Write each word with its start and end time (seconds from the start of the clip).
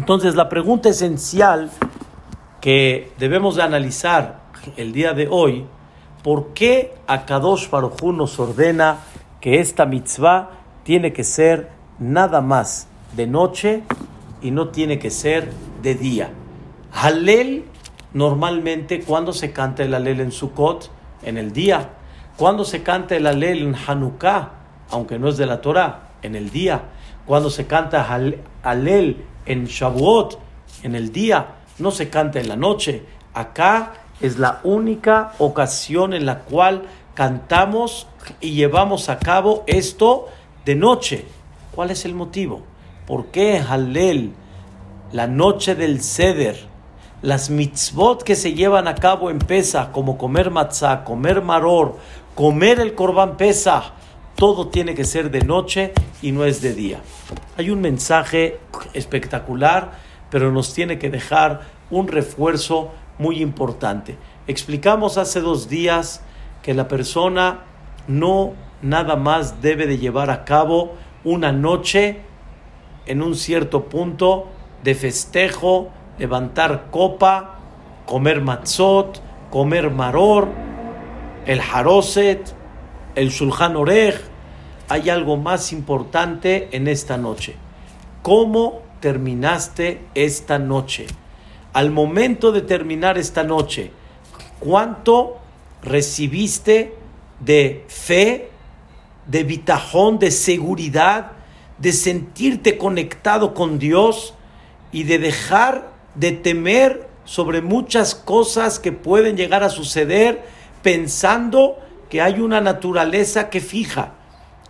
Entonces 0.00 0.34
la 0.34 0.48
pregunta 0.48 0.88
esencial 0.88 1.70
que 2.62 3.12
debemos 3.18 3.56
de 3.56 3.64
analizar 3.64 4.40
el 4.78 4.94
día 4.94 5.12
de 5.12 5.28
hoy, 5.28 5.66
¿por 6.22 6.54
qué 6.54 6.94
Akadosh 7.06 7.68
Baruj 7.68 8.02
nos 8.14 8.40
ordena 8.40 9.00
que 9.42 9.60
esta 9.60 9.84
mitzvah 9.84 10.52
tiene 10.84 11.12
que 11.12 11.22
ser 11.22 11.68
nada 11.98 12.40
más 12.40 12.88
de 13.14 13.26
noche 13.26 13.82
y 14.40 14.52
no 14.52 14.68
tiene 14.68 14.98
que 14.98 15.10
ser 15.10 15.52
de 15.82 15.94
día? 15.94 16.30
Halel 16.94 17.66
normalmente 18.14 19.02
cuando 19.02 19.34
se 19.34 19.52
canta 19.52 19.82
el 19.82 19.92
Halel 19.92 20.20
en 20.20 20.32
Sukkot, 20.32 20.90
en 21.24 21.36
el 21.36 21.52
día. 21.52 21.90
Cuando 22.38 22.64
se 22.64 22.82
canta 22.82 23.16
el 23.16 23.26
Halel 23.26 23.58
en 23.64 23.74
Hanukkah, 23.74 24.52
aunque 24.92 25.18
no 25.18 25.28
es 25.28 25.36
de 25.36 25.44
la 25.44 25.60
Torah, 25.60 26.08
en 26.22 26.36
el 26.36 26.48
día. 26.48 26.84
Cuando 27.26 27.50
se 27.50 27.66
canta 27.66 28.08
Halel 28.62 29.24
en 29.46 29.66
Shavuot, 29.66 30.38
en 30.82 30.94
el 30.94 31.12
día. 31.12 31.56
No 31.78 31.90
se 31.90 32.08
canta 32.08 32.40
en 32.40 32.48
la 32.48 32.56
noche. 32.56 33.04
Acá 33.34 33.94
es 34.20 34.38
la 34.38 34.60
única 34.64 35.32
ocasión 35.38 36.12
en 36.12 36.26
la 36.26 36.40
cual 36.40 36.82
cantamos 37.14 38.06
y 38.40 38.52
llevamos 38.52 39.08
a 39.08 39.18
cabo 39.18 39.64
esto 39.66 40.28
de 40.64 40.74
noche. 40.74 41.24
¿Cuál 41.74 41.90
es 41.90 42.04
el 42.04 42.14
motivo? 42.14 42.62
¿Por 43.06 43.26
qué 43.26 43.58
Halel, 43.58 44.32
la 45.12 45.26
noche 45.26 45.74
del 45.74 46.02
Seder, 46.02 46.56
las 47.22 47.50
mitzvot 47.50 48.22
que 48.22 48.36
se 48.36 48.54
llevan 48.54 48.88
a 48.88 48.94
cabo 48.94 49.30
en 49.30 49.38
Pesa, 49.38 49.90
como 49.92 50.16
comer 50.16 50.50
matzah, 50.50 51.04
comer 51.04 51.42
maror, 51.42 51.96
comer 52.34 52.80
el 52.80 52.94
korban 52.94 53.36
Pesa, 53.36 53.92
todo 54.40 54.68
tiene 54.68 54.94
que 54.94 55.04
ser 55.04 55.30
de 55.30 55.44
noche 55.44 55.92
y 56.22 56.32
no 56.32 56.46
es 56.46 56.62
de 56.62 56.72
día. 56.72 57.00
Hay 57.58 57.68
un 57.68 57.82
mensaje 57.82 58.58
espectacular, 58.94 59.92
pero 60.30 60.50
nos 60.50 60.72
tiene 60.72 60.98
que 60.98 61.10
dejar 61.10 61.60
un 61.90 62.08
refuerzo 62.08 62.90
muy 63.18 63.42
importante. 63.42 64.16
Explicamos 64.46 65.18
hace 65.18 65.42
dos 65.42 65.68
días 65.68 66.22
que 66.62 66.72
la 66.72 66.88
persona 66.88 67.64
no 68.08 68.54
nada 68.80 69.14
más 69.14 69.60
debe 69.60 69.86
de 69.86 69.98
llevar 69.98 70.30
a 70.30 70.46
cabo 70.46 70.94
una 71.22 71.52
noche 71.52 72.22
en 73.04 73.20
un 73.20 73.34
cierto 73.34 73.90
punto 73.90 74.48
de 74.82 74.94
festejo, 74.94 75.90
levantar 76.18 76.86
copa, 76.90 77.58
comer 78.06 78.40
matzot, 78.40 79.20
comer 79.50 79.90
maror, 79.90 80.48
el 81.44 81.60
haroset, 81.60 82.54
el 83.14 83.28
shulchan 83.28 83.76
orej. 83.76 84.29
Hay 84.90 85.08
algo 85.08 85.38
más 85.38 85.72
importante 85.72 86.68
en 86.72 86.86
esta 86.86 87.16
noche. 87.16 87.54
¿Cómo 88.20 88.82
terminaste 89.00 90.02
esta 90.14 90.58
noche? 90.58 91.06
al 91.72 91.90
momento 91.90 92.52
de 92.52 92.62
terminar 92.62 93.18
esta 93.18 93.44
noche, 93.44 93.92
¿cuánto 94.58 95.38
recibiste 95.82 96.94
de 97.38 97.84
fe, 97.88 98.50
de 99.26 99.44
bitajón, 99.44 100.18
de 100.18 100.30
seguridad, 100.30 101.32
de 101.78 101.92
sentirte 101.92 102.76
conectado 102.76 103.54
con 103.54 103.78
Dios 103.78 104.34
y 104.92 105.04
de 105.04 105.18
dejar 105.18 105.90
de 106.14 106.32
temer 106.32 107.08
sobre 107.24 107.62
muchas 107.62 108.14
cosas 108.14 108.78
que 108.80 108.92
pueden 108.92 109.36
llegar 109.36 109.62
a 109.62 109.70
suceder 109.70 110.42
pensando 110.82 111.78
que 112.08 112.20
hay 112.20 112.40
una 112.40 112.60
naturaleza 112.60 113.48
que 113.48 113.60
fija, 113.60 114.14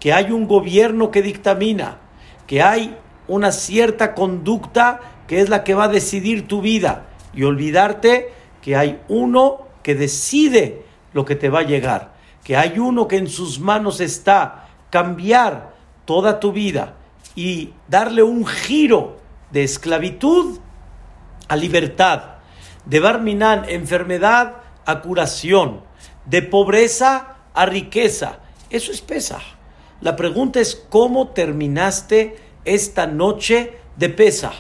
que 0.01 0.13
hay 0.13 0.33
un 0.33 0.49
gobierno 0.49 1.11
que 1.11 1.23
dictamina, 1.23 1.99
que 2.47 2.63
hay 2.63 2.97
una 3.29 3.53
cierta 3.53 4.15
conducta 4.15 5.01
que 5.29 5.41
es 5.41 5.49
la 5.49 5.63
que 5.63 5.75
va 5.75 5.85
a 5.85 5.89
decidir 5.89 6.49
tu 6.49 6.61
vida, 6.61 7.07
y 7.33 7.45
olvidarte 7.45 8.33
que 8.61 8.75
hay 8.75 9.01
uno 9.09 9.69
que 9.85 9.95
decide 9.95 10.83
lo 11.13 11.25
que 11.25 11.37
te 11.37 11.49
va 11.49 11.61
a 11.61 11.65
llegar, 11.65 12.15
que 12.43 12.57
hay 12.57 12.79
uno 12.79 13.07
que 13.07 13.17
en 13.17 13.29
sus 13.29 13.61
manos 13.61 14.01
está 14.01 14.69
cambiar 14.91 15.75
toda 16.05 16.41
tu 16.41 16.53
vida 16.53 16.95
y 17.37 17.73
darle 17.87 18.23
un 18.23 18.45
giro 18.47 19.19
de 19.53 19.63
esclavitud 19.63 20.59
a 21.47 21.57
libertad, 21.57 22.23
de 22.85 23.01
barminan, 23.01 23.69
enfermedad 23.69 24.57
a 24.85 25.01
curación, 25.01 25.83
de 26.27 26.43
pobreza 26.43 27.37
a 27.55 27.67
riqueza. 27.67 28.41
Eso 28.71 28.91
es 28.93 29.01
pesa. 29.01 29.41
La 30.01 30.17
pregunta 30.17 30.61
es 30.61 30.83
cómo 30.89 31.29
terminaste 31.29 32.37
esta 32.65 33.07
noche 33.07 33.79
de 33.97 34.09
pesa. 34.09 34.53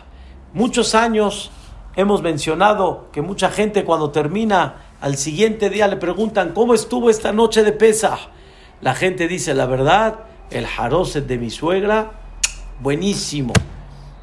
Muchos 0.52 0.94
años 0.94 1.50
hemos 1.96 2.22
mencionado 2.22 3.08
que 3.10 3.22
mucha 3.22 3.50
gente 3.50 3.84
cuando 3.84 4.10
termina 4.10 4.90
al 5.00 5.16
siguiente 5.16 5.70
día 5.70 5.88
le 5.88 5.96
preguntan 5.96 6.52
cómo 6.52 6.74
estuvo 6.74 7.08
esta 7.08 7.32
noche 7.32 7.62
de 7.62 7.72
pesa. 7.72 8.18
La 8.82 8.94
gente 8.94 9.28
dice 9.28 9.54
la 9.54 9.64
verdad, 9.64 10.20
el 10.50 10.66
jaroset 10.66 11.26
de 11.26 11.38
mi 11.38 11.48
suegra, 11.48 12.12
buenísimo. 12.80 13.54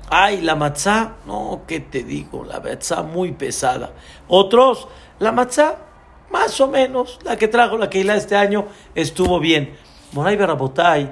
Ay, 0.09 0.41
la 0.41 0.56
matzá, 0.56 1.16
no, 1.25 1.63
¿qué 1.67 1.79
te 1.79 2.03
digo? 2.03 2.44
La 2.44 2.59
matzá 2.59 3.01
muy 3.01 3.31
pesada. 3.31 3.91
Otros, 4.27 4.88
la 5.17 5.31
matzá, 5.31 5.79
más 6.29 6.61
o 6.61 6.67
menos, 6.67 7.19
la 7.23 7.38
que 7.38 7.47
trajo 7.47 7.77
la 7.77 7.89
Keila 7.89 8.16
este 8.16 8.35
año, 8.35 8.67
estuvo 8.94 9.39
bien. 9.39 9.75
Moray 10.17 10.35
Barabotay, 10.35 11.11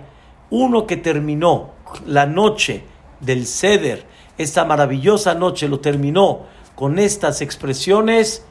uno 0.50 0.88
que 0.88 0.98
terminó 0.98 1.74
la 2.08 2.26
noche 2.26 2.86
del 3.20 3.46
Seder, 3.46 4.04
esta 4.36 4.66
maravillosa 4.66 5.36
noche 5.36 5.70
lo 5.70 5.80
terminó 5.80 6.48
con 6.74 6.98
estas 6.98 7.42
expresiones, 7.42 8.44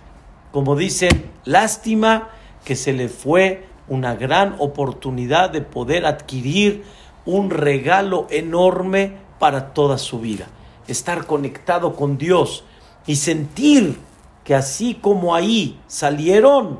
como 0.53 0.77
dicen, 0.77 1.29
lástima 1.45 2.29
que 2.65 2.77
se 2.77 2.93
le 2.93 3.09
fue 3.09 3.67
una 3.89 4.15
gran 4.15 4.55
oportunidad 4.61 5.51
de 5.51 5.61
poder 5.61 6.07
adquirir 6.07 6.85
un 7.27 7.51
regalo 7.51 8.29
enorme 8.31 9.17
para 9.41 9.75
toda 9.75 9.99
su 9.99 10.21
vida. 10.21 10.47
Estar 10.87 11.27
conectado 11.27 11.97
con 11.97 12.17
Dios 12.17 12.65
y 13.09 13.17
sentir 13.17 13.99
que 14.45 14.55
así 14.55 14.95
como 14.95 15.35
ahí 15.35 15.81
salieron, 15.89 16.79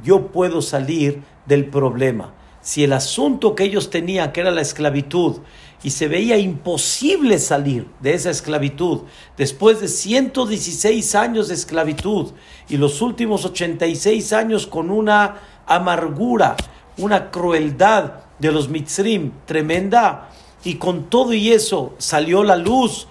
yo 0.00 0.28
puedo 0.28 0.62
salir 0.62 1.24
del 1.46 1.64
problema. 1.66 2.35
Si 2.66 2.82
el 2.82 2.94
asunto 2.94 3.54
que 3.54 3.62
ellos 3.62 3.90
tenían, 3.90 4.32
que 4.32 4.40
era 4.40 4.50
la 4.50 4.60
esclavitud, 4.60 5.36
y 5.84 5.90
se 5.90 6.08
veía 6.08 6.36
imposible 6.36 7.38
salir 7.38 7.86
de 8.00 8.14
esa 8.14 8.30
esclavitud 8.30 9.02
después 9.36 9.80
de 9.80 9.86
116 9.86 11.14
años 11.14 11.46
de 11.46 11.54
esclavitud 11.54 12.32
y 12.68 12.76
los 12.76 13.02
últimos 13.02 13.44
86 13.44 14.32
años 14.32 14.66
con 14.66 14.90
una 14.90 15.36
amargura, 15.64 16.56
una 16.98 17.30
crueldad 17.30 18.14
de 18.40 18.50
los 18.50 18.68
mitzrim 18.68 19.30
tremenda 19.44 20.30
y 20.64 20.74
con 20.74 21.04
todo 21.04 21.34
y 21.34 21.52
eso 21.52 21.94
salió 21.98 22.42
la 22.42 22.56
luz. 22.56 23.06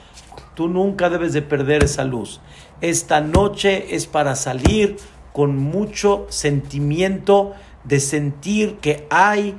Tú 0.53 0.67
nunca 0.67 1.09
debes 1.09 1.31
de 1.31 1.43
perder 1.43 1.85
esa 1.85 2.03
luz. 2.03 2.41
Esta 2.81 3.21
noche 3.21 3.95
es 3.95 4.05
para 4.05 4.35
salir 4.35 4.97
con 5.31 5.55
mucho 5.57 6.27
sentimiento 6.29 7.53
de 7.85 7.99
sentir 7.99 8.77
que 8.77 9.07
hay 9.09 9.55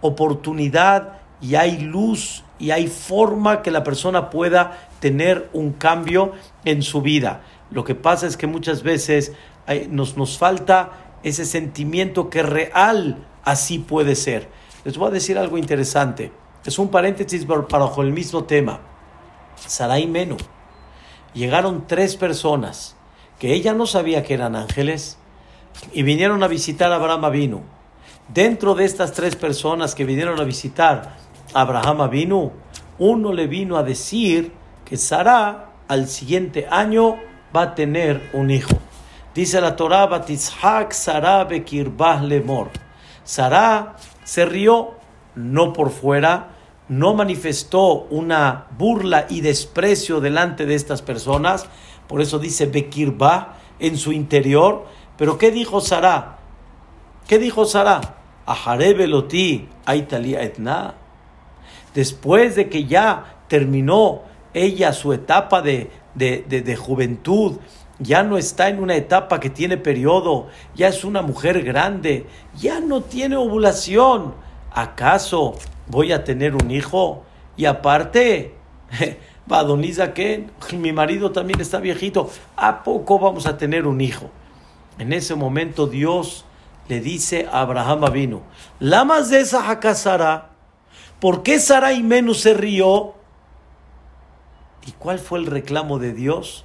oportunidad 0.00 1.20
y 1.40 1.54
hay 1.54 1.78
luz 1.78 2.44
y 2.58 2.70
hay 2.70 2.86
forma 2.86 3.62
que 3.62 3.70
la 3.70 3.84
persona 3.84 4.30
pueda 4.30 4.88
tener 5.00 5.48
un 5.52 5.72
cambio 5.72 6.32
en 6.64 6.82
su 6.82 7.02
vida. 7.02 7.42
Lo 7.70 7.84
que 7.84 7.94
pasa 7.94 8.26
es 8.26 8.36
que 8.36 8.46
muchas 8.46 8.82
veces 8.82 9.32
nos, 9.90 10.16
nos 10.16 10.38
falta 10.38 10.92
ese 11.22 11.44
sentimiento 11.44 12.30
que 12.30 12.42
real 12.42 13.26
así 13.44 13.78
puede 13.78 14.14
ser. 14.14 14.48
Les 14.84 14.96
voy 14.96 15.08
a 15.08 15.12
decir 15.12 15.38
algo 15.38 15.58
interesante. 15.58 16.32
Es 16.64 16.78
un 16.78 16.88
paréntesis 16.88 17.44
para 17.44 17.90
el 17.98 18.12
mismo 18.12 18.44
tema. 18.44 18.80
Sarai 19.56 20.06
Menú. 20.06 20.36
Llegaron 21.34 21.86
tres 21.86 22.16
personas 22.16 22.96
que 23.38 23.52
ella 23.52 23.74
no 23.74 23.86
sabía 23.86 24.22
que 24.22 24.34
eran 24.34 24.56
ángeles 24.56 25.18
y 25.92 26.02
vinieron 26.02 26.42
a 26.42 26.48
visitar 26.48 26.92
a 26.92 26.96
Abraham 26.96 27.24
Avinu. 27.24 27.62
Dentro 28.28 28.74
de 28.74 28.84
estas 28.84 29.12
tres 29.12 29.36
personas 29.36 29.94
que 29.94 30.04
vinieron 30.04 30.40
a 30.40 30.44
visitar 30.44 31.16
Abraham 31.54 32.10
vino, 32.10 32.52
uno 32.98 33.32
le 33.32 33.46
vino 33.46 33.76
a 33.76 33.82
decir 33.82 34.52
que 34.84 34.96
Sara 34.96 35.70
al 35.88 36.08
siguiente 36.08 36.66
año 36.70 37.16
va 37.54 37.62
a 37.62 37.74
tener 37.74 38.30
un 38.32 38.50
hijo. 38.50 38.76
Dice 39.34 39.60
la 39.60 39.76
Torah, 39.76 40.06
Batizhak 40.06 40.92
Sara 40.92 41.44
Bekirbah 41.44 42.22
Lemor. 42.22 42.70
Sara 43.22 43.96
se 44.24 44.46
rió, 44.46 44.94
no 45.34 45.72
por 45.72 45.90
fuera, 45.90 46.48
no 46.88 47.14
manifestó 47.14 48.06
una 48.10 48.66
burla 48.78 49.26
y 49.28 49.40
desprecio 49.40 50.20
delante 50.20 50.66
de 50.66 50.74
estas 50.74 51.02
personas, 51.02 51.66
por 52.06 52.20
eso 52.20 52.38
dice 52.38 52.66
Bekirbah 52.66 53.56
en 53.78 53.96
su 53.98 54.12
interior. 54.12 54.86
Pero 55.18 55.38
¿qué 55.38 55.50
dijo 55.50 55.80
Sara? 55.80 56.38
¿Qué 57.26 57.38
dijo 57.38 57.64
Sara? 57.64 58.00
Aharé 58.46 58.94
Beloti, 58.94 59.68
Aitalia 59.84 60.42
Etna 60.42 60.94
después 61.96 62.54
de 62.54 62.68
que 62.68 62.84
ya 62.84 63.38
terminó 63.48 64.20
ella 64.52 64.92
su 64.92 65.14
etapa 65.14 65.62
de, 65.62 65.90
de, 66.14 66.42
de 66.46 66.76
juventud, 66.76 67.56
ya 67.98 68.22
no 68.22 68.36
está 68.36 68.68
en 68.68 68.82
una 68.82 68.96
etapa 68.96 69.40
que 69.40 69.48
tiene 69.48 69.78
periodo, 69.78 70.48
ya 70.74 70.88
es 70.88 71.04
una 71.04 71.22
mujer 71.22 71.62
grande, 71.62 72.26
ya 72.54 72.80
no 72.80 73.00
tiene 73.00 73.36
ovulación. 73.36 74.34
¿Acaso 74.70 75.54
voy 75.88 76.12
a 76.12 76.22
tener 76.22 76.54
un 76.54 76.70
hijo? 76.70 77.24
Y 77.56 77.64
aparte, 77.64 78.54
Badoniza 79.46 80.12
que 80.12 80.48
mi 80.74 80.92
marido 80.92 81.32
también 81.32 81.62
está 81.62 81.78
viejito, 81.78 82.28
¿a 82.56 82.82
poco 82.82 83.18
vamos 83.18 83.46
a 83.46 83.56
tener 83.56 83.86
un 83.86 84.02
hijo? 84.02 84.28
En 84.98 85.12
ese 85.12 85.34
momento 85.34 85.86
Dios 85.86 86.44
le 86.88 87.00
dice 87.00 87.48
a 87.50 87.60
Abraham 87.60 88.12
vino, 88.12 88.42
Lamas 88.80 89.30
de 89.30 89.40
esa 89.40 89.94
Sara, 89.94 90.50
¿por 91.20 91.42
qué 91.42 91.58
Sara 91.58 91.92
y 91.92 92.02
Menú 92.02 92.34
se 92.34 92.54
rió? 92.54 93.14
¿Y 94.86 94.92
cuál 94.92 95.18
fue 95.18 95.40
el 95.40 95.46
reclamo 95.46 95.98
de 95.98 96.12
Dios 96.12 96.64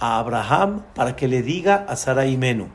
a 0.00 0.18
Abraham 0.18 0.82
para 0.94 1.14
que 1.14 1.28
le 1.28 1.42
diga 1.42 1.86
a 1.88 1.96
Sara 1.96 2.26
y 2.26 2.36
Menú? 2.36 2.68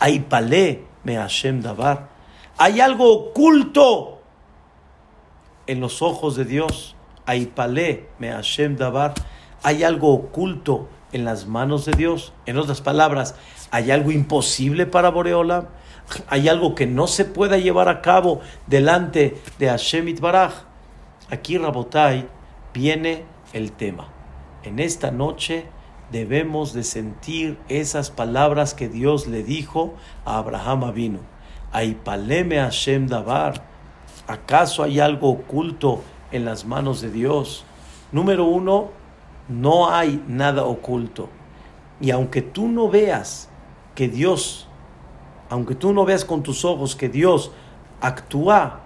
Aipale 0.00 0.84
me 1.04 1.16
Hashem 1.16 1.62
Dabar. 1.62 2.08
Hay 2.58 2.80
algo 2.80 3.12
oculto 3.12 4.20
en 5.66 5.80
los 5.80 6.02
ojos 6.02 6.36
de 6.36 6.44
Dios. 6.44 6.96
Aipale 7.24 8.08
me 8.18 8.30
Hashem 8.30 8.76
Dabar. 8.76 9.14
Hay 9.62 9.84
algo 9.84 10.12
oculto 10.12 10.88
en 11.12 11.24
las 11.24 11.46
manos 11.46 11.84
de 11.84 11.92
Dios. 11.92 12.32
En 12.46 12.58
otras 12.58 12.80
palabras, 12.80 13.36
hay 13.72 13.90
algo 13.90 14.10
imposible 14.10 14.84
para 14.84 15.08
Boreola. 15.08 15.70
Hay 16.28 16.50
algo 16.50 16.74
que 16.74 16.86
no 16.86 17.06
se 17.06 17.24
pueda 17.24 17.56
llevar 17.56 17.88
a 17.88 18.02
cabo 18.02 18.40
delante 18.66 19.38
de 19.58 19.68
Hashem 19.68 20.08
Itbaraj. 20.08 20.52
Aquí, 21.30 21.56
Rabotai, 21.56 22.28
viene 22.74 23.24
el 23.54 23.72
tema. 23.72 24.08
En 24.62 24.78
esta 24.78 25.10
noche 25.10 25.64
debemos 26.10 26.74
de 26.74 26.84
sentir 26.84 27.58
esas 27.70 28.10
palabras 28.10 28.74
que 28.74 28.90
Dios 28.90 29.26
le 29.26 29.42
dijo 29.42 29.94
a 30.26 30.36
Abraham 30.36 30.84
Avino. 30.84 31.20
Aipaleme 31.72 32.58
Hashem 32.58 33.06
Dabar. 33.06 33.64
¿Acaso 34.26 34.82
hay 34.82 35.00
algo 35.00 35.30
oculto 35.30 36.02
en 36.30 36.44
las 36.44 36.66
manos 36.66 37.00
de 37.00 37.10
Dios? 37.10 37.64
Número 38.12 38.44
uno, 38.44 38.90
no 39.48 39.88
hay 39.90 40.22
nada 40.28 40.64
oculto. 40.64 41.30
Y 42.02 42.10
aunque 42.10 42.42
tú 42.42 42.68
no 42.68 42.90
veas 42.90 43.48
que 43.94 44.08
Dios, 44.08 44.66
aunque 45.50 45.74
tú 45.74 45.92
no 45.92 46.04
veas 46.04 46.24
con 46.24 46.42
tus 46.42 46.64
ojos 46.64 46.96
que 46.96 47.08
Dios 47.08 47.50
actúa, 48.00 48.80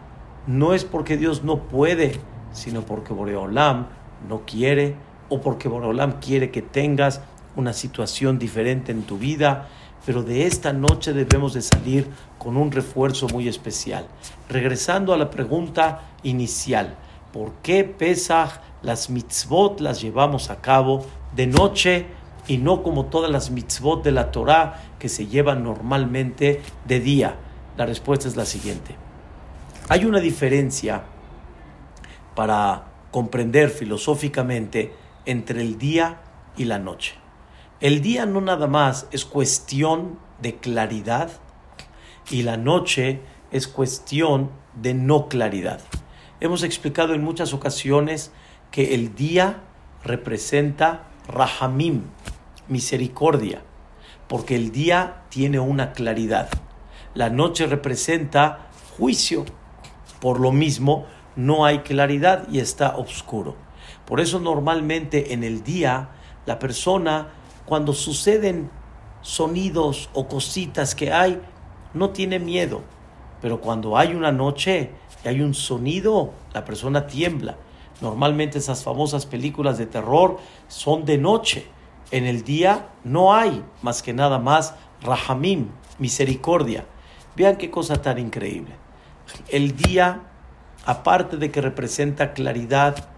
no 0.46 0.74
es 0.74 0.84
porque 0.84 1.16
Dios 1.16 1.42
no 1.42 1.64
puede, 1.64 2.20
sino 2.52 2.82
porque 2.82 3.12
Boreolam 3.12 3.88
no 4.28 4.42
quiere 4.46 4.96
o 5.28 5.40
porque 5.40 5.68
Boreolam 5.68 6.20
quiere 6.20 6.50
que 6.50 6.62
tengas 6.62 7.20
una 7.56 7.72
situación 7.72 8.38
diferente 8.38 8.92
en 8.92 9.02
tu 9.02 9.18
vida. 9.18 9.68
Pero 10.04 10.22
de 10.22 10.46
esta 10.46 10.72
noche 10.72 11.12
debemos 11.12 11.54
de 11.54 11.62
salir 11.62 12.08
con 12.38 12.56
un 12.56 12.70
refuerzo 12.70 13.26
muy 13.28 13.48
especial. 13.48 14.06
Regresando 14.48 15.12
a 15.12 15.16
la 15.16 15.30
pregunta 15.30 16.02
inicial, 16.22 16.94
¿por 17.32 17.52
qué 17.62 17.82
Pesach 17.82 18.60
las 18.82 19.10
mitzvot 19.10 19.80
las 19.80 20.00
llevamos 20.00 20.48
a 20.50 20.60
cabo 20.60 21.04
de 21.34 21.48
noche 21.48 22.06
y 22.48 22.58
no 22.58 22.82
como 22.82 23.06
todas 23.06 23.30
las 23.30 23.50
mitzvot 23.50 24.04
de 24.04 24.12
la 24.12 24.30
Torah 24.30 24.82
que 24.98 25.08
se 25.08 25.26
llevan 25.26 25.64
normalmente 25.64 26.62
de 26.86 27.00
día? 27.00 27.36
La 27.76 27.86
respuesta 27.86 28.28
es 28.28 28.36
la 28.36 28.46
siguiente. 28.46 28.96
Hay 29.88 30.04
una 30.04 30.20
diferencia 30.20 31.04
para 32.34 32.84
comprender 33.10 33.70
filosóficamente 33.70 34.92
entre 35.24 35.60
el 35.60 35.78
día 35.78 36.20
y 36.56 36.64
la 36.64 36.78
noche. 36.78 37.14
El 37.80 38.00
día 38.00 38.26
no 38.26 38.40
nada 38.40 38.66
más 38.66 39.06
es 39.10 39.24
cuestión 39.24 40.18
de 40.40 40.56
claridad 40.56 41.30
y 42.30 42.42
la 42.42 42.56
noche 42.56 43.20
es 43.50 43.68
cuestión 43.68 44.50
de 44.74 44.94
no 44.94 45.28
claridad. 45.28 45.80
Hemos 46.40 46.62
explicado 46.62 47.14
en 47.14 47.22
muchas 47.22 47.54
ocasiones 47.54 48.32
que 48.70 48.94
el 48.94 49.14
día 49.14 49.62
representa 50.04 51.04
rahamim, 51.28 52.02
misericordia, 52.68 53.62
porque 54.28 54.56
el 54.56 54.72
día 54.72 55.22
tiene 55.28 55.58
una 55.58 55.92
claridad. 55.92 56.48
La 57.14 57.30
noche 57.30 57.66
representa 57.66 58.68
juicio, 58.96 59.44
por 60.20 60.40
lo 60.40 60.52
mismo 60.52 61.06
no 61.36 61.64
hay 61.64 61.80
claridad 61.80 62.48
y 62.50 62.58
está 62.58 62.96
oscuro. 62.96 63.54
Por 64.06 64.20
eso 64.20 64.40
normalmente 64.40 65.32
en 65.32 65.44
el 65.44 65.62
día 65.62 66.10
la 66.46 66.58
persona, 66.58 67.28
cuando 67.66 67.92
suceden 67.92 68.70
sonidos 69.20 70.08
o 70.14 70.28
cositas 70.28 70.94
que 70.94 71.12
hay, 71.12 71.40
no 71.92 72.10
tiene 72.10 72.38
miedo. 72.38 72.82
Pero 73.42 73.60
cuando 73.60 73.96
hay 73.96 74.14
una 74.14 74.32
noche 74.32 74.90
y 75.24 75.28
hay 75.28 75.40
un 75.40 75.54
sonido, 75.54 76.32
la 76.54 76.64
persona 76.64 77.06
tiembla. 77.06 77.56
Normalmente 78.00 78.58
esas 78.58 78.84
famosas 78.84 79.26
películas 79.26 79.78
de 79.78 79.86
terror 79.86 80.38
son 80.68 81.04
de 81.04 81.18
noche. 81.18 81.66
En 82.10 82.24
el 82.24 82.44
día 82.44 82.88
no 83.04 83.34
hay 83.34 83.64
más 83.82 84.02
que 84.02 84.12
nada 84.12 84.38
más 84.38 84.74
rahamim, 85.02 85.68
misericordia. 85.98 86.84
Vean 87.36 87.56
qué 87.56 87.70
cosa 87.70 88.00
tan 88.00 88.18
increíble. 88.18 88.74
El 89.48 89.76
día, 89.76 90.22
aparte 90.84 91.36
de 91.36 91.50
que 91.50 91.60
representa 91.60 92.32
claridad, 92.32 93.08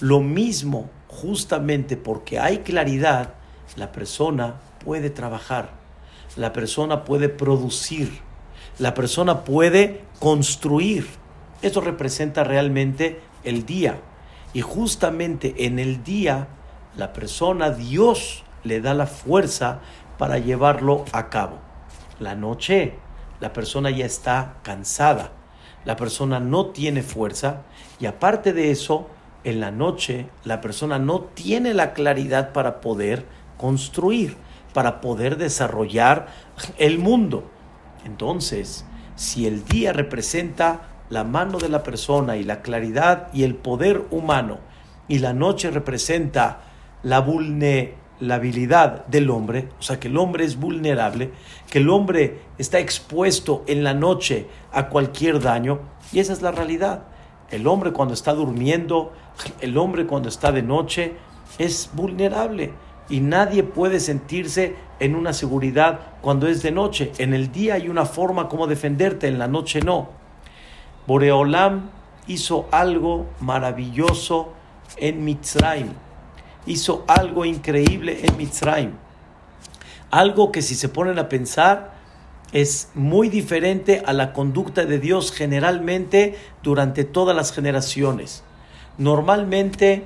lo 0.00 0.20
mismo, 0.20 0.90
justamente 1.08 1.96
porque 1.96 2.38
hay 2.38 2.58
claridad, 2.58 3.34
la 3.76 3.92
persona 3.92 4.60
puede 4.84 5.10
trabajar, 5.10 5.70
la 6.36 6.52
persona 6.52 7.04
puede 7.04 7.28
producir, 7.28 8.20
la 8.78 8.94
persona 8.94 9.44
puede 9.44 10.02
construir. 10.20 11.06
Eso 11.62 11.80
representa 11.80 12.44
realmente 12.44 13.20
el 13.44 13.64
día. 13.64 14.00
Y 14.52 14.60
justamente 14.60 15.66
en 15.66 15.78
el 15.78 16.04
día, 16.04 16.48
la 16.96 17.12
persona, 17.12 17.70
Dios 17.70 18.44
le 18.62 18.80
da 18.80 18.94
la 18.94 19.06
fuerza 19.06 19.80
para 20.18 20.38
llevarlo 20.38 21.04
a 21.12 21.28
cabo. 21.28 21.58
La 22.20 22.34
noche, 22.34 22.94
la 23.40 23.52
persona 23.52 23.90
ya 23.90 24.06
está 24.06 24.56
cansada, 24.62 25.32
la 25.84 25.96
persona 25.96 26.40
no 26.40 26.66
tiene 26.66 27.02
fuerza 27.02 27.62
y 27.98 28.06
aparte 28.06 28.52
de 28.52 28.70
eso, 28.70 29.08
en 29.42 29.60
la 29.60 29.70
noche 29.70 30.28
la 30.44 30.60
persona 30.60 30.98
no 30.98 31.20
tiene 31.20 31.74
la 31.74 31.92
claridad 31.92 32.52
para 32.52 32.80
poder 32.80 33.26
construir, 33.58 34.36
para 34.72 35.00
poder 35.00 35.36
desarrollar 35.36 36.28
el 36.78 36.98
mundo. 36.98 37.50
Entonces, 38.04 38.86
si 39.16 39.46
el 39.46 39.64
día 39.64 39.92
representa 39.92 40.88
la 41.10 41.24
mano 41.24 41.58
de 41.58 41.68
la 41.68 41.82
persona 41.82 42.36
y 42.36 42.44
la 42.44 42.62
claridad 42.62 43.28
y 43.32 43.42
el 43.42 43.54
poder 43.54 44.06
humano, 44.10 44.58
y 45.06 45.18
la 45.18 45.34
noche 45.34 45.70
representa 45.70 46.60
la 47.04 47.20
vulnerabilidad 47.20 49.06
del 49.06 49.30
hombre, 49.30 49.68
o 49.78 49.82
sea 49.82 50.00
que 50.00 50.08
el 50.08 50.16
hombre 50.16 50.44
es 50.44 50.56
vulnerable, 50.58 51.30
que 51.70 51.78
el 51.78 51.88
hombre 51.90 52.40
está 52.58 52.80
expuesto 52.80 53.62
en 53.66 53.84
la 53.84 53.94
noche 53.94 54.46
a 54.72 54.88
cualquier 54.88 55.40
daño, 55.40 55.80
y 56.12 56.18
esa 56.18 56.32
es 56.32 56.42
la 56.42 56.50
realidad. 56.50 57.04
El 57.50 57.66
hombre 57.66 57.92
cuando 57.92 58.14
está 58.14 58.34
durmiendo, 58.34 59.12
el 59.60 59.78
hombre 59.78 60.06
cuando 60.06 60.28
está 60.28 60.50
de 60.50 60.62
noche, 60.62 61.12
es 61.58 61.90
vulnerable 61.92 62.72
y 63.08 63.20
nadie 63.20 63.62
puede 63.62 64.00
sentirse 64.00 64.74
en 64.98 65.14
una 65.14 65.32
seguridad 65.32 66.00
cuando 66.20 66.48
es 66.48 66.62
de 66.62 66.70
noche. 66.70 67.12
En 67.18 67.34
el 67.34 67.52
día 67.52 67.74
hay 67.74 67.88
una 67.88 68.06
forma 68.06 68.48
como 68.48 68.66
defenderte, 68.66 69.28
en 69.28 69.38
la 69.38 69.48
noche 69.48 69.80
no. 69.80 70.08
Boreolam 71.06 71.90
hizo 72.26 72.66
algo 72.70 73.26
maravilloso 73.40 74.52
en 74.96 75.24
Mitzrayim. 75.24 76.03
Hizo 76.66 77.04
algo 77.06 77.44
increíble 77.44 78.20
en 78.22 78.36
Mitzrayim. 78.36 78.92
Algo 80.10 80.52
que 80.52 80.62
si 80.62 80.74
se 80.74 80.88
ponen 80.88 81.18
a 81.18 81.28
pensar 81.28 81.94
es 82.52 82.90
muy 82.94 83.28
diferente 83.28 84.02
a 84.06 84.12
la 84.12 84.32
conducta 84.32 84.84
de 84.84 85.00
Dios 85.00 85.32
generalmente 85.32 86.36
durante 86.62 87.04
todas 87.04 87.34
las 87.34 87.52
generaciones. 87.52 88.44
Normalmente 88.96 90.04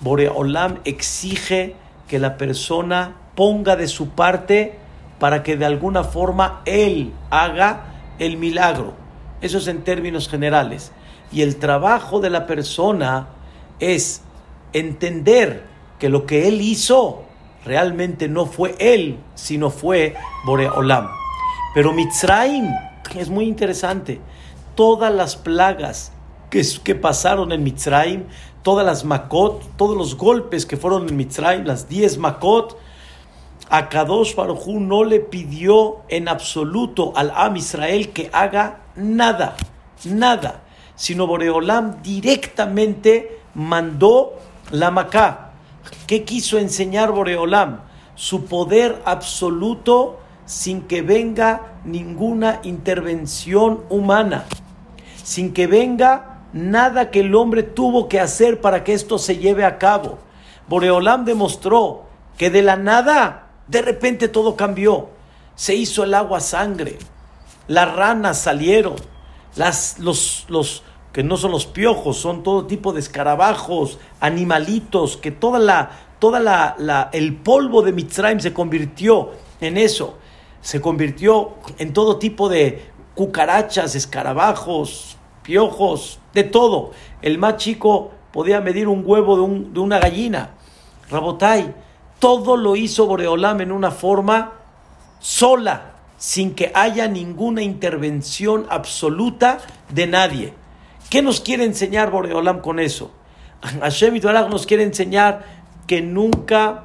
Boreolam 0.00 0.78
exige 0.84 1.74
que 2.06 2.18
la 2.18 2.36
persona 2.36 3.16
ponga 3.34 3.76
de 3.76 3.88
su 3.88 4.10
parte 4.10 4.78
para 5.18 5.42
que 5.42 5.56
de 5.56 5.66
alguna 5.66 6.04
forma 6.04 6.62
él 6.64 7.12
haga 7.30 7.86
el 8.18 8.36
milagro. 8.36 8.94
Eso 9.40 9.58
es 9.58 9.66
en 9.66 9.82
términos 9.82 10.28
generales. 10.28 10.92
Y 11.32 11.42
el 11.42 11.56
trabajo 11.56 12.20
de 12.20 12.30
la 12.30 12.46
persona 12.46 13.28
es 13.80 14.22
entender 14.72 15.69
que 16.00 16.08
lo 16.08 16.26
que 16.26 16.48
él 16.48 16.60
hizo 16.60 17.22
realmente 17.64 18.26
no 18.26 18.46
fue 18.46 18.74
él, 18.78 19.20
sino 19.36 19.70
fue 19.70 20.14
Boreolam. 20.44 21.08
Pero 21.74 21.92
Mitzrayim 21.92 22.68
es 23.14 23.28
muy 23.28 23.44
interesante. 23.44 24.20
Todas 24.74 25.14
las 25.14 25.36
plagas 25.36 26.12
que, 26.48 26.66
que 26.82 26.94
pasaron 26.94 27.52
en 27.52 27.62
Mitzrayim, 27.62 28.24
todas 28.62 28.84
las 28.84 29.04
makot, 29.04 29.76
todos 29.76 29.96
los 29.96 30.16
golpes 30.16 30.66
que 30.66 30.76
fueron 30.76 31.08
en 31.08 31.16
Mitzrayim, 31.16 31.64
las 31.64 31.88
10 31.88 32.18
makot, 32.18 32.78
a 33.68 33.88
Kadosh 33.88 34.34
Baruj 34.34 34.66
no 34.68 35.04
le 35.04 35.20
pidió 35.20 35.98
en 36.08 36.28
absoluto 36.28 37.12
al 37.14 37.30
Am 37.36 37.56
Israel 37.56 38.08
que 38.08 38.30
haga 38.32 38.80
nada, 38.96 39.54
nada, 40.04 40.62
sino 40.96 41.26
Boreolam 41.26 42.02
directamente 42.02 43.38
mandó 43.54 44.34
la 44.72 44.90
Macá. 44.90 45.49
¿Qué 46.10 46.24
quiso 46.24 46.58
enseñar 46.58 47.12
Boreolam? 47.12 47.82
Su 48.16 48.46
poder 48.46 49.00
absoluto 49.04 50.18
sin 50.44 50.82
que 50.82 51.02
venga 51.02 51.76
ninguna 51.84 52.58
intervención 52.64 53.84
humana, 53.90 54.44
sin 55.22 55.52
que 55.52 55.68
venga 55.68 56.40
nada 56.52 57.12
que 57.12 57.20
el 57.20 57.32
hombre 57.36 57.62
tuvo 57.62 58.08
que 58.08 58.18
hacer 58.18 58.60
para 58.60 58.82
que 58.82 58.92
esto 58.92 59.18
se 59.18 59.36
lleve 59.36 59.64
a 59.64 59.78
cabo. 59.78 60.18
Boreolam 60.66 61.24
demostró 61.24 62.06
que 62.36 62.50
de 62.50 62.62
la 62.62 62.74
nada 62.74 63.46
de 63.68 63.80
repente 63.80 64.26
todo 64.26 64.56
cambió. 64.56 65.10
Se 65.54 65.76
hizo 65.76 66.02
el 66.02 66.14
agua 66.14 66.40
sangre. 66.40 66.98
Las 67.68 67.94
ranas 67.94 68.36
salieron. 68.40 68.96
Las, 69.54 70.00
los, 70.00 70.44
los 70.48 70.82
que 71.12 71.22
no 71.22 71.36
son 71.36 71.50
los 71.50 71.66
piojos, 71.66 72.16
son 72.18 72.42
todo 72.42 72.66
tipo 72.66 72.92
de 72.92 73.00
escarabajos, 73.00 73.98
animalitos, 74.20 75.16
que 75.16 75.30
toda 75.30 75.58
la, 75.58 75.90
toda 76.18 76.38
la, 76.40 77.10
el 77.12 77.36
polvo 77.36 77.82
de 77.82 77.92
Mitzrayim 77.92 78.40
se 78.40 78.52
convirtió 78.52 79.30
en 79.60 79.76
eso. 79.76 80.18
Se 80.60 80.80
convirtió 80.80 81.54
en 81.78 81.92
todo 81.92 82.18
tipo 82.18 82.48
de 82.48 82.90
cucarachas, 83.14 83.94
escarabajos, 83.94 85.16
piojos, 85.42 86.20
de 86.32 86.44
todo. 86.44 86.92
El 87.22 87.38
más 87.38 87.56
chico 87.56 88.12
podía 88.32 88.60
medir 88.60 88.86
un 88.86 89.02
huevo 89.04 89.36
de, 89.36 89.70
de 89.70 89.80
una 89.80 89.98
gallina. 89.98 90.50
Rabotai, 91.10 91.74
todo 92.20 92.56
lo 92.56 92.76
hizo 92.76 93.06
Boreolam 93.06 93.62
en 93.62 93.72
una 93.72 93.90
forma 93.90 94.52
sola, 95.18 95.94
sin 96.18 96.54
que 96.54 96.70
haya 96.74 97.08
ninguna 97.08 97.62
intervención 97.62 98.66
absoluta 98.68 99.58
de 99.88 100.06
nadie. 100.06 100.59
¿Qué 101.10 101.22
nos 101.22 101.40
quiere 101.40 101.64
enseñar 101.64 102.12
Boreolam 102.12 102.60
con 102.60 102.78
eso? 102.78 103.10
Hashem 103.80 104.14
Itbaraj 104.14 104.48
nos 104.48 104.64
quiere 104.64 104.84
enseñar 104.84 105.44
que 105.88 106.00
nunca 106.00 106.84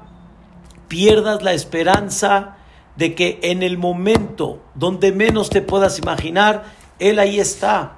pierdas 0.88 1.44
la 1.44 1.53
esperanza 1.53 2.58
de 2.96 3.13
que 3.13 3.39
en 3.44 3.62
el 3.62 3.77
momento 3.77 4.63
donde 4.74 5.12
menos 5.12 5.51
te 5.51 5.62
puedas 5.62 6.00
imaginar, 6.00 6.63
Él 6.98 7.20
ahí 7.20 7.39
está. 7.39 7.98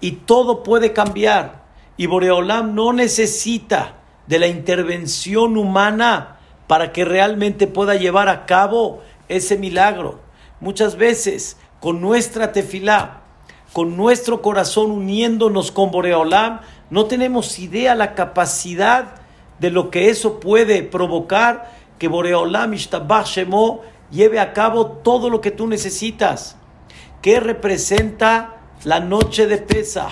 Y 0.00 0.12
todo 0.12 0.64
puede 0.64 0.92
cambiar. 0.92 1.62
Y 1.96 2.06
Boreolam 2.06 2.74
no 2.74 2.92
necesita 2.92 3.98
de 4.26 4.40
la 4.40 4.48
intervención 4.48 5.56
humana 5.56 6.38
para 6.66 6.90
que 6.90 7.04
realmente 7.04 7.68
pueda 7.68 7.94
llevar 7.94 8.28
a 8.28 8.44
cabo 8.44 9.02
ese 9.28 9.56
milagro. 9.56 10.20
Muchas 10.58 10.96
veces, 10.96 11.58
con 11.78 12.00
nuestra 12.00 12.50
tefilá, 12.50 13.19
con 13.72 13.96
nuestro 13.96 14.42
corazón 14.42 14.90
uniéndonos 14.90 15.70
con 15.70 15.90
Boreolam, 15.90 16.60
no 16.90 17.06
tenemos 17.06 17.58
idea 17.58 17.94
la 17.94 18.14
capacidad 18.14 19.14
de 19.58 19.70
lo 19.70 19.90
que 19.90 20.08
eso 20.08 20.40
puede 20.40 20.82
provocar 20.82 21.70
que 21.98 22.08
Boreolam 22.08 22.74
Ishtabach 22.74 23.26
Shemo 23.26 23.82
lleve 24.10 24.40
a 24.40 24.52
cabo 24.52 24.86
todo 24.86 25.30
lo 25.30 25.40
que 25.40 25.50
tú 25.50 25.66
necesitas. 25.66 26.56
¿Qué 27.22 27.38
representa 27.38 28.56
la 28.84 29.00
noche 29.00 29.46
de 29.46 29.58
Pesach? 29.58 30.10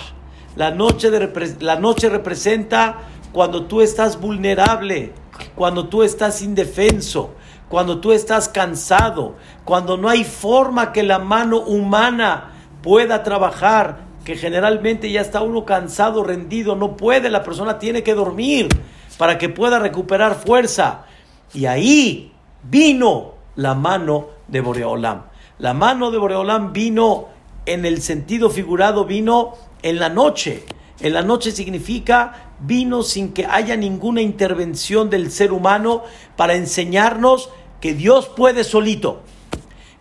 La 0.55 0.71
noche, 0.71 1.11
de, 1.11 1.57
la 1.61 1.77
noche 1.77 2.09
representa 2.09 2.99
cuando 3.33 3.65
tú 3.65 3.81
estás 3.81 4.21
vulnerable, 4.21 5.13
cuando 5.55 5.89
tú 5.89 6.03
estás 6.03 6.43
indefenso, 6.43 7.35
cuando 7.69 8.01
tú 8.01 8.13
estás 8.13 8.49
cansado, 8.49 9.37
cuando 9.65 9.97
no 9.97 10.09
hay 10.09 10.25
forma 10.25 10.93
que 10.93 11.03
la 11.03 11.19
mano 11.19 11.61
humana 11.61 12.58
pueda 12.83 13.23
trabajar, 13.23 14.07
que 14.25 14.37
generalmente 14.37 15.11
ya 15.11 15.21
está 15.21 15.43
uno 15.43 15.65
cansado, 15.65 16.23
rendido, 16.23 16.77
no 16.77 16.97
puede, 16.97 17.31
la 17.31 17.43
persona 17.43 17.79
tiene 17.79 18.03
que 18.03 18.15
dormir 18.15 18.69
para 19.17 19.39
que 19.39 19.49
pueda 19.49 19.79
recuperar 19.79 20.35
fuerza. 20.35 21.07
Y 21.55 21.67
ahí 21.67 22.33
vino 22.63 23.35
la 23.57 23.75
mano 23.75 24.29
de 24.49 24.61
Boreolam. 24.61 25.25
La 25.59 25.75
mano 25.75 26.11
de 26.11 26.19
Boreolam 26.19 26.73
vino 26.73 27.29
en 27.67 27.85
el 27.85 28.01
sentido 28.01 28.51
figurado, 28.51 29.05
vino 29.05 29.55
en 29.83 29.99
la 29.99 30.09
noche. 30.09 30.65
En 31.01 31.15
la 31.15 31.23
noche 31.23 31.53
significa 31.53 32.53
vino 32.61 33.03
sin 33.03 33.33
que 33.33 33.47
haya 33.47 33.77
ninguna 33.77 34.21
intervención 34.21 35.11
del 35.11 35.31
ser 35.31 35.53
humano 35.53 36.03
para 36.37 36.55
enseñarnos 36.55 37.51
que 37.81 37.95
Dios 37.95 38.29
puede 38.29 38.65
solito, 38.65 39.23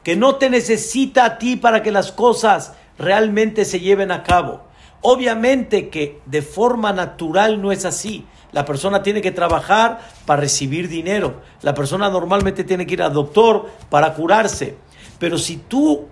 que 0.07 0.15
no 0.15 0.35
te 0.35 0.49
necesita 0.49 1.25
a 1.25 1.37
ti 1.37 1.57
para 1.57 1.83
que 1.83 1.91
las 1.91 2.13
cosas 2.13 2.71
realmente 2.97 3.65
se 3.65 3.81
lleven 3.81 4.09
a 4.09 4.23
cabo. 4.23 4.61
Obviamente 5.01 5.89
que 5.89 6.21
de 6.25 6.41
forma 6.41 6.93
natural 6.93 7.61
no 7.61 7.73
es 7.73 7.83
así. 7.83 8.23
La 8.53 8.63
persona 8.63 9.03
tiene 9.03 9.21
que 9.21 9.33
trabajar 9.33 9.99
para 10.25 10.39
recibir 10.39 10.87
dinero. 10.87 11.41
La 11.61 11.73
persona 11.73 12.09
normalmente 12.09 12.63
tiene 12.63 12.87
que 12.87 12.93
ir 12.93 13.01
al 13.01 13.11
doctor 13.11 13.69
para 13.89 14.13
curarse. 14.13 14.77
Pero 15.19 15.37
si 15.37 15.57
tú 15.57 16.07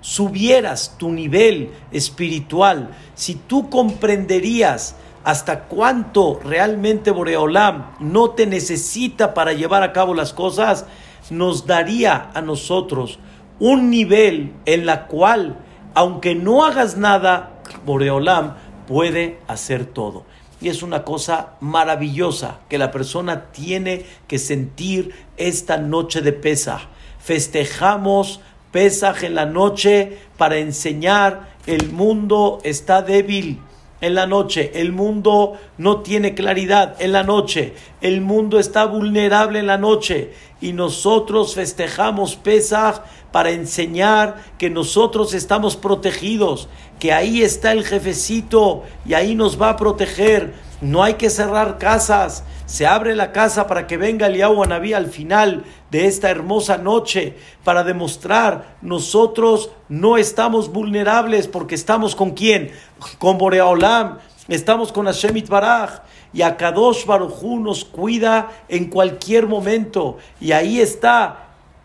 subieras 0.00 0.96
tu 0.96 1.12
nivel 1.12 1.70
espiritual, 1.92 2.96
si 3.14 3.34
tú 3.34 3.68
comprenderías 3.68 4.96
hasta 5.22 5.64
cuánto 5.64 6.40
realmente 6.42 7.10
Boreolam 7.10 7.90
no 8.00 8.30
te 8.30 8.46
necesita 8.46 9.34
para 9.34 9.52
llevar 9.52 9.82
a 9.82 9.92
cabo 9.92 10.14
las 10.14 10.32
cosas, 10.32 10.86
nos 11.28 11.66
daría 11.66 12.30
a 12.32 12.40
nosotros 12.40 13.18
un 13.58 13.90
nivel 13.90 14.52
en 14.66 14.86
la 14.86 15.06
cual, 15.06 15.56
aunque 15.94 16.34
no 16.34 16.64
hagas 16.64 16.96
nada, 16.96 17.60
Boreolam 17.84 18.54
puede 18.86 19.38
hacer 19.46 19.86
todo. 19.86 20.24
Y 20.60 20.68
es 20.68 20.82
una 20.82 21.04
cosa 21.04 21.54
maravillosa 21.60 22.60
que 22.68 22.78
la 22.78 22.90
persona 22.90 23.52
tiene 23.52 24.04
que 24.26 24.38
sentir 24.38 25.14
esta 25.36 25.76
noche 25.76 26.22
de 26.22 26.32
Pesaj. 26.32 26.82
Festejamos 27.18 28.40
Pesaj 28.70 29.24
en 29.24 29.34
la 29.34 29.46
noche 29.46 30.18
para 30.36 30.56
enseñar 30.56 31.54
el 31.66 31.92
mundo 31.92 32.58
está 32.64 33.02
débil 33.02 33.60
en 34.00 34.14
la 34.14 34.26
noche, 34.26 34.72
el 34.74 34.92
mundo 34.92 35.54
no 35.78 36.00
tiene 36.00 36.34
claridad 36.34 36.96
en 36.98 37.12
la 37.12 37.22
noche, 37.22 37.72
el 38.02 38.20
mundo 38.20 38.58
está 38.58 38.84
vulnerable 38.84 39.60
en 39.60 39.66
la 39.66 39.78
noche 39.78 40.32
y 40.60 40.74
nosotros 40.74 41.54
festejamos 41.54 42.36
Pesach 42.36 43.00
para 43.34 43.50
enseñar 43.50 44.36
que 44.58 44.70
nosotros 44.70 45.34
estamos 45.34 45.74
protegidos, 45.74 46.68
que 47.00 47.12
ahí 47.12 47.42
está 47.42 47.72
el 47.72 47.84
jefecito 47.84 48.84
y 49.04 49.14
ahí 49.14 49.34
nos 49.34 49.60
va 49.60 49.70
a 49.70 49.76
proteger. 49.76 50.54
No 50.80 51.02
hay 51.02 51.14
que 51.14 51.30
cerrar 51.30 51.78
casas, 51.78 52.44
se 52.66 52.86
abre 52.86 53.16
la 53.16 53.32
casa 53.32 53.66
para 53.66 53.88
que 53.88 53.96
venga 53.96 54.28
el 54.28 54.40
Anabí 54.40 54.92
al 54.92 55.08
final 55.08 55.64
de 55.90 56.06
esta 56.06 56.30
hermosa 56.30 56.78
noche 56.78 57.36
para 57.64 57.82
demostrar 57.82 58.76
nosotros 58.82 59.70
no 59.88 60.16
estamos 60.16 60.72
vulnerables 60.72 61.48
porque 61.48 61.74
estamos 61.74 62.14
con 62.14 62.34
quién? 62.34 62.70
Con 63.18 63.36
Boreolam, 63.36 64.18
estamos 64.46 64.92
con 64.92 65.06
Hashem 65.06 65.44
Baraj 65.48 66.02
y 66.32 66.42
Akadosh 66.42 67.04
Barujú 67.04 67.58
nos 67.58 67.84
cuida 67.84 68.52
en 68.68 68.84
cualquier 68.84 69.48
momento 69.48 70.18
y 70.40 70.52
ahí 70.52 70.80
está 70.80 71.43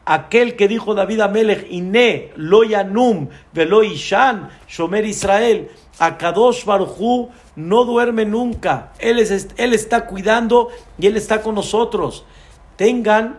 aquel 0.09 0.55
que 0.55 0.67
dijo 0.67 0.95
David 0.95 1.21
Amelech, 1.21 1.67
Ine, 1.69 2.31
lo 2.35 2.63
yanum, 2.63 3.29
velo 3.53 3.83
ishan, 3.83 4.49
shomer 4.67 5.05
Israel, 5.05 5.69
Akadosh 5.99 6.65
Barujú 6.65 7.29
no 7.55 7.85
duerme 7.85 8.25
nunca, 8.25 8.91
él, 8.97 9.19
es, 9.19 9.49
él 9.57 9.73
está 9.73 10.07
cuidando 10.07 10.69
y 10.97 11.05
Él 11.05 11.15
está 11.15 11.43
con 11.43 11.53
nosotros. 11.53 12.25
Tengan 12.75 13.37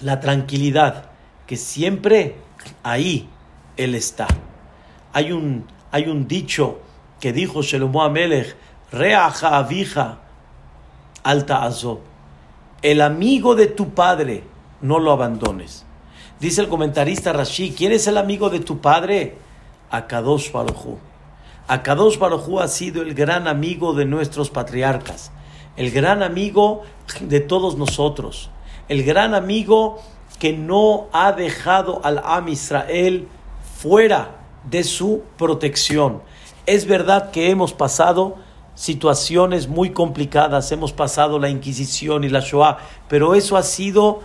la 0.00 0.20
tranquilidad 0.20 1.06
que 1.46 1.56
siempre 1.56 2.36
ahí 2.82 3.30
Él 3.78 3.94
está. 3.94 4.26
Hay 5.14 5.32
un, 5.32 5.64
hay 5.92 6.08
un 6.08 6.28
dicho 6.28 6.80
que 7.20 7.32
dijo 7.32 7.62
Shelomo 7.62 8.02
Amelech, 8.02 8.54
Reaja 8.92 9.56
avija 9.56 10.18
alta 11.22 11.64
azob. 11.64 12.00
El 12.82 13.00
amigo 13.00 13.54
de 13.54 13.68
tu 13.68 13.94
padre, 13.94 14.44
no 14.80 14.98
lo 14.98 15.12
abandones. 15.12 15.84
Dice 16.38 16.62
el 16.62 16.68
comentarista 16.68 17.32
Rashi, 17.32 17.72
¿quién 17.76 17.92
es 17.92 18.06
el 18.06 18.16
amigo 18.16 18.50
de 18.50 18.60
tu 18.60 18.80
padre? 18.80 19.36
Akadosh 19.90 20.52
Baruchu. 20.52 20.98
Akadosh 21.68 22.18
Baruchu 22.18 22.60
ha 22.60 22.68
sido 22.68 23.02
el 23.02 23.14
gran 23.14 23.46
amigo 23.46 23.92
de 23.92 24.04
nuestros 24.04 24.50
patriarcas, 24.50 25.32
el 25.76 25.90
gran 25.90 26.22
amigo 26.22 26.82
de 27.20 27.40
todos 27.40 27.76
nosotros 27.76 28.50
el 28.90 29.04
gran 29.04 29.34
amigo 29.34 30.00
que 30.40 30.52
no 30.52 31.06
ha 31.12 31.30
dejado 31.30 32.00
al 32.02 32.20
Am 32.24 32.48
Israel 32.48 33.28
fuera 33.78 34.40
de 34.68 34.82
su 34.82 35.22
protección. 35.38 36.22
Es 36.66 36.86
verdad 36.86 37.30
que 37.30 37.50
hemos 37.50 37.72
pasado 37.72 38.34
situaciones 38.74 39.68
muy 39.68 39.90
complicadas, 39.90 40.72
hemos 40.72 40.92
pasado 40.92 41.38
la 41.38 41.50
Inquisición 41.50 42.24
y 42.24 42.30
la 42.30 42.40
Shoah, 42.40 42.78
pero 43.08 43.36
eso 43.36 43.56
ha 43.56 43.62
sido 43.62 44.22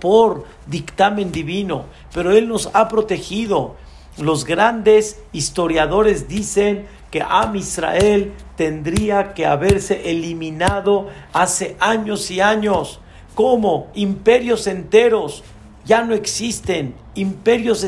por 0.00 0.44
dictamen 0.66 1.32
divino, 1.32 1.84
pero 2.12 2.32
Él 2.32 2.48
nos 2.48 2.70
ha 2.72 2.88
protegido. 2.88 3.76
Los 4.18 4.44
grandes 4.44 5.20
historiadores 5.32 6.26
dicen 6.28 6.86
que 7.10 7.22
Am 7.22 7.56
Israel 7.56 8.32
tendría 8.56 9.34
que 9.34 9.46
haberse 9.46 10.10
eliminado 10.10 11.08
hace 11.32 11.76
años 11.80 12.30
y 12.30 12.40
años. 12.40 13.00
como 13.34 13.88
Imperios 13.94 14.66
enteros 14.66 15.44
ya 15.84 16.02
no 16.02 16.14
existen, 16.14 16.94
imperios 17.14 17.84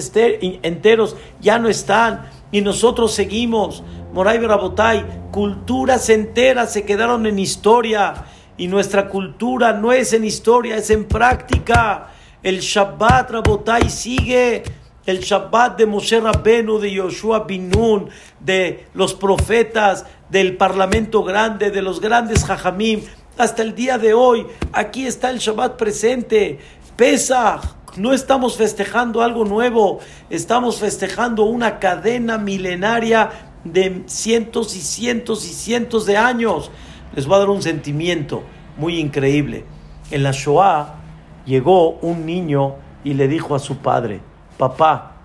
enteros 0.63 1.17
ya 1.41 1.59
no 1.59 1.69
están 1.69 2.27
y 2.53 2.61
nosotros 2.61 3.13
seguimos. 3.13 3.83
Moray 4.13 4.39
Rabotay, 4.39 5.05
culturas 5.33 6.09
enteras 6.11 6.73
se 6.73 6.85
quedaron 6.85 7.27
en 7.27 7.39
historia 7.39 8.27
y 8.59 8.67
nuestra 8.67 9.09
cultura 9.09 9.73
no 9.73 9.93
es 9.93 10.13
en 10.13 10.25
historia, 10.25 10.77
es 10.77 10.91
en 10.91 11.07
práctica. 11.07 12.09
El 12.43 12.59
Shabbat 12.59 13.31
Rabotay 13.31 13.89
sigue. 13.89 14.65
El 15.07 15.21
Shabbat 15.21 15.79
de 15.79 15.87
Moshe 15.87 16.21
Rabbenu, 16.21 16.79
de 16.79 16.93
Yoshua 16.93 17.45
Binun, 17.45 18.11
de 18.41 18.89
los 18.93 19.15
profetas, 19.15 20.05
del 20.29 20.59
Parlamento 20.59 21.23
Grande, 21.23 21.71
de 21.71 21.81
los 21.81 21.99
grandes 21.99 22.45
Jajamim, 22.45 23.01
hasta 23.39 23.63
el 23.63 23.75
día 23.75 23.97
de 23.97 24.13
hoy. 24.13 24.47
Aquí 24.73 25.07
está 25.07 25.31
el 25.31 25.39
Shabbat 25.39 25.77
presente. 25.77 26.59
Pesach, 26.95 27.63
no 27.97 28.13
estamos 28.13 28.57
festejando 28.57 29.23
algo 29.23 29.45
nuevo, 29.45 30.01
estamos 30.29 30.79
festejando 30.79 31.45
una 31.45 31.79
cadena 31.79 32.37
milenaria 32.37 33.31
de 33.65 34.03
cientos 34.07 34.77
y 34.77 34.81
cientos 34.81 35.47
y 35.47 35.55
cientos 35.55 36.05
de 36.05 36.17
años. 36.17 36.71
Les 37.19 37.27
voy 37.27 37.35
a 37.35 37.39
dar 37.41 37.51
un 37.51 37.63
sentimiento 37.63 38.45
muy 38.77 39.01
increíble. 39.01 39.65
En 40.13 40.23
la 40.23 40.31
Shoah 40.31 40.95
llegó 41.47 41.95
un 41.95 42.25
niño 42.25 42.77
y 43.03 43.15
le 43.15 43.27
dijo 43.27 43.57
a 43.57 43.59
su 43.59 43.79
padre, 43.79 44.21
papá, 44.57 45.17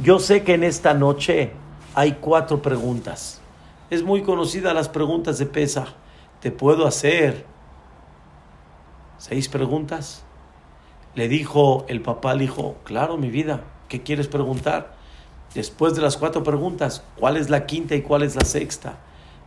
yo 0.00 0.18
sé 0.18 0.44
que 0.44 0.54
en 0.54 0.64
esta 0.64 0.94
noche 0.94 1.52
hay 1.94 2.12
cuatro 2.22 2.62
preguntas. 2.62 3.42
Es 3.90 4.02
muy 4.02 4.22
conocida 4.22 4.72
las 4.72 4.88
preguntas 4.88 5.36
de 5.36 5.44
Pesa. 5.44 5.88
¿Te 6.40 6.50
puedo 6.50 6.86
hacer 6.86 7.44
seis 9.18 9.50
preguntas? 9.50 10.24
Le 11.14 11.28
dijo 11.28 11.84
el 11.86 12.00
papá, 12.00 12.32
le 12.32 12.44
dijo, 12.44 12.76
claro, 12.82 13.18
mi 13.18 13.28
vida, 13.28 13.60
¿qué 13.90 14.02
quieres 14.02 14.26
preguntar? 14.26 14.94
Después 15.52 15.94
de 15.94 16.00
las 16.00 16.16
cuatro 16.16 16.42
preguntas, 16.42 17.04
¿cuál 17.20 17.36
es 17.36 17.50
la 17.50 17.66
quinta 17.66 17.94
y 17.94 18.00
cuál 18.00 18.22
es 18.22 18.36
la 18.36 18.46
sexta? 18.46 19.00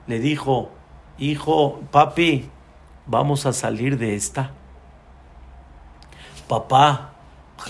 Le 0.05 0.19
dijo, 0.19 0.69
hijo, 1.19 1.81
papi, 1.91 2.49
vamos 3.05 3.45
a 3.45 3.53
salir 3.53 3.97
de 3.97 4.15
esta. 4.15 4.51
Papá, 6.47 7.13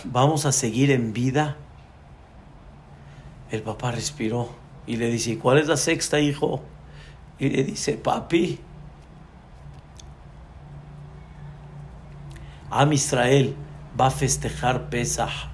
vamos 0.05 0.45
a 0.45 0.51
seguir 0.51 0.91
en 0.91 1.11
vida. 1.11 1.57
El 3.51 3.61
papá 3.63 3.91
respiró 3.91 4.49
y 4.85 4.97
le 4.97 5.09
dice, 5.09 5.37
¿cuál 5.37 5.57
es 5.57 5.67
la 5.67 5.77
sexta, 5.77 6.19
hijo? 6.19 6.61
Y 7.39 7.49
le 7.49 7.63
dice, 7.63 7.93
papi, 7.93 8.59
Am 12.69 12.93
Israel 12.93 13.55
va 13.99 14.07
a 14.07 14.11
festejar 14.11 14.89
Pesach 14.89 15.49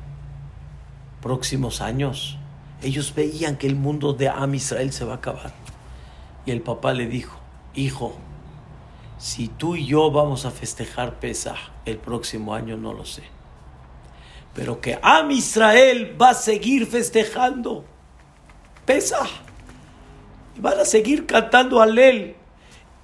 próximos 1.22 1.80
años. 1.80 2.38
Ellos 2.82 3.14
veían 3.16 3.56
que 3.56 3.68
el 3.68 3.76
mundo 3.76 4.14
de 4.14 4.28
Am 4.28 4.54
Israel 4.54 4.92
se 4.92 5.06
va 5.06 5.14
a 5.14 5.18
acabar. 5.18 5.54
Y 6.46 6.52
el 6.52 6.62
papá 6.62 6.94
le 6.94 7.08
dijo, 7.08 7.45
hijo, 7.76 8.16
si 9.18 9.48
tú 9.48 9.76
y 9.76 9.86
yo 9.86 10.12
vamos 10.12 10.46
a 10.46 10.52
festejar 10.52 11.20
Pesach 11.20 11.58
el 11.86 11.98
próximo 11.98 12.54
año, 12.54 12.78
no 12.78 12.94
lo 12.94 13.06
sé. 13.06 13.24
Pero 14.54 14.80
que 14.82 15.00
Am 15.02 15.32
Israel 15.32 16.16
va 16.20 16.30
a 16.30 16.34
seguir 16.34 16.88
festejando 16.88 17.86
Pesach. 18.86 19.30
Y 20.56 20.62
van 20.62 20.80
a 20.80 20.86
seguir 20.86 21.26
cantando 21.26 21.82
Alel. 21.82 22.36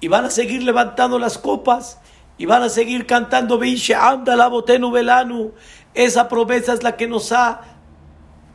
Y 0.00 0.08
van 0.08 0.24
a 0.24 0.30
seguir 0.30 0.62
levantando 0.62 1.18
las 1.18 1.38
copas 1.38 1.98
y 2.38 2.46
van 2.46 2.62
a 2.62 2.68
seguir 2.68 3.06
cantando 3.06 3.60
la 3.60 4.48
Botenu 4.48 4.90
Belanu. 4.90 5.52
Esa 5.94 6.28
promesa 6.28 6.72
es 6.72 6.82
la 6.82 6.96
que 6.96 7.06
nos 7.06 7.30
ha 7.30 7.60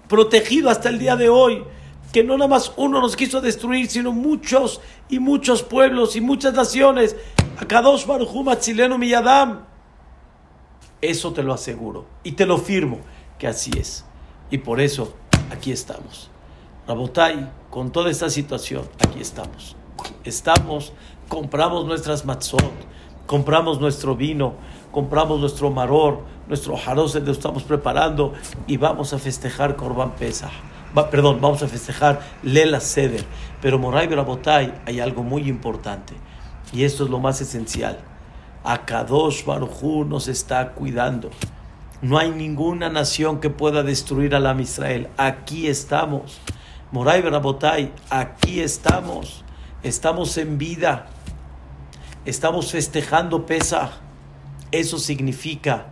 protegido 0.10 0.70
hasta 0.70 0.90
el 0.90 1.00
día 1.00 1.16
de 1.16 1.30
hoy. 1.30 1.64
Que 2.12 2.24
no 2.24 2.38
nada 2.38 2.48
más 2.48 2.72
uno 2.78 3.02
nos 3.02 3.16
quiso 3.16 3.42
destruir, 3.42 3.88
sino 3.88 4.12
muchos 4.12 4.82
y 5.10 5.20
muchos 5.20 5.64
pueblos 5.64 6.16
y 6.16 6.22
muchas 6.22 6.54
naciones. 6.54 7.16
Akadosh 7.60 8.06
Baruchum 8.06 8.48
Chileno 8.60 8.98
Miyadam. 8.98 9.66
Eso 11.02 11.34
te 11.34 11.44
lo 11.44 11.54
aseguro 11.54 12.06
y 12.24 12.32
te 12.32 12.46
lo 12.46 12.58
firmo 12.58 13.00
que 13.38 13.48
así 13.48 13.72
es. 13.78 14.06
Y 14.50 14.60
por 14.60 14.80
eso 14.80 15.14
aquí 15.52 15.72
estamos. 15.72 16.32
Rabotai, 16.88 17.52
con 17.70 17.92
toda 17.92 18.10
esta 18.10 18.30
situación, 18.30 18.88
aquí 19.06 19.20
estamos. 19.20 19.76
Estamos, 20.24 20.94
compramos 21.28 21.86
nuestras 21.86 22.26
matzot 22.26 22.74
compramos 23.28 23.80
nuestro 23.80 24.16
vino, 24.16 24.56
compramos 24.92 25.40
nuestro 25.40 25.70
maror, 25.70 26.22
nuestro 26.48 26.76
jarose 26.76 27.22
que 27.22 27.30
estamos 27.30 27.64
preparando 27.64 28.34
y 28.66 28.78
vamos 28.78 29.14
a 29.14 29.20
festejar 29.20 29.76
Corban 29.76 30.16
Pesach. 30.16 30.50
Perdón, 31.12 31.40
vamos 31.42 31.64
a 31.64 31.68
festejar 31.68 32.22
Lela 32.44 32.80
Seder. 32.80 33.24
Pero 33.62 33.80
Moray 33.80 34.08
Berabotay 34.08 34.74
hay 34.86 35.00
algo 35.00 35.24
muy 35.24 35.48
importante 35.50 36.14
y 36.72 36.84
esto 36.84 37.06
es 37.06 37.10
lo 37.10 37.20
más 37.20 37.42
esencial. 37.42 38.00
Akadosh 38.64 39.46
Barujú 39.46 40.06
nos 40.06 40.28
está 40.28 40.74
cuidando. 40.74 41.30
No 42.02 42.18
hay 42.18 42.30
ninguna 42.30 42.90
nación 42.90 43.40
que 43.40 43.50
pueda 43.50 43.82
destruir 43.82 44.36
a 44.36 44.40
la 44.40 44.60
Israel. 44.62 45.10
Aquí 45.18 45.68
estamos. 45.68 46.40
Moray 46.92 47.22
Berabotay, 47.22 47.92
aquí 48.10 48.60
estamos. 48.60 49.44
Estamos 49.84 50.38
en 50.38 50.58
vida 50.58 51.08
estamos 52.28 52.72
festejando 52.72 53.46
Pesach. 53.46 53.90
Eso 54.72 55.00
significa 55.00 55.88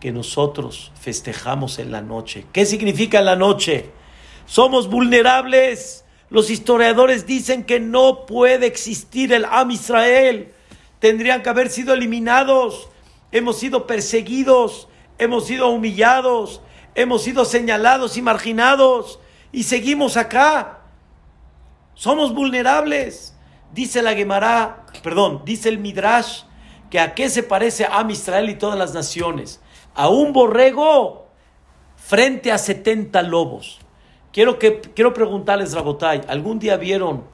que 0.00 0.12
nosotros 0.12 0.92
festejamos 1.00 1.78
en 1.78 1.90
la 1.90 2.02
noche. 2.02 2.46
¿Qué 2.52 2.66
significa 2.66 3.20
en 3.20 3.24
la 3.24 3.36
noche? 3.36 3.90
Somos 4.48 4.88
vulnerables. 4.88 6.06
Los 6.30 6.48
historiadores 6.48 7.26
dicen 7.26 7.64
que 7.64 7.80
no 7.80 8.24
puede 8.24 8.66
existir 8.66 9.32
el 9.34 9.44
Am 9.44 9.70
Israel. 9.70 10.54
Tendrían 11.00 11.42
que 11.42 11.50
haber 11.50 11.68
sido 11.68 11.92
eliminados. 11.92 12.88
Hemos 13.30 13.58
sido 13.58 13.86
perseguidos, 13.86 14.88
hemos 15.18 15.46
sido 15.46 15.68
humillados, 15.68 16.62
hemos 16.94 17.22
sido 17.22 17.44
señalados 17.44 18.16
y 18.16 18.22
marginados 18.22 19.20
y 19.52 19.64
seguimos 19.64 20.16
acá. 20.16 20.78
Somos 21.92 22.34
vulnerables. 22.34 23.36
Dice 23.74 24.00
la 24.00 24.14
Gemara, 24.14 24.86
perdón, 25.02 25.42
dice 25.44 25.68
el 25.68 25.76
Midrash, 25.76 26.44
que 26.88 27.00
a 27.00 27.14
qué 27.14 27.28
se 27.28 27.42
parece 27.42 27.84
a 27.84 28.06
Israel 28.08 28.48
y 28.48 28.54
todas 28.54 28.78
las 28.78 28.94
naciones. 28.94 29.60
A 29.94 30.08
un 30.08 30.32
borrego 30.32 31.28
frente 31.96 32.50
a 32.50 32.56
70 32.56 33.20
lobos. 33.24 33.80
Quiero, 34.38 34.56
que, 34.56 34.80
quiero 34.80 35.12
preguntarles, 35.12 35.74
Rabotay, 35.74 36.20
¿algún 36.28 36.60
día 36.60 36.76
vieron 36.76 37.24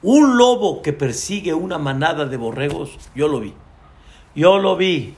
un 0.00 0.38
lobo 0.38 0.80
que 0.80 0.94
persigue 0.94 1.52
una 1.52 1.76
manada 1.76 2.24
de 2.24 2.38
borregos? 2.38 2.96
Yo 3.14 3.28
lo 3.28 3.40
vi. 3.40 3.52
Yo 4.34 4.56
lo 4.56 4.74
vi. 4.74 5.14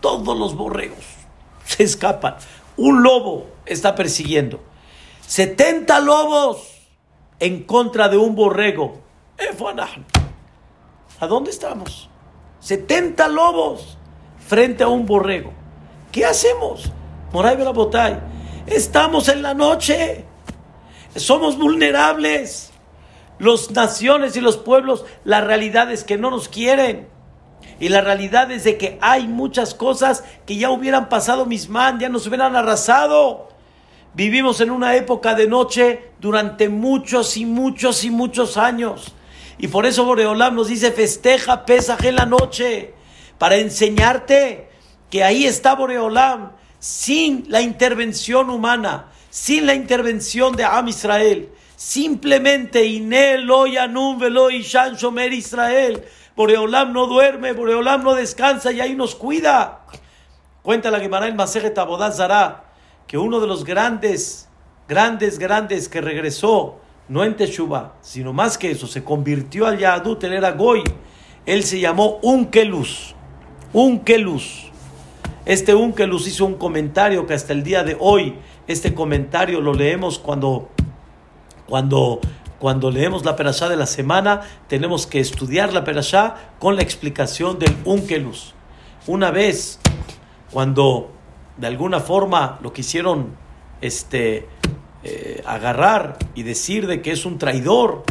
Todos 0.00 0.34
los 0.38 0.56
borregos 0.56 1.04
se 1.66 1.82
escapan. 1.82 2.36
Un 2.78 3.02
lobo 3.02 3.46
está 3.66 3.94
persiguiendo. 3.94 4.58
70 5.26 6.00
lobos 6.00 6.80
en 7.38 7.64
contra 7.64 8.08
de 8.08 8.16
un 8.16 8.34
borrego. 8.34 9.02
¿A 11.20 11.26
dónde 11.26 11.50
estamos? 11.50 12.08
70 12.60 13.28
lobos 13.28 13.98
frente 14.38 14.82
a 14.82 14.88
un 14.88 15.04
borrego. 15.04 15.52
¿Qué 16.10 16.24
hacemos? 16.24 16.90
Moray 17.34 17.54
Botay. 17.74 18.31
Estamos 18.66 19.28
en 19.28 19.42
la 19.42 19.54
noche. 19.54 20.24
Somos 21.16 21.58
vulnerables. 21.58 22.72
Las 23.38 23.70
naciones 23.72 24.36
y 24.36 24.40
los 24.40 24.56
pueblos, 24.56 25.04
la 25.24 25.40
realidad 25.40 25.90
es 25.90 26.04
que 26.04 26.16
no 26.16 26.30
nos 26.30 26.48
quieren. 26.48 27.08
Y 27.80 27.88
la 27.88 28.00
realidad 28.00 28.50
es 28.52 28.64
de 28.64 28.78
que 28.78 28.98
hay 29.00 29.26
muchas 29.26 29.74
cosas 29.74 30.22
que 30.46 30.56
ya 30.56 30.70
hubieran 30.70 31.08
pasado 31.08 31.46
mis 31.46 31.68
man, 31.68 31.98
ya 31.98 32.08
nos 32.08 32.26
hubieran 32.26 32.54
arrasado. 32.54 33.48
Vivimos 34.14 34.60
en 34.60 34.70
una 34.70 34.94
época 34.94 35.34
de 35.34 35.48
noche 35.48 36.12
durante 36.20 36.68
muchos 36.68 37.36
y 37.36 37.44
muchos 37.44 38.04
y 38.04 38.10
muchos 38.10 38.56
años. 38.56 39.14
Y 39.58 39.68
por 39.68 39.86
eso 39.86 40.04
Boreolam 40.04 40.54
nos 40.54 40.68
dice, 40.68 40.92
festeja 40.92 41.64
Pesaj 41.64 42.04
en 42.04 42.16
la 42.16 42.26
noche, 42.26 42.94
para 43.38 43.56
enseñarte 43.56 44.68
que 45.10 45.24
ahí 45.24 45.46
está 45.46 45.74
Boreolam, 45.74 46.52
sin 46.82 47.44
la 47.48 47.60
intervención 47.60 48.50
humana, 48.50 49.06
sin 49.30 49.66
la 49.66 49.74
intervención 49.74 50.56
de 50.56 50.64
Am 50.64 50.88
Israel, 50.88 51.48
Simplemente 51.76 52.84
Inel, 52.84 53.48
Anum, 53.78 54.18
Velo, 54.18 54.50
Ishan, 54.50 54.96
Shomer, 54.96 55.32
Israel. 55.32 56.04
Boreolam 56.36 56.92
no 56.92 57.06
duerme, 57.06 57.52
Boreolam 57.52 58.02
no 58.02 58.14
descansa 58.14 58.72
y 58.72 58.80
ahí 58.80 58.94
nos 58.94 59.14
cuida. 59.14 59.80
Cuenta 60.62 60.90
la 60.90 60.98
Gemara 60.98 61.28
en 61.28 61.36
Maseret 61.36 61.78
Abodazara 61.78 62.64
que 63.06 63.16
uno 63.16 63.38
de 63.38 63.46
los 63.46 63.64
grandes, 63.64 64.48
grandes, 64.88 65.38
grandes 65.38 65.88
que 65.88 66.00
regresó, 66.00 66.80
no 67.08 67.24
en 67.24 67.36
Teshuvah, 67.36 67.94
sino 68.00 68.32
más 68.32 68.58
que 68.58 68.72
eso, 68.72 68.88
se 68.88 69.04
convirtió 69.04 69.66
al 69.66 69.78
Yahadut, 69.78 70.22
él 70.24 70.32
era 70.32 70.50
Goy. 70.52 70.82
Él 71.46 71.62
se 71.62 71.78
llamó 71.78 72.18
Unkelus. 72.22 73.14
Unkelus. 73.72 74.71
Este 75.44 75.74
Unkelus 75.74 76.26
hizo 76.28 76.44
un 76.46 76.54
comentario 76.54 77.26
que 77.26 77.34
hasta 77.34 77.52
el 77.52 77.62
día 77.64 77.82
de 77.82 77.96
hoy, 77.98 78.36
este 78.68 78.94
comentario 78.94 79.60
lo 79.60 79.74
leemos 79.74 80.18
cuando, 80.18 80.68
cuando 81.66 82.20
cuando 82.62 82.92
leemos 82.92 83.24
la 83.24 83.34
perashá 83.34 83.68
de 83.68 83.74
la 83.74 83.86
semana, 83.86 84.42
tenemos 84.68 85.08
que 85.08 85.18
estudiar 85.18 85.72
la 85.72 85.82
perashá 85.82 86.36
con 86.60 86.76
la 86.76 86.82
explicación 86.82 87.58
del 87.58 87.76
Unkelus. 87.84 88.54
Una 89.08 89.32
vez, 89.32 89.80
cuando 90.52 91.10
de 91.56 91.66
alguna 91.66 91.98
forma 91.98 92.60
lo 92.62 92.72
quisieron 92.72 93.34
este, 93.80 94.46
eh, 95.02 95.42
agarrar 95.44 96.18
y 96.36 96.44
decir 96.44 96.86
de 96.86 97.02
que 97.02 97.10
es 97.10 97.26
un 97.26 97.38
traidor, 97.38 98.04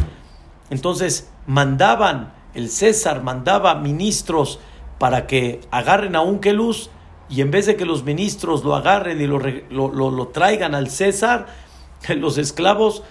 entonces 0.68 1.30
mandaban, 1.46 2.34
el 2.52 2.68
César 2.68 3.22
mandaba 3.22 3.74
ministros 3.76 4.60
para 4.98 5.26
que 5.26 5.62
agarren 5.70 6.14
a 6.14 6.20
Unkelus 6.20 6.90
y 7.32 7.40
en 7.40 7.50
vez 7.50 7.64
de 7.64 7.76
que 7.76 7.86
los 7.86 8.04
ministros 8.04 8.62
lo 8.62 8.76
agarren 8.76 9.18
y 9.18 9.26
lo, 9.26 9.38
lo, 9.38 10.10
lo 10.10 10.28
traigan 10.28 10.74
al 10.74 10.90
César, 10.90 11.46
los 12.16 12.36
esclavos 12.36 13.04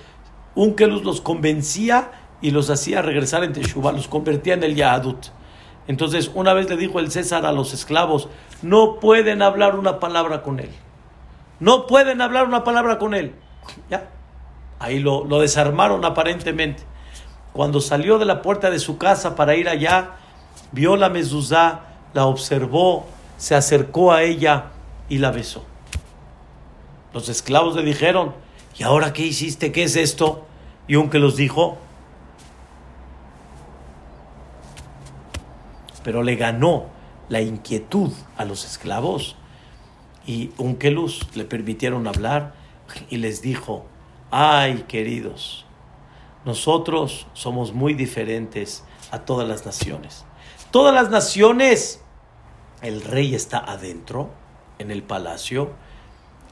Unkelus 0.53 1.03
los 1.03 1.21
convencía 1.21 2.11
y 2.39 2.51
los 2.51 2.69
hacía 2.69 3.01
regresar 3.01 3.43
en 3.43 3.53
Teshuvah, 3.53 3.93
los 3.93 4.07
convertía 4.07 4.53
en 4.53 4.63
el 4.63 4.75
Yahadut. 4.75 5.27
Entonces, 5.87 6.29
una 6.35 6.53
vez 6.53 6.69
le 6.69 6.77
dijo 6.77 6.99
el 6.99 7.09
César 7.09 7.47
a 7.47 7.51
los 7.51 7.73
esclavos, 7.73 8.29
no 8.61 8.99
pueden 8.99 9.41
hablar 9.41 9.75
una 9.75 9.99
palabra 9.99 10.43
con 10.43 10.59
él. 10.59 10.69
No 11.59 11.87
pueden 11.87 12.21
hablar 12.21 12.47
una 12.47 12.63
palabra 12.63 12.99
con 12.99 13.15
él. 13.15 13.33
Ya. 13.89 14.09
Ahí 14.77 14.99
lo, 14.99 15.25
lo 15.25 15.39
desarmaron 15.39 16.05
aparentemente. 16.05 16.83
Cuando 17.53 17.81
salió 17.81 18.19
de 18.19 18.25
la 18.25 18.43
puerta 18.43 18.69
de 18.69 18.77
su 18.77 18.99
casa 18.99 19.35
para 19.35 19.55
ir 19.55 19.67
allá, 19.67 20.11
vio 20.71 20.95
la 20.95 21.09
mezuzá, 21.09 21.81
la 22.13 22.25
observó, 22.25 23.05
se 23.41 23.55
acercó 23.55 24.11
a 24.11 24.21
ella 24.21 24.65
y 25.09 25.17
la 25.17 25.31
besó. 25.31 25.65
Los 27.11 27.27
esclavos 27.27 27.75
le 27.75 27.81
dijeron, 27.81 28.35
¿y 28.77 28.83
ahora 28.83 29.13
qué 29.13 29.25
hiciste? 29.25 29.71
¿Qué 29.71 29.81
es 29.81 29.95
esto? 29.95 30.45
Y 30.87 30.93
aunque 30.93 31.17
los 31.17 31.37
dijo, 31.37 31.79
pero 36.03 36.21
le 36.21 36.35
ganó 36.35 36.85
la 37.29 37.41
inquietud 37.41 38.11
a 38.37 38.45
los 38.45 38.63
esclavos. 38.63 39.35
Y 40.27 40.51
Unkelus 40.59 41.27
le 41.33 41.45
permitieron 41.45 42.05
hablar 42.05 42.53
y 43.09 43.17
les 43.17 43.41
dijo, 43.41 43.87
ay 44.29 44.85
queridos, 44.87 45.65
nosotros 46.45 47.25
somos 47.33 47.73
muy 47.73 47.95
diferentes 47.95 48.83
a 49.09 49.25
todas 49.25 49.47
las 49.47 49.65
naciones. 49.65 50.25
Todas 50.69 50.93
las 50.93 51.09
naciones, 51.09 52.00
el 52.81 53.01
rey 53.01 53.35
está 53.35 53.59
adentro, 53.59 54.29
en 54.79 54.91
el 54.91 55.03
palacio, 55.03 55.71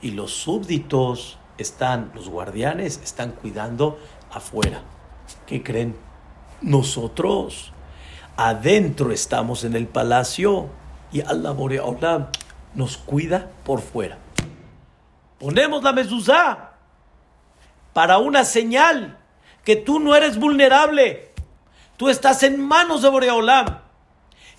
y 0.02 0.12
los 0.12 0.32
súbditos 0.34 1.38
están, 1.58 2.12
los 2.16 2.30
guardianes 2.30 3.02
están 3.04 3.32
cuidando 3.32 4.00
afuera. 4.32 4.82
¿Qué 5.46 5.64
creen? 5.64 5.96
Nosotros 6.62 7.74
adentro 8.38 9.12
estamos 9.12 9.64
en 9.64 9.76
el 9.76 9.88
palacio 9.88 10.70
y 11.12 11.22
Allah 11.22 11.52
Boreolam 11.52 12.28
nos 12.76 12.98
cuida 12.98 13.52
por 13.66 13.82
fuera. 13.82 14.18
Ponemos 15.40 15.84
la 15.84 15.94
mezuzá 15.94 16.74
para 17.94 18.18
una 18.20 18.46
señal 18.46 19.18
que 19.64 19.76
tú 19.76 20.00
no 20.00 20.16
eres 20.16 20.38
vulnerable. 20.38 21.34
Tú 21.98 22.10
estás 22.10 22.44
en 22.44 22.62
manos 22.62 23.02
de 23.02 23.10
Boreolam. 23.10 23.80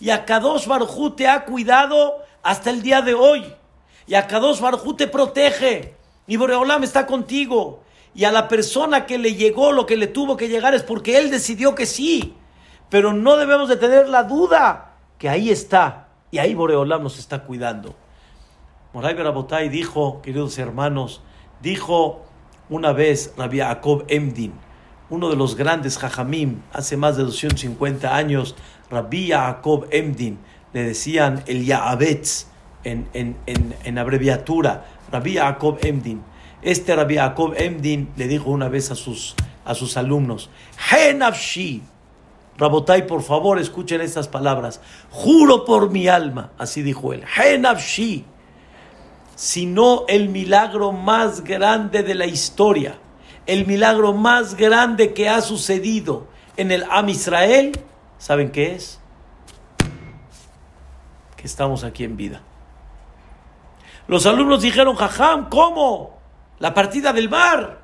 Y 0.01 0.11
a 0.11 0.25
Kadosh 0.25 0.67
Barjú 0.67 1.11
te 1.11 1.29
ha 1.29 1.45
cuidado 1.45 2.17
hasta 2.43 2.71
el 2.71 2.83
día 2.83 3.03
de 3.03 3.15
hoy. 3.15 3.45
Y 4.07 4.15
a 4.15 4.27
Kadosh 4.27 4.61
Barjú 4.61 4.95
te 4.95 5.07
protege. 5.07 5.95
Y 6.27 6.37
Boreolam 6.37 6.83
está 6.83 7.07
contigo. 7.07 7.83
Y 8.15 8.25
a 8.25 8.33
la 8.33 8.49
persona 8.49 9.07
que 9.07 9.19
le 9.19 9.35
llegó 9.35 9.73
lo 9.73 9.87
que 9.87 9.97
le 9.97 10.07
tuvo 10.07 10.37
que 10.37 10.49
llegar 10.49 10.75
es 10.75 10.83
porque 10.83 11.19
él 11.19 11.31
decidió 11.31 11.75
que 11.75 11.87
sí. 11.87 12.35
Pero 12.89 13.13
no 13.13 13.37
debemos 13.37 13.69
de 13.69 13.77
tener 13.77 14.09
la 14.09 14.25
duda 14.25 14.95
que 15.19 15.29
ahí 15.29 15.51
está. 15.51 16.09
Y 16.31 16.39
ahí 16.39 16.55
Boreolam 16.55 17.03
nos 17.03 17.19
está 17.19 17.45
cuidando. 17.45 17.95
Moray 18.93 19.15
Berabotay 19.15 19.69
dijo, 19.69 20.21
queridos 20.21 20.59
hermanos, 20.59 21.21
dijo 21.61 22.25
una 22.69 22.93
vez 22.93 23.33
Rabbi 23.37 23.59
Jacob 23.59 24.05
Emdin, 24.09 24.53
uno 25.11 25.29
de 25.29 25.37
los 25.37 25.55
grandes 25.55 25.99
jajamim, 25.99 26.63
hace 26.73 26.97
más 26.97 27.17
de 27.17 27.23
250 27.23 28.17
años, 28.17 28.57
Rabbi 28.91 29.29
Jacob 29.29 29.87
Emdin, 29.91 30.39
le 30.73 30.83
decían 30.83 31.43
el 31.47 31.65
Yaabetz 31.65 32.47
en, 32.85 33.09
en, 33.13 33.37
en, 33.47 33.75
en 33.85 33.99
abreviatura, 33.99 34.87
Rabbi 35.11 35.35
Jacob 35.37 35.79
Emdin. 35.83 36.23
Este 36.63 36.95
Rabbi 36.95 37.17
Jacob 37.17 37.55
Emdin 37.57 38.11
le 38.17 38.29
dijo 38.29 38.51
una 38.51 38.69
vez 38.69 38.91
a 38.91 38.95
sus, 38.95 39.35
a 39.65 39.75
sus 39.75 39.97
alumnos, 39.97 40.51
Henafshi, 40.91 41.83
Rabotai, 42.59 43.07
por 43.07 43.23
favor, 43.23 43.59
escuchen 43.59 44.03
estas 44.03 44.29
palabras. 44.29 44.83
Juro 45.11 45.65
por 45.65 45.91
mi 45.91 46.09
alma, 46.09 46.51
así 46.59 46.83
dijo 46.83 47.15
él, 47.15 47.25
Henafshi, 47.37 48.27
sino 49.35 50.05
el 50.09 50.29
milagro 50.29 50.93
más 50.93 51.43
grande 51.43 52.03
de 52.03 52.15
la 52.15 52.27
historia, 52.27 52.99
el 53.47 53.67
milagro 53.67 54.13
más 54.13 54.55
grande 54.55 55.15
que 55.15 55.31
ha 55.31 55.41
sucedido 55.41 56.27
en 56.59 56.71
el 56.71 56.85
Am 56.91 57.09
Israel, 57.09 57.73
¿saben 58.21 58.53
qué 58.53 58.77
es? 58.77 59.01
Que 61.37 61.47
estamos 61.47 61.83
aquí 61.83 62.05
en 62.05 62.17
vida. 62.17 62.43
Los 64.07 64.27
alumnos 64.27 64.63
dijeron, 64.63 64.95
Jajam, 64.95 65.49
¿cómo? 65.49 66.21
La 66.59 66.75
partida 66.75 67.13
del 67.13 67.31
mar, 67.31 67.81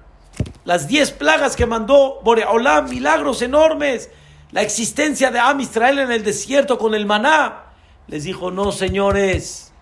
las 0.64 0.86
diez 0.86 1.10
plagas 1.10 1.56
que 1.56 1.66
mandó 1.66 2.20
Boreolam, 2.22 2.90
milagros 2.90 3.40
enormes, 3.40 4.10
la 4.52 4.62
existencia 4.62 5.30
de 5.30 5.38
Am 5.38 5.58
Israel 5.60 5.98
en 6.00 6.12
el 6.12 6.22
desierto 6.22 6.76
con 6.78 6.94
el 6.94 7.06
maná. 7.06 7.64
Les 8.06 8.24
dijo, 8.24 8.50
no, 8.50 8.72
señores, 8.72 9.72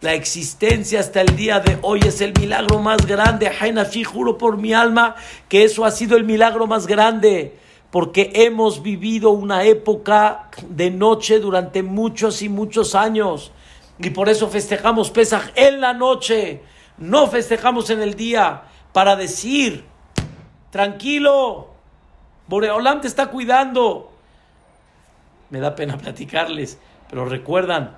la 0.00 0.14
existencia 0.14 1.00
hasta 1.00 1.20
el 1.20 1.34
día 1.34 1.58
de 1.58 1.78
hoy 1.82 2.00
es 2.06 2.20
el 2.20 2.32
milagro 2.38 2.78
más 2.78 3.04
grande. 3.06 3.48
Hainashi, 3.48 4.04
juro 4.04 4.38
por 4.38 4.56
mi 4.56 4.72
alma 4.72 5.16
que 5.48 5.64
eso 5.64 5.84
ha 5.84 5.90
sido 5.90 6.16
el 6.16 6.24
milagro 6.24 6.66
más 6.66 6.86
grande 6.86 7.58
porque 7.94 8.32
hemos 8.34 8.82
vivido 8.82 9.30
una 9.30 9.62
época 9.62 10.50
de 10.68 10.90
noche 10.90 11.38
durante 11.38 11.84
muchos 11.84 12.42
y 12.42 12.48
muchos 12.48 12.96
años. 12.96 13.52
Y 14.00 14.10
por 14.10 14.28
eso 14.28 14.48
festejamos 14.48 15.12
Pesaj 15.12 15.52
en 15.54 15.80
la 15.80 15.92
noche, 15.92 16.60
no 16.98 17.28
festejamos 17.28 17.90
en 17.90 18.02
el 18.02 18.16
día, 18.16 18.64
para 18.92 19.14
decir, 19.14 19.84
tranquilo, 20.70 21.68
Boreolam 22.48 23.00
te 23.00 23.06
está 23.06 23.28
cuidando. 23.28 24.10
Me 25.50 25.60
da 25.60 25.76
pena 25.76 25.96
platicarles, 26.02 26.80
pero 27.08 27.26
recuerdan, 27.26 27.96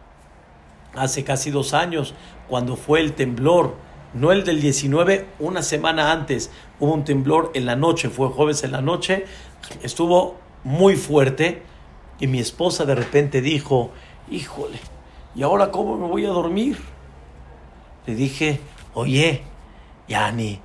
hace 0.94 1.24
casi 1.24 1.50
dos 1.50 1.72
años, 1.72 2.12
cuando 2.48 2.76
fue 2.76 3.00
el 3.00 3.14
temblor, 3.14 3.76
no 4.12 4.32
el 4.32 4.44
del 4.44 4.60
19, 4.60 5.26
una 5.38 5.62
semana 5.62 6.12
antes, 6.12 6.50
hubo 6.80 6.92
un 6.92 7.04
temblor 7.04 7.50
en 7.54 7.66
la 7.66 7.76
noche, 7.76 8.08
fue 8.08 8.28
jueves 8.28 8.64
en 8.64 8.72
la 8.72 8.80
noche, 8.80 9.26
estuvo 9.82 10.36
muy 10.64 10.96
fuerte 10.96 11.62
y 12.18 12.26
mi 12.26 12.40
esposa 12.40 12.84
de 12.84 12.94
repente 12.94 13.40
dijo, 13.40 13.90
híjole, 14.30 14.78
¿y 15.34 15.42
ahora 15.42 15.70
cómo 15.70 15.96
me 15.96 16.06
voy 16.06 16.24
a 16.24 16.30
dormir? 16.30 16.78
Le 18.06 18.14
dije, 18.14 18.60
oye, 18.94 19.42
Yani, 20.08 20.60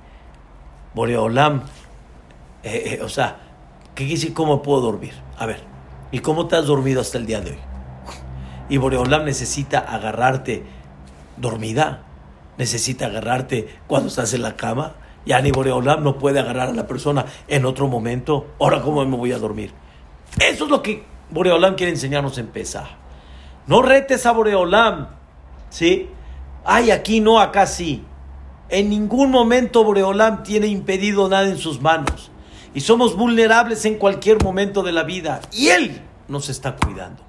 Boreolam, 0.94 1.62
eh, 2.62 2.98
eh, 2.98 3.02
o 3.02 3.08
sea, 3.08 3.40
¿qué 3.94 4.06
decir 4.06 4.32
cómo 4.34 4.62
puedo 4.62 4.80
dormir? 4.80 5.14
A 5.36 5.46
ver, 5.46 5.60
¿y 6.12 6.20
cómo 6.20 6.46
te 6.46 6.56
has 6.56 6.66
dormido 6.66 7.00
hasta 7.00 7.18
el 7.18 7.26
día 7.26 7.40
de 7.40 7.50
hoy? 7.52 7.58
Y 8.68 8.76
Boreolam 8.76 9.24
necesita 9.24 9.80
agarrarte 9.80 10.62
dormida, 11.36 12.04
necesita 12.56 13.06
agarrarte 13.06 13.68
cuando 13.88 14.08
estás 14.08 14.32
en 14.34 14.42
la 14.42 14.56
cama. 14.56 14.94
Yani 15.26 15.52
Boreolam 15.52 16.02
no 16.02 16.18
puede 16.18 16.40
agarrar 16.40 16.68
a 16.68 16.72
la 16.72 16.86
persona 16.86 17.24
en 17.48 17.64
otro 17.64 17.88
momento. 17.88 18.54
Ahora, 18.58 18.82
¿cómo 18.82 19.04
me 19.04 19.16
voy 19.16 19.32
a 19.32 19.38
dormir? 19.38 19.72
Eso 20.40 20.64
es 20.64 20.70
lo 20.70 20.82
que 20.82 21.04
Boreolam 21.30 21.74
quiere 21.74 21.92
enseñarnos 21.92 22.38
en 22.38 22.48
Pesaj. 22.48 22.88
No 23.66 23.82
retes 23.82 24.26
a 24.26 24.32
Boreolam. 24.32 25.08
¿Sí? 25.70 26.08
Ay, 26.64 26.90
aquí 26.90 27.20
no, 27.20 27.40
acá 27.40 27.66
sí. 27.66 28.04
En 28.68 28.90
ningún 28.90 29.30
momento 29.30 29.84
Boreolam 29.84 30.42
tiene 30.42 30.66
impedido 30.66 31.28
nada 31.28 31.48
en 31.48 31.58
sus 31.58 31.80
manos. 31.80 32.30
y 32.74 32.80
somos 32.80 33.16
vulnerables 33.16 33.84
en 33.84 33.96
cualquier 33.96 34.42
momento 34.42 34.82
de 34.82 34.92
la 34.92 35.02
vida 35.02 35.40
y 35.52 35.68
Él 35.68 36.02
nos 36.28 36.48
está 36.48 36.76
cuidando. 36.76 37.22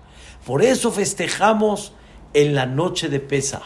Por 0.46 0.62
eso 0.62 0.92
festejamos 0.92 1.94
en 2.34 2.56
la 2.56 2.66
noche 2.66 3.10
de 3.10 3.20
Pesa, 3.20 3.62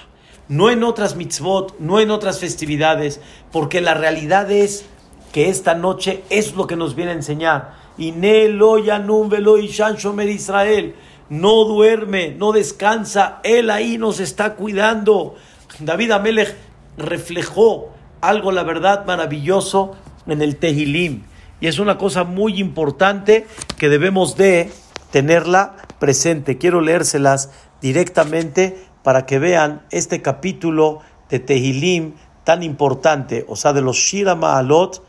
no 0.49 0.69
en 0.69 0.83
otras 0.83 1.15
mitzvot, 1.15 1.77
no 1.79 1.99
en 1.99 2.11
otras 2.11 2.39
festividades, 2.39 3.19
porque 3.51 3.81
la 3.81 3.93
realidad 3.93 4.51
es 4.51 4.85
que 5.31 5.49
esta 5.49 5.75
noche 5.75 6.23
es 6.29 6.55
lo 6.55 6.67
que 6.67 6.75
nos 6.75 6.95
viene 6.95 7.11
a 7.11 7.15
enseñar. 7.15 7.73
Israel 10.29 10.95
no 11.29 11.65
duerme, 11.65 12.29
no 12.31 12.51
descansa, 12.51 13.39
Él 13.43 13.69
ahí 13.69 13.97
nos 13.97 14.19
está 14.19 14.55
cuidando. 14.55 15.35
David 15.79 16.11
Amelech 16.11 16.55
reflejó 16.97 17.89
algo, 18.21 18.51
la 18.51 18.63
verdad, 18.63 19.05
maravilloso 19.05 19.95
en 20.25 20.41
el 20.41 20.55
Tehilim. 20.57 21.23
Y 21.59 21.67
es 21.67 21.79
una 21.79 21.97
cosa 21.97 22.23
muy 22.23 22.59
importante 22.59 23.47
que 23.77 23.89
debemos 23.89 24.37
de 24.37 24.71
tenerla 25.11 25.75
presente. 25.99 26.57
Quiero 26.57 26.81
leérselas 26.81 27.51
directamente 27.81 28.86
para 29.07 29.25
que 29.25 29.39
vean 29.39 29.83
este 29.89 30.21
capítulo 30.21 30.99
de 31.29 31.39
Tehilim 31.39 32.15
tan 32.43 32.61
importante, 32.61 33.45
o 33.47 33.55
sea, 33.55 33.71
de 33.71 33.81
los 33.81 33.95
Shira 33.95 34.35
Ma'alot. 34.35 35.01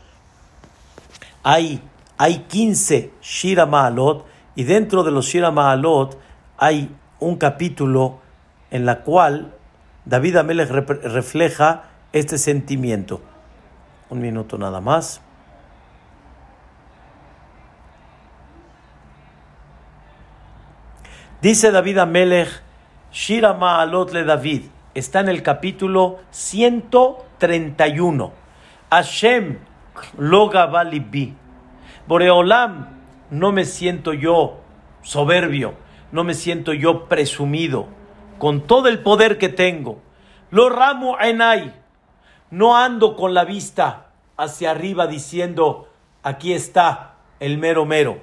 Hay, 1.43 1.81
hay 2.17 2.45
15 2.47 3.11
Shira 3.21 3.65
Ma'alot 3.65 4.25
y 4.55 4.63
dentro 4.63 5.03
de 5.03 5.11
los 5.11 5.25
Shira 5.25 5.51
Ma'alot 5.51 6.17
hay 6.57 6.95
un 7.19 7.35
capítulo 7.35 8.19
en 8.71 8.85
la 8.85 9.01
cual 9.01 9.53
David 10.05 10.37
Amelech 10.37 10.69
refleja 10.69 11.83
este 12.13 12.37
sentimiento. 12.37 13.19
Un 14.09 14.21
minuto 14.21 14.57
nada 14.57 14.79
más. 14.79 15.19
Dice 21.41 21.71
David 21.71 21.97
Amelech, 21.97 22.68
Shira 23.11 23.53
Ma'alot 23.53 24.13
le 24.13 24.23
David, 24.23 24.65
está 24.93 25.21
en 25.21 25.29
el 25.29 25.41
capítulo 25.41 26.19
131. 26.29 28.31
Hashem 28.91 29.57
loga 30.19 30.67
balibi. 30.67 31.33
Boreolam, 32.07 32.87
no 33.31 33.51
me 33.51 33.65
siento 33.65 34.13
yo 34.13 34.59
soberbio, 35.01 35.73
no 36.11 36.23
me 36.23 36.35
siento 36.35 36.71
yo 36.73 37.05
presumido, 37.05 37.87
con 38.37 38.61
todo 38.61 38.87
el 38.87 38.99
poder 38.99 39.39
que 39.39 39.49
tengo. 39.49 39.99
Lo 40.51 40.69
ramo 40.69 41.19
enay, 41.19 41.73
no 42.51 42.77
ando 42.77 43.15
con 43.15 43.33
la 43.33 43.43
vista 43.43 44.11
hacia 44.37 44.69
arriba 44.69 45.07
diciendo, 45.07 45.89
aquí 46.21 46.53
está 46.53 47.15
el 47.39 47.57
mero 47.57 47.85
mero. 47.85 48.19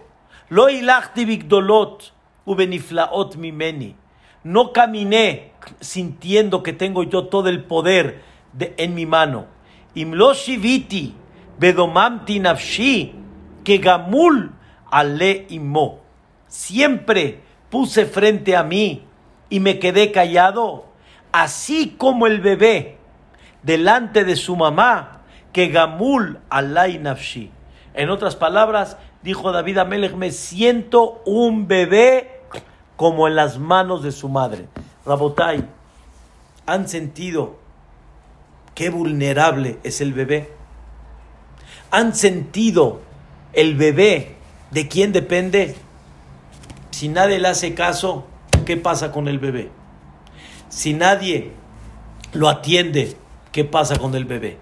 Lo 0.48 0.68
ilachti 0.68 1.38
dolot 1.38 2.12
ubeniflaot 2.44 3.34
mimeni. 3.34 4.05
No 4.46 4.72
caminé 4.72 5.50
sintiendo 5.80 6.62
que 6.62 6.72
tengo 6.72 7.02
yo 7.02 7.26
todo 7.26 7.48
el 7.48 7.64
poder 7.64 8.22
de, 8.52 8.74
en 8.76 8.94
mi 8.94 9.04
mano. 9.04 9.46
Imlo 9.96 10.34
shiviti 10.34 11.16
bedomamti 11.58 12.38
nafshi 12.38 13.12
que 13.64 13.78
gamul 13.78 14.52
ale 14.88 15.46
imo. 15.48 15.98
Siempre 16.46 17.40
puse 17.70 18.06
frente 18.06 18.54
a 18.54 18.62
mí 18.62 19.02
y 19.50 19.58
me 19.58 19.80
quedé 19.80 20.12
callado, 20.12 20.84
así 21.32 21.96
como 21.98 22.28
el 22.28 22.40
bebé 22.40 22.98
delante 23.64 24.22
de 24.22 24.36
su 24.36 24.54
mamá, 24.54 25.22
que 25.52 25.70
gamul 25.70 26.38
alay 26.50 27.00
nafshi. 27.00 27.50
En 27.94 28.10
otras 28.10 28.36
palabras, 28.36 28.96
dijo 29.24 29.50
David 29.50 29.78
Amelech, 29.78 30.14
me 30.14 30.30
siento 30.30 31.20
un 31.26 31.66
bebé 31.66 32.35
como 32.96 33.28
en 33.28 33.36
las 33.36 33.58
manos 33.58 34.02
de 34.02 34.10
su 34.10 34.28
madre. 34.28 34.66
Rabotai, 35.04 35.68
¿han 36.64 36.88
sentido 36.88 37.56
qué 38.74 38.90
vulnerable 38.90 39.78
es 39.84 40.00
el 40.00 40.12
bebé? 40.12 40.52
¿Han 41.90 42.14
sentido 42.14 43.00
el 43.52 43.76
bebé 43.76 44.36
de 44.70 44.88
quién 44.88 45.12
depende? 45.12 45.76
Si 46.90 47.08
nadie 47.08 47.38
le 47.38 47.48
hace 47.48 47.74
caso, 47.74 48.24
¿qué 48.64 48.76
pasa 48.76 49.12
con 49.12 49.28
el 49.28 49.38
bebé? 49.38 49.70
Si 50.68 50.94
nadie 50.94 51.52
lo 52.32 52.48
atiende, 52.48 53.16
¿qué 53.52 53.64
pasa 53.64 53.98
con 53.98 54.14
el 54.14 54.24
bebé? 54.24 54.58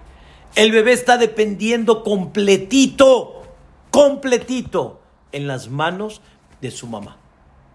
El 0.55 0.71
bebé 0.71 0.93
está 0.93 1.17
dependiendo 1.17 2.03
completito, 2.03 3.43
completito 3.91 5.01
en 5.31 5.47
las 5.47 5.69
manos 5.69 6.21
de 6.61 6.71
su 6.71 6.87
mamá 6.87 7.17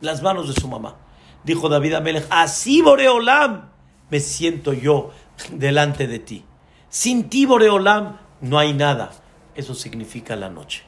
las 0.00 0.22
manos 0.22 0.48
de 0.48 0.60
su 0.60 0.68
mamá. 0.68 0.96
Dijo 1.44 1.68
David 1.68 1.94
Amelech, 1.94 2.26
así 2.30 2.82
Boreolam 2.82 3.70
me 4.10 4.20
siento 4.20 4.72
yo 4.72 5.10
delante 5.52 6.06
de 6.06 6.18
ti. 6.18 6.44
Sin 6.88 7.28
ti 7.28 7.46
Boreolam 7.46 8.18
no 8.40 8.58
hay 8.58 8.74
nada. 8.74 9.12
Eso 9.54 9.74
significa 9.74 10.36
la 10.36 10.50
noche. 10.50 10.82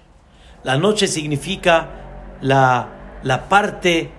La 0.64 0.76
noche 0.76 1.06
significa 1.08 2.38
la, 2.40 3.18
la 3.22 3.48
parte 3.48 4.10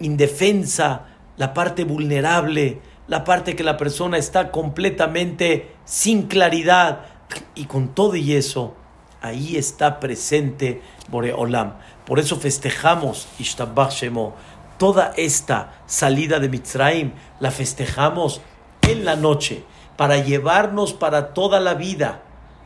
indefensa, 0.00 1.06
la 1.36 1.54
parte 1.54 1.84
vulnerable, 1.84 2.80
la 3.08 3.24
parte 3.24 3.56
que 3.56 3.64
la 3.64 3.76
persona 3.76 4.18
está 4.18 4.50
completamente 4.50 5.72
sin 5.84 6.22
claridad. 6.24 7.06
Y 7.54 7.64
con 7.64 7.94
todo 7.94 8.16
y 8.16 8.34
eso, 8.34 8.74
ahí 9.20 9.56
está 9.56 10.00
presente 10.00 10.82
Boreolam. 11.08 11.74
Por 12.06 12.18
eso 12.18 12.36
festejamos 12.36 13.26
Ishtabach 13.38 13.92
Shemo. 13.92 14.34
Toda 14.78 15.12
esta 15.16 15.82
salida 15.86 16.38
de 16.38 16.48
Mitzrayim 16.48 17.12
la 17.40 17.50
festejamos 17.50 18.40
en 18.82 19.04
la 19.04 19.16
noche 19.16 19.64
para 19.96 20.18
llevarnos 20.18 20.92
para 20.92 21.32
toda 21.32 21.60
la 21.60 21.74
vida. 21.74 22.22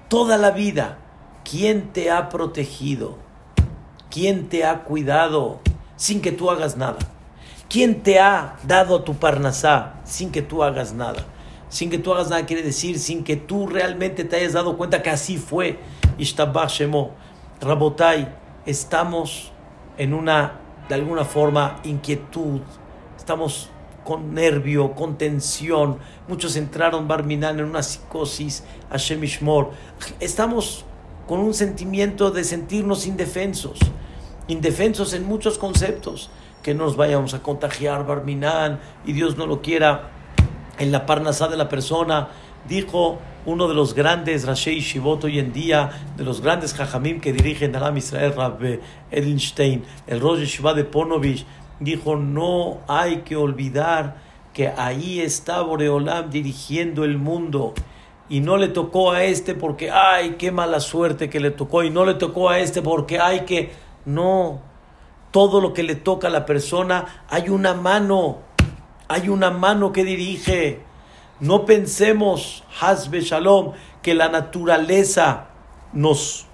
Toda 0.09 0.39
la 0.39 0.51
vida. 0.51 0.99
¿Quién 1.45 1.93
te 1.93 2.11
ha 2.11 2.29
protegido? 2.29 3.19
¿Quién 4.11 4.49
te 4.49 4.65
ha 4.65 4.85
cuidado 4.85 5.61
sin 5.97 6.21
que 6.21 6.33
tú 6.33 6.51
hagas 6.51 6.77
nada? 6.77 6.99
¿Quién 7.69 8.03
te 8.03 8.19
ha 8.19 8.57
dado 8.65 9.03
tu 9.03 9.15
parnasá 9.15 10.01
sin 10.05 10.33
que 10.33 10.43
tú 10.43 10.65
hagas 10.65 10.95
nada? 10.95 11.27
Sin 11.69 11.91
que 11.91 11.99
tú 11.99 12.15
hagas 12.15 12.31
nada 12.31 12.47
quiere 12.47 12.63
decir 12.63 12.99
sin 12.99 13.23
que 13.23 13.37
tú 13.37 13.67
realmente 13.67 14.25
te 14.25 14.37
hayas 14.37 14.55
dado 14.55 14.77
cuenta 14.79 15.03
que 15.03 15.11
así 15.11 15.37
fue. 15.37 15.79
Ishtabach 16.17 16.71
Shemo. 16.71 17.13
Rabotai, 17.61 18.38
estamos 18.69 19.51
en 19.97 20.13
una, 20.13 20.61
de 20.91 20.95
alguna 20.95 21.25
forma, 21.25 21.81
inquietud, 21.85 22.61
estamos 23.17 23.71
con 24.05 24.35
nervio, 24.35 24.95
con 24.95 25.17
tensión. 25.17 25.99
Muchos 26.29 26.55
entraron 26.55 27.09
Barminan 27.09 27.59
en 27.59 27.65
una 27.65 27.83
psicosis, 27.83 28.65
a 28.91 28.99
Shemishmor. 28.99 29.71
Estamos 30.21 30.85
con 31.27 31.41
un 31.41 31.55
sentimiento 31.55 32.31
de 32.31 32.45
sentirnos 32.45 33.07
indefensos, 33.07 33.79
indefensos 34.49 35.15
en 35.15 35.27
muchos 35.27 35.57
conceptos, 35.57 36.31
que 36.63 36.75
nos 36.75 36.97
vayamos 36.97 37.33
a 37.33 37.43
contagiar 37.43 38.07
Barminan 38.07 38.81
y 39.07 39.15
Dios 39.15 39.39
no 39.39 39.47
lo 39.47 39.63
quiera 39.63 40.11
en 40.79 40.93
la 40.93 41.07
parnasá 41.07 41.49
de 41.49 41.57
la 41.57 41.71
persona. 41.71 42.29
Dijo 42.67 43.19
uno 43.47 43.69
de 43.69 43.75
los 43.75 43.95
grandes 43.95 44.47
Rashei 44.47 44.81
Shivot 44.81 45.25
hoy 45.25 45.39
en 45.39 45.53
día, 45.53 45.91
de 46.17 46.25
los 46.25 46.41
grandes 46.41 46.75
Jajamim 46.75 47.21
que 47.21 47.33
dirigen 47.33 47.75
Alam 47.77 47.97
Israel, 47.97 48.35
Rabbe 48.35 48.81
Edelstein, 49.11 49.85
el 50.07 50.21
Rosh 50.21 50.45
Shiva 50.45 50.75
de 50.75 50.85
Ponovich, 50.85 51.47
dijo: 51.81 52.17
No 52.17 52.79
hay 52.89 53.19
que 53.19 53.37
olvidar 53.37 54.17
que 54.53 54.69
ahí 54.69 55.21
está 55.21 55.63
Boreolam 55.63 56.31
dirigiendo 56.31 57.05
el 57.05 57.17
mundo. 57.17 57.75
Y 58.29 58.41
no 58.41 58.57
le 58.57 58.69
tocó 58.69 59.13
a 59.13 59.23
este 59.23 59.55
porque, 59.55 59.91
ay, 59.91 60.37
qué 60.39 60.53
mala 60.53 60.81
suerte 60.81 61.31
que 61.31 61.41
le 61.41 61.51
tocó. 61.51 61.83
Y 61.83 61.91
no 61.91 62.05
le 62.05 62.15
tocó 62.15 62.51
a 62.51 62.59
este 62.59 62.83
porque, 62.83 63.19
ay, 63.19 63.41
que. 63.47 63.73
No. 64.05 64.61
Todo 65.31 65.61
lo 65.61 65.73
que 65.73 65.83
le 65.83 65.95
toca 65.95 66.29
a 66.29 66.31
la 66.31 66.45
persona, 66.45 67.25
hay 67.31 67.49
una 67.49 67.75
mano. 67.75 68.39
Hay 69.09 69.29
una 69.29 69.51
mano 69.51 69.93
que 69.93 70.05
dirige. 70.05 70.88
No 71.41 71.65
pensemos, 71.65 72.65
Hasbe 72.81 73.21
Shalom, 73.21 73.73
que 74.03 74.15
la 74.15 74.29
naturaleza 74.29 75.47
nos 75.93 76.47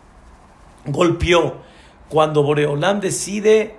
golpeó. 0.84 1.56
Cuando 2.08 2.42
Boreolam 2.42 3.00
decide, 3.00 3.76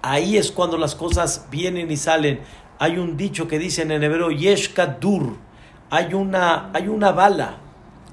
ahí 0.00 0.38
es 0.38 0.50
cuando 0.50 0.78
las 0.78 0.94
cosas 0.94 1.46
vienen 1.50 1.90
y 1.90 1.96
salen. 1.96 2.40
Hay 2.78 2.96
un 2.96 3.16
dicho 3.16 3.46
que 3.46 3.58
dicen 3.58 3.90
en 3.90 4.02
hebreo, 4.02 4.30
Yeshkadur. 4.30 5.36
Hay 5.90 6.14
una, 6.14 6.70
hay 6.72 6.88
una 6.88 7.12
bala. 7.12 7.56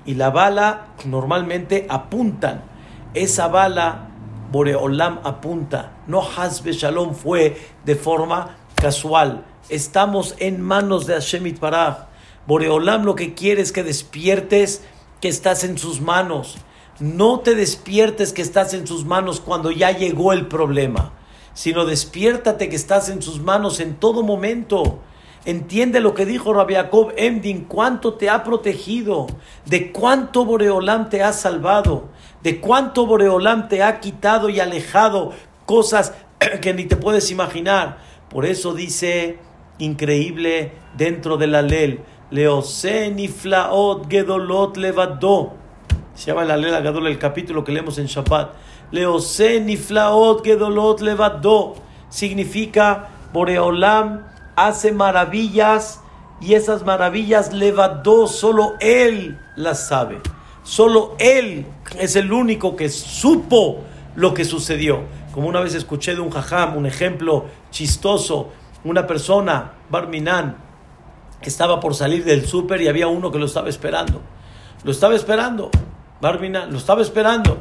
Y 0.06 0.16
la 0.16 0.30
bala 0.30 0.88
normalmente 1.06 1.88
apuntan. 1.90 2.64
Esa 3.14 3.48
bala 3.48 4.10
Boreolam 4.52 5.20
apunta. 5.24 5.94
No 6.08 6.22
Hasbe 6.22 6.74
Shalom 6.74 7.16
fue 7.16 7.58
de 7.86 7.96
forma 7.96 8.58
casual. 8.76 9.46
Estamos 9.70 10.36
en 10.40 10.62
manos 10.62 11.08
de 11.08 11.14
Hashem 11.14 11.48
Itbaraj. 11.48 12.15
Boreolam 12.48 13.06
lo 13.06 13.16
que 13.16 13.34
quiere 13.34 13.62
es 13.62 13.72
que 13.72 13.84
despiertes 13.84 14.84
que 15.22 15.28
estás 15.28 15.64
en 15.64 15.78
sus 15.78 16.02
manos. 16.02 16.58
no 17.00 17.42
te 17.42 17.56
despiertes 17.56 18.32
que 18.32 18.42
estás 18.42 18.74
en 18.74 18.88
sus 18.88 19.04
manos 19.04 19.42
cuando 19.42 19.70
ya 19.70 19.92
llegó 19.92 20.32
el 20.32 20.48
problema, 20.48 21.12
sino 21.54 21.84
despiértate 21.84 22.70
que 22.70 22.76
estás 22.78 23.10
en 23.10 23.22
sus 23.22 23.42
manos 23.42 23.82
en 23.82 23.96
todo 23.96 24.24
momento. 24.24 25.00
Entiende 25.44 26.00
lo 26.00 26.14
que 26.14 26.26
dijo 26.26 26.54
Rabbi 26.54 26.76
Emdin, 27.18 27.66
cuánto 27.66 28.14
te 28.14 28.30
ha 28.30 28.44
protegido, 28.44 29.28
de 29.66 29.92
cuánto 29.92 30.46
Boreolam 30.46 31.10
te 31.10 31.22
ha 31.22 31.34
salvado, 31.34 32.10
de 32.42 32.62
cuánto 32.62 33.06
Boreolam 33.06 33.68
te 33.68 33.84
ha 33.84 34.00
quitado 34.00 34.50
y 34.50 34.60
alejado 34.60 35.34
cosas 35.66 36.14
que 36.62 36.74
ni 36.74 36.86
te 36.86 36.96
puedes 36.96 37.30
imaginar. 37.30 37.98
Por 38.30 38.46
eso 38.46 38.74
dice, 38.74 39.38
increíble 39.78 40.72
dentro 40.98 41.38
de 41.38 41.48
la 41.48 41.62
ley, 41.62 42.00
Leoseniflaot 42.32 44.10
Gedolot 44.10 44.78
Levado. 44.78 45.54
Se 46.16 46.28
llama 46.28 46.46
la 46.46 46.58
ley 46.58 46.72
Gadol 46.72 47.08
el 47.08 47.20
capítulo 47.20 47.64
que 47.64 47.72
leemos 47.72 47.98
en 47.98 48.08
Shabbat. 48.08 48.54
Leoseniflaot 48.92 50.44
Gedolot 50.44 51.02
Levado. 51.02 51.76
Significa 52.10 53.10
Boreolam 53.34 54.26
hace 54.56 54.92
maravillas 54.92 56.02
y 56.42 56.54
esas 56.54 56.84
maravillas 56.86 57.54
levadó, 57.54 58.28
solo 58.28 58.74
Él 58.80 59.40
las 59.56 59.88
sabe. 59.88 60.20
Solo 60.64 61.16
Él 61.20 61.66
es 62.00 62.16
el 62.16 62.32
único 62.32 62.76
que 62.76 62.90
supo 62.90 63.84
lo 64.16 64.34
que 64.34 64.46
sucedió. 64.46 65.02
Como 65.34 65.48
una 65.48 65.60
vez 65.60 65.76
escuché 65.76 66.16
de 66.16 66.22
un 66.22 66.32
jajam, 66.32 66.78
un 66.78 66.86
ejemplo 66.86 67.46
chistoso, 67.72 68.50
una 68.84 69.06
persona, 69.06 69.74
Barminan, 69.90 70.65
estaba 71.50 71.80
por 71.80 71.96
salir 71.96 72.24
del 72.24 72.46
súper 72.46 72.82
y 72.82 72.88
había 72.88 73.08
uno 73.08 73.32
que 73.32 73.40
lo 73.40 73.46
estaba 73.46 73.70
esperando. 73.70 74.22
Lo 74.84 74.92
estaba 74.92 75.16
esperando, 75.16 75.72
Barminan, 76.22 76.72
lo 76.72 76.78
estaba 76.78 77.02
esperando. 77.02 77.58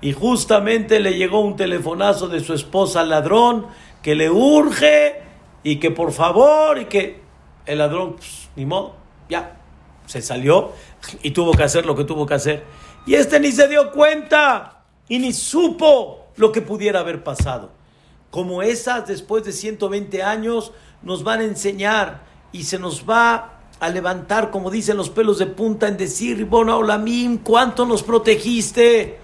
Y 0.00 0.12
justamente 0.12 1.00
le 1.00 1.14
llegó 1.14 1.40
un 1.40 1.56
telefonazo 1.56 2.28
de 2.28 2.40
su 2.40 2.54
esposa 2.54 3.00
al 3.00 3.10
ladrón 3.10 3.66
que 4.02 4.14
le 4.14 4.30
urge 4.30 5.22
y 5.62 5.76
que 5.76 5.90
por 5.90 6.12
favor 6.12 6.78
y 6.78 6.86
que 6.86 7.20
el 7.66 7.78
ladrón, 7.78 8.14
pues, 8.16 8.48
ni 8.56 8.64
modo, 8.64 8.94
ya, 9.28 9.56
se 10.06 10.22
salió 10.22 10.72
y 11.22 11.30
tuvo 11.32 11.52
que 11.52 11.62
hacer 11.62 11.86
lo 11.86 11.94
que 11.94 12.04
tuvo 12.04 12.26
que 12.26 12.34
hacer. 12.34 12.64
Y 13.06 13.14
este 13.14 13.40
ni 13.40 13.52
se 13.52 13.68
dio 13.68 13.92
cuenta 13.92 14.84
y 15.08 15.18
ni 15.18 15.32
supo 15.32 16.28
lo 16.36 16.52
que 16.52 16.62
pudiera 16.62 17.00
haber 17.00 17.22
pasado. 17.22 17.72
Como 18.30 18.62
esas, 18.62 19.06
después 19.06 19.44
de 19.44 19.52
120 19.52 20.22
años, 20.22 20.72
nos 21.02 21.24
van 21.24 21.40
a 21.40 21.44
enseñar 21.44 22.29
y 22.52 22.64
se 22.64 22.78
nos 22.78 23.08
va 23.08 23.60
a 23.80 23.88
levantar, 23.88 24.50
como 24.50 24.70
dicen 24.70 24.96
los 24.96 25.10
pelos 25.10 25.38
de 25.38 25.46
punta, 25.46 25.88
en 25.88 25.96
decir, 25.96 26.44
Bona 26.44 26.76
Olamim, 26.76 27.38
¿cuánto 27.38 27.86
nos 27.86 28.02
protegiste? 28.02 29.18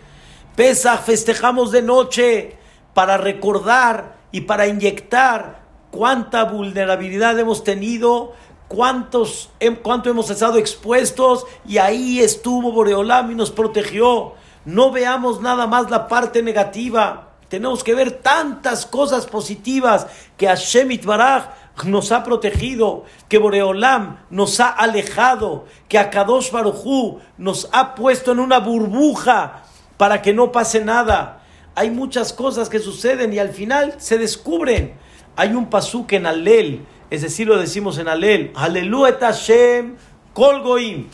Pesa, 0.54 0.96
festejamos 0.96 1.70
de 1.70 1.82
noche 1.82 2.56
para 2.94 3.18
recordar 3.18 4.16
y 4.32 4.42
para 4.42 4.66
inyectar 4.66 5.60
cuánta 5.90 6.44
vulnerabilidad 6.44 7.38
hemos 7.38 7.64
tenido, 7.64 8.32
cuántos, 8.68 9.50
cuánto 9.82 10.10
hemos 10.10 10.30
estado 10.30 10.58
expuestos 10.58 11.44
y 11.66 11.78
ahí 11.78 12.20
estuvo 12.20 12.72
Boreolam 12.72 13.30
y 13.30 13.34
nos 13.34 13.50
protegió. 13.50 14.34
No 14.64 14.90
veamos 14.90 15.40
nada 15.40 15.66
más 15.66 15.90
la 15.90 16.08
parte 16.08 16.42
negativa. 16.42 17.28
Tenemos 17.48 17.84
que 17.84 17.94
ver 17.94 18.22
tantas 18.22 18.86
cosas 18.86 19.26
positivas 19.26 20.06
que 20.36 20.48
Hashem 20.48 20.90
Itbaraj 20.90 21.44
nos 21.84 22.10
ha 22.12 22.24
protegido, 22.24 23.04
que 23.28 23.38
Boreolam 23.38 24.18
nos 24.30 24.60
ha 24.60 24.68
alejado, 24.68 25.66
que 25.88 25.98
Akadosh 25.98 26.50
Barujú 26.50 27.20
nos 27.36 27.68
ha 27.72 27.94
puesto 27.94 28.32
en 28.32 28.40
una 28.40 28.60
burbuja 28.60 29.64
para 29.96 30.22
que 30.22 30.32
no 30.32 30.52
pase 30.52 30.84
nada. 30.84 31.42
Hay 31.74 31.90
muchas 31.90 32.32
cosas 32.32 32.70
que 32.70 32.78
suceden 32.78 33.32
y 33.32 33.38
al 33.38 33.50
final 33.50 33.94
se 33.98 34.16
descubren. 34.16 34.94
Hay 35.36 35.52
un 35.52 35.66
pasuk 35.66 36.12
en 36.14 36.26
Alel, 36.26 36.86
es 37.10 37.20
decir, 37.22 37.46
lo 37.46 37.58
decimos 37.58 37.98
en 37.98 38.08
Alel, 38.08 38.52
Aleluya 38.54 39.18
Hashem 39.20 39.96
Kol 40.32 40.62
Goim, 40.62 41.08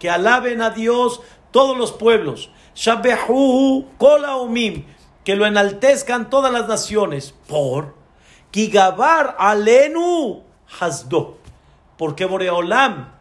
que 0.00 0.10
alaben 0.10 0.60
a 0.60 0.70
Dios 0.70 1.20
todos 1.52 1.76
los 1.76 1.92
pueblos, 1.92 2.50
Shabehu 2.74 3.86
Kol 3.96 4.24
que 5.24 5.36
lo 5.36 5.46
enaltezcan 5.46 6.30
todas 6.30 6.52
las 6.52 6.66
naciones, 6.66 7.34
por 7.46 7.99
Kigabar 8.50 9.36
Alenu 9.38 10.42
Hasdo, 10.80 11.38
porque 11.96 12.24
Boreolam 12.24 13.12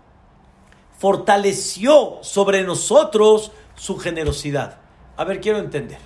fortaleció 0.97 2.19
sobre 2.21 2.63
nosotros 2.63 3.51
su 3.75 3.97
generosidad. 3.97 4.77
A 5.17 5.23
ver, 5.23 5.39
quiero 5.39 5.59
entender, 5.59 5.99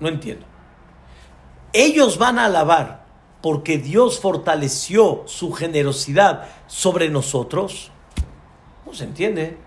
no 0.00 0.08
entiendo. 0.08 0.46
Ellos 1.72 2.18
van 2.18 2.38
a 2.38 2.46
alabar 2.46 3.04
porque 3.40 3.78
Dios 3.78 4.20
fortaleció 4.20 5.22
su 5.26 5.52
generosidad 5.52 6.48
sobre 6.66 7.08
nosotros? 7.08 7.90
No 8.84 8.94
se 8.94 9.04
entiende. 9.04 9.58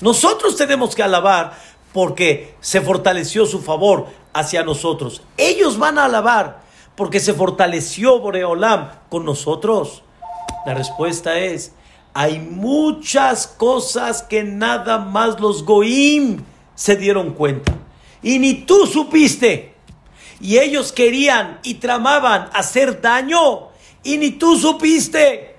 Nosotros 0.00 0.56
tenemos 0.56 0.94
que 0.94 1.02
alabar 1.02 1.56
porque 1.92 2.56
se 2.60 2.80
fortaleció 2.80 3.46
su 3.46 3.62
favor 3.62 4.08
hacia 4.32 4.64
nosotros. 4.64 5.22
Ellos 5.36 5.78
van 5.78 5.98
a 5.98 6.06
alabar 6.06 6.63
porque 6.96 7.20
se 7.20 7.34
fortaleció 7.34 8.20
Boreolam 8.20 8.90
con 9.08 9.24
nosotros. 9.24 10.02
La 10.66 10.74
respuesta 10.74 11.38
es, 11.38 11.72
hay 12.14 12.38
muchas 12.38 13.46
cosas 13.46 14.22
que 14.22 14.44
nada 14.44 14.98
más 14.98 15.40
los 15.40 15.64
Goim 15.64 16.44
se 16.74 16.96
dieron 16.96 17.34
cuenta. 17.34 17.72
Y 18.22 18.38
ni 18.38 18.54
tú 18.54 18.86
supiste 18.86 19.74
y 20.40 20.58
ellos 20.58 20.92
querían 20.92 21.58
y 21.62 21.74
tramaban 21.74 22.50
hacer 22.52 23.00
daño 23.00 23.68
y 24.02 24.18
ni 24.18 24.32
tú 24.32 24.56
supiste. 24.56 25.56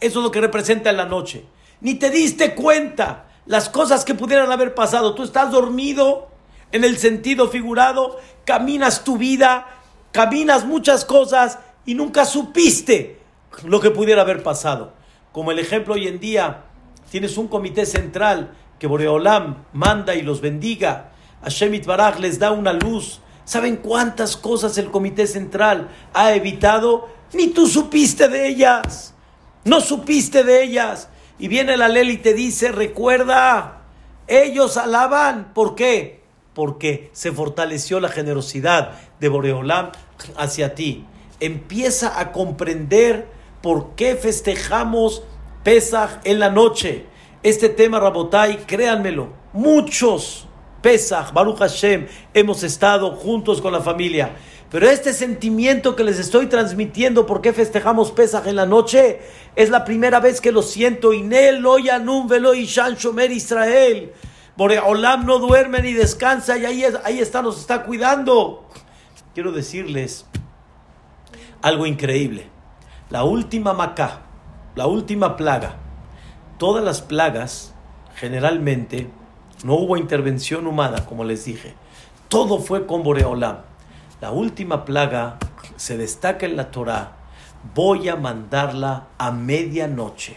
Eso 0.00 0.18
es 0.18 0.24
lo 0.24 0.30
que 0.30 0.40
representa 0.40 0.90
en 0.90 0.96
la 0.96 1.06
noche. 1.06 1.44
Ni 1.80 1.94
te 1.94 2.10
diste 2.10 2.54
cuenta 2.54 3.26
las 3.46 3.68
cosas 3.68 4.04
que 4.04 4.14
pudieran 4.14 4.50
haber 4.52 4.74
pasado. 4.74 5.14
Tú 5.14 5.22
estás 5.22 5.50
dormido 5.50 6.28
en 6.72 6.84
el 6.84 6.98
sentido 6.98 7.48
figurado, 7.48 8.18
caminas 8.44 9.04
tu 9.04 9.16
vida, 9.16 9.73
caminas 10.14 10.64
muchas 10.64 11.04
cosas 11.04 11.58
y 11.84 11.96
nunca 11.96 12.24
supiste 12.24 13.18
lo 13.64 13.80
que 13.80 13.90
pudiera 13.90 14.22
haber 14.22 14.44
pasado. 14.44 14.92
Como 15.32 15.50
el 15.50 15.58
ejemplo 15.58 15.94
hoy 15.94 16.06
en 16.06 16.20
día, 16.20 16.66
tienes 17.10 17.36
un 17.36 17.48
comité 17.48 17.84
central 17.84 18.54
que 18.78 18.86
Boreolam 18.86 19.64
manda 19.72 20.14
y 20.14 20.22
los 20.22 20.40
bendiga. 20.40 21.10
Hashem 21.42 21.74
Itbaraj 21.74 22.20
les 22.20 22.38
da 22.38 22.52
una 22.52 22.72
luz 22.72 23.20
¿Saben 23.44 23.76
cuántas 23.76 24.36
cosas 24.36 24.78
el 24.78 24.90
Comité 24.90 25.26
Central 25.26 25.90
ha 26.14 26.34
evitado? 26.34 27.08
Ni 27.34 27.48
tú 27.48 27.66
supiste 27.66 28.28
de 28.28 28.48
ellas. 28.48 29.14
No 29.64 29.80
supiste 29.80 30.44
de 30.44 30.62
ellas. 30.62 31.08
Y 31.38 31.48
viene 31.48 31.76
la 31.76 31.88
ley 31.88 32.08
y 32.10 32.16
te 32.16 32.32
dice, 32.32 32.72
recuerda, 32.72 33.82
ellos 34.26 34.78
alaban. 34.78 35.52
¿Por 35.52 35.74
qué? 35.74 36.23
Porque 36.54 37.10
se 37.12 37.32
fortaleció 37.32 38.00
la 38.00 38.08
generosidad 38.08 38.92
de 39.20 39.28
Boreolam 39.28 39.90
hacia 40.36 40.74
ti. 40.74 41.04
Empieza 41.40 42.18
a 42.20 42.32
comprender 42.32 43.26
por 43.60 43.94
qué 43.96 44.14
festejamos 44.14 45.22
Pesach 45.62 46.20
en 46.24 46.38
la 46.38 46.50
noche. 46.50 47.06
Este 47.42 47.68
tema, 47.68 47.98
Rabotai, 48.00 48.58
créanmelo, 48.66 49.28
muchos 49.52 50.46
Pesach, 50.80 51.32
Baruch 51.32 51.58
Hashem, 51.58 52.06
hemos 52.34 52.62
estado 52.62 53.12
juntos 53.12 53.62
con 53.62 53.72
la 53.72 53.80
familia. 53.80 54.36
Pero 54.70 54.90
este 54.90 55.14
sentimiento 55.14 55.96
que 55.96 56.04
les 56.04 56.18
estoy 56.18 56.46
transmitiendo, 56.46 57.24
¿por 57.26 57.40
qué 57.40 57.54
festejamos 57.54 58.10
Pesach 58.12 58.46
en 58.46 58.56
la 58.56 58.66
noche? 58.66 59.20
Es 59.56 59.70
la 59.70 59.84
primera 59.84 60.20
vez 60.20 60.42
que 60.42 60.52
lo 60.52 60.62
siento. 60.62 61.14
Inel, 61.14 61.60
Loyanum, 61.60 62.28
Velo, 62.28 62.52
Ishan, 62.52 62.96
Shomer, 62.96 63.30
Israel. 63.30 64.12
Olam 64.56 65.26
no 65.26 65.38
duerme 65.38 65.82
ni 65.82 65.92
descansa 65.92 66.56
y 66.56 66.64
ahí, 66.64 66.84
ahí 67.04 67.18
está, 67.18 67.42
nos 67.42 67.58
está 67.58 67.82
cuidando. 67.82 68.68
Quiero 69.34 69.50
decirles 69.50 70.26
algo 71.60 71.86
increíble. 71.86 72.46
La 73.10 73.24
última 73.24 73.72
Macá, 73.72 74.20
la 74.76 74.86
última 74.86 75.36
plaga, 75.36 75.76
todas 76.58 76.84
las 76.84 77.02
plagas 77.02 77.74
generalmente 78.14 79.10
no 79.64 79.74
hubo 79.74 79.96
intervención 79.96 80.66
humana, 80.66 81.04
como 81.06 81.24
les 81.24 81.44
dije. 81.46 81.74
Todo 82.28 82.60
fue 82.60 82.86
con 82.86 83.02
Boreolam. 83.02 83.58
La 84.20 84.30
última 84.30 84.84
plaga 84.84 85.38
se 85.76 85.96
destaca 85.96 86.46
en 86.46 86.56
la 86.56 86.70
Torah. 86.70 87.16
Voy 87.74 88.08
a 88.08 88.16
mandarla 88.16 89.08
a 89.18 89.30
medianoche. 89.32 90.36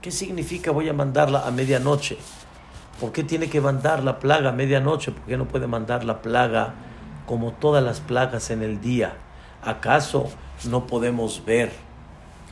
¿Qué 0.00 0.10
significa 0.10 0.72
voy 0.72 0.88
a 0.88 0.92
mandarla 0.92 1.46
a 1.46 1.50
medianoche? 1.50 2.18
¿Por 3.00 3.12
qué 3.12 3.24
tiene 3.24 3.48
que 3.48 3.60
mandar 3.62 4.04
la 4.04 4.18
plaga 4.18 4.50
a 4.50 4.52
medianoche? 4.52 5.12
¿Por 5.12 5.22
qué 5.22 5.36
no 5.38 5.46
puede 5.46 5.66
mandar 5.66 6.04
la 6.04 6.20
plaga 6.20 6.74
como 7.26 7.52
todas 7.52 7.82
las 7.82 8.00
plagas 8.00 8.50
en 8.50 8.62
el 8.62 8.80
día? 8.80 9.14
¿Acaso 9.62 10.28
no 10.68 10.86
podemos 10.86 11.42
ver 11.46 11.70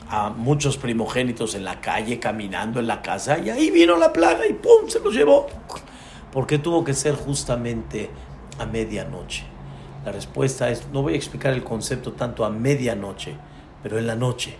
a 0.09 0.31
muchos 0.31 0.77
primogénitos 0.77 1.53
en 1.53 1.63
la 1.63 1.79
calle 1.79 2.19
caminando 2.19 2.79
en 2.79 2.87
la 2.87 3.01
casa 3.01 3.37
y 3.37 3.51
ahí 3.51 3.69
vino 3.69 3.95
la 3.95 4.11
plaga 4.11 4.47
y 4.47 4.53
¡pum! 4.53 4.87
se 4.87 4.99
los 4.99 5.13
llevó. 5.13 5.45
¿Por 6.31 6.47
qué 6.47 6.57
tuvo 6.57 6.83
que 6.83 6.95
ser 6.95 7.15
justamente 7.15 8.09
a 8.57 8.65
medianoche? 8.65 9.43
La 10.03 10.11
respuesta 10.11 10.69
es, 10.69 10.87
no 10.91 11.03
voy 11.03 11.13
a 11.13 11.17
explicar 11.17 11.53
el 11.53 11.63
concepto 11.63 12.13
tanto 12.13 12.43
a 12.43 12.49
medianoche, 12.49 13.35
pero 13.83 13.99
en 13.99 14.07
la 14.07 14.15
noche. 14.15 14.57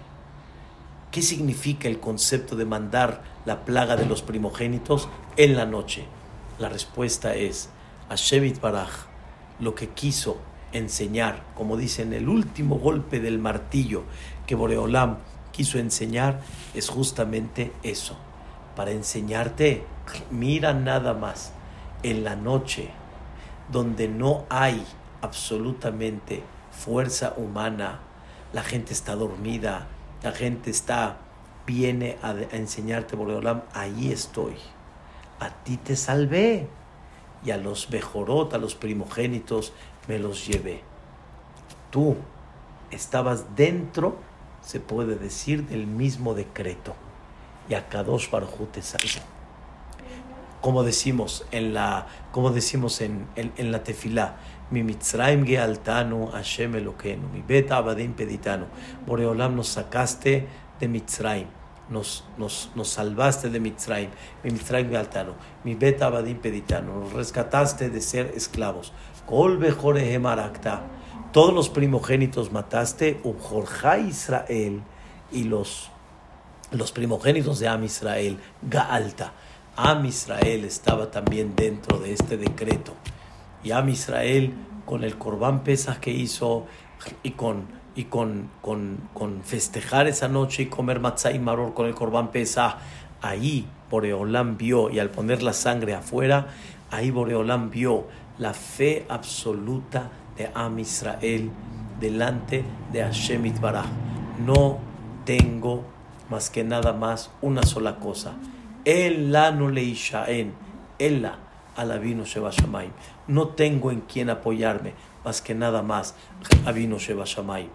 ¿Qué 1.11 1.23
significa 1.23 1.87
el 1.87 1.99
concepto 1.99 2.55
de 2.55 2.65
mandar 2.65 3.23
la 3.45 3.65
plaga 3.65 3.95
de 3.95 4.05
los 4.05 4.21
primogénitos 4.21 5.09
en 5.37 5.55
la 5.55 5.65
noche? 5.65 6.05
La 6.59 6.69
respuesta 6.69 7.33
es, 7.33 7.69
Shevit 8.15 8.61
Baraj 8.61 9.07
lo 9.59 9.73
que 9.73 9.89
quiso 9.89 10.37
enseñar, 10.71 11.43
como 11.55 11.77
dice 11.77 12.03
en 12.03 12.13
el 12.13 12.29
último 12.29 12.77
golpe 12.77 13.19
del 13.19 13.39
martillo 13.39 14.03
que 14.45 14.53
Boreolam 14.53 15.17
quiso 15.51 15.79
enseñar, 15.79 16.41
es 16.75 16.89
justamente 16.89 17.73
eso. 17.81 18.15
Para 18.75 18.91
enseñarte, 18.91 19.83
mira 20.29 20.73
nada 20.73 21.15
más 21.15 21.53
en 22.03 22.23
la 22.23 22.35
noche, 22.35 22.89
donde 23.71 24.07
no 24.07 24.45
hay 24.49 24.85
absolutamente 25.21 26.43
fuerza 26.71 27.33
humana, 27.35 27.99
la 28.53 28.63
gente 28.63 28.93
está 28.93 29.15
dormida, 29.15 29.87
la 30.23 30.31
gente 30.31 30.69
está, 30.69 31.17
viene 31.65 32.17
a, 32.21 32.31
enseñarte, 32.51 33.15
Boreolam, 33.15 33.63
ahí 33.73 34.11
estoy, 34.11 34.55
a 35.39 35.49
ti 35.63 35.77
te 35.77 35.95
salvé, 35.95 36.67
y 37.43 37.51
a 37.51 37.57
los 37.57 37.89
Bejorot, 37.89 38.53
a 38.53 38.57
los 38.57 38.75
primogénitos, 38.75 39.71
me 40.07 40.19
los 40.19 40.45
llevé. 40.45 40.81
Tú 41.89 42.17
estabas 42.91 43.55
dentro, 43.55 44.17
se 44.61 44.81
puede 44.81 45.15
decir, 45.15 45.65
del 45.67 45.87
mismo 45.87 46.33
decreto, 46.33 46.95
y 47.69 47.75
a 47.75 47.87
Kadosh 47.87 48.29
Baruj 48.29 48.67
te 48.71 48.81
salvó 48.81 49.38
como 50.61 50.83
decimos 50.83 51.45
en 51.51 51.73
la, 51.73 52.07
como 52.31 52.51
decimos 52.51 53.01
en, 53.01 53.27
en, 53.35 53.71
la 53.71 53.83
tefilá, 53.83 54.37
mi 54.71 54.83
Mitzrayim 54.83 55.45
gealtanu 55.45 56.27
Hashem 56.27 56.71
mi 56.71 57.41
beta 57.47 57.77
abadim 57.77 58.13
peditano. 58.13 58.65
Boreolam 59.05 59.55
nos 59.55 59.69
sacaste 59.69 60.47
de 60.79 60.87
Mitzrayim, 60.87 61.47
nos, 61.89 62.25
nos, 62.37 62.71
nos 62.75 62.89
salvaste 62.89 63.49
de 63.49 63.59
Mitzrayim, 63.59 64.09
mi 64.43 64.51
Mitzrayim 64.51 64.89
gealtanu, 64.89 65.33
mi 65.63 65.75
beta 65.75 66.07
abadim 66.07 66.37
peditano, 66.37 66.99
nos 66.99 67.13
rescataste 67.13 67.89
de 67.89 68.01
ser 68.01 68.33
esclavos. 68.35 68.93
Kol 69.25 69.59
marakta, 70.19 70.81
todos 71.31 71.53
los 71.53 71.69
primogénitos 71.69 72.51
mataste, 72.51 73.19
Ubjorja 73.23 73.99
Israel, 73.99 74.81
y 75.31 75.43
los, 75.43 75.89
los 76.71 76.91
primogénitos 76.91 77.59
de 77.59 77.67
Am 77.67 77.83
Israel, 77.83 78.39
Gaalta. 78.61 79.33
Am 79.81 80.05
Israel 80.05 80.65
estaba 80.65 81.09
también 81.09 81.55
dentro 81.55 81.99
de 81.99 82.11
este 82.11 82.35
decreto. 82.35 82.91
Y 83.63 83.71
Am 83.71 83.87
Israel, 83.87 84.53
con 84.85 85.05
el 85.05 85.17
Corbán 85.17 85.63
Pesas 85.63 85.99
que 85.99 86.11
hizo 86.11 86.65
y 87.23 87.31
con, 87.31 87.67
y 87.95 88.03
con, 88.03 88.49
con, 88.61 89.41
festejar 89.45 90.07
esa 90.07 90.27
noche 90.27 90.63
y 90.63 90.65
comer 90.65 90.99
matzah 90.99 91.31
y 91.31 91.39
maror 91.39 91.73
con 91.73 91.85
el 91.85 91.95
Corbán 91.95 92.31
Pesas, 92.31 92.75
ahí 93.21 93.69
Boreolam 93.89 94.57
vio, 94.57 94.89
y 94.89 94.99
al 94.99 95.11
poner 95.11 95.43
la 95.43 95.53
sangre 95.53 95.93
afuera, 95.95 96.47
ahí 96.91 97.09
Boreolam 97.09 97.69
vio 97.69 98.07
la 98.37 98.53
fe 98.53 99.05
absoluta 99.07 100.09
de 100.35 100.51
Am 100.55 100.77
Israel 100.79 101.51
delante 102.01 102.65
de 102.91 103.01
Hashem 103.01 103.45
Itbaraj. 103.45 103.87
No 104.45 104.79
tengo 105.23 105.85
más 106.29 106.49
que 106.49 106.65
nada 106.65 106.91
más 106.91 107.31
una 107.41 107.63
sola 107.63 107.95
cosa 107.95 108.33
la 108.89 109.51
no 109.51 109.69
le 109.69 109.93
en 110.27 110.53
Ella 110.97 111.37
vino 112.01 112.25
Sheba 112.25 112.49
Shamaim. 112.49 112.91
No 113.27 113.49
tengo 113.49 113.91
en 113.91 114.01
quien 114.01 114.31
apoyarme 114.31 114.93
más 115.23 115.41
que 115.41 115.53
nada 115.53 115.83
más 115.83 116.15
vino 116.73 116.97
Sheba 116.97 117.25
Shamaim. 117.25 117.69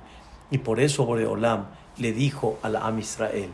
Y 0.51 0.59
por 0.59 0.81
eso 0.81 1.07
Boreolam 1.07 1.67
le 1.99 2.13
dijo 2.13 2.59
a 2.63 2.69
la 2.69 2.81
Am 2.81 2.99
Israel, 2.99 3.51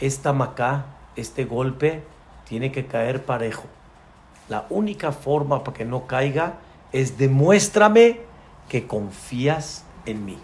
esta 0.00 0.32
macá, 0.32 0.86
este 1.16 1.44
golpe, 1.44 2.02
tiene 2.48 2.72
que 2.72 2.86
caer 2.86 3.24
parejo. 3.24 3.64
La 4.48 4.66
única 4.70 5.12
forma 5.12 5.62
para 5.62 5.76
que 5.76 5.84
no 5.84 6.06
caiga 6.06 6.54
es 6.92 7.18
demuéstrame 7.18 8.20
que 8.68 8.86
confías 8.86 9.84
en 10.06 10.24
mí. 10.24 10.38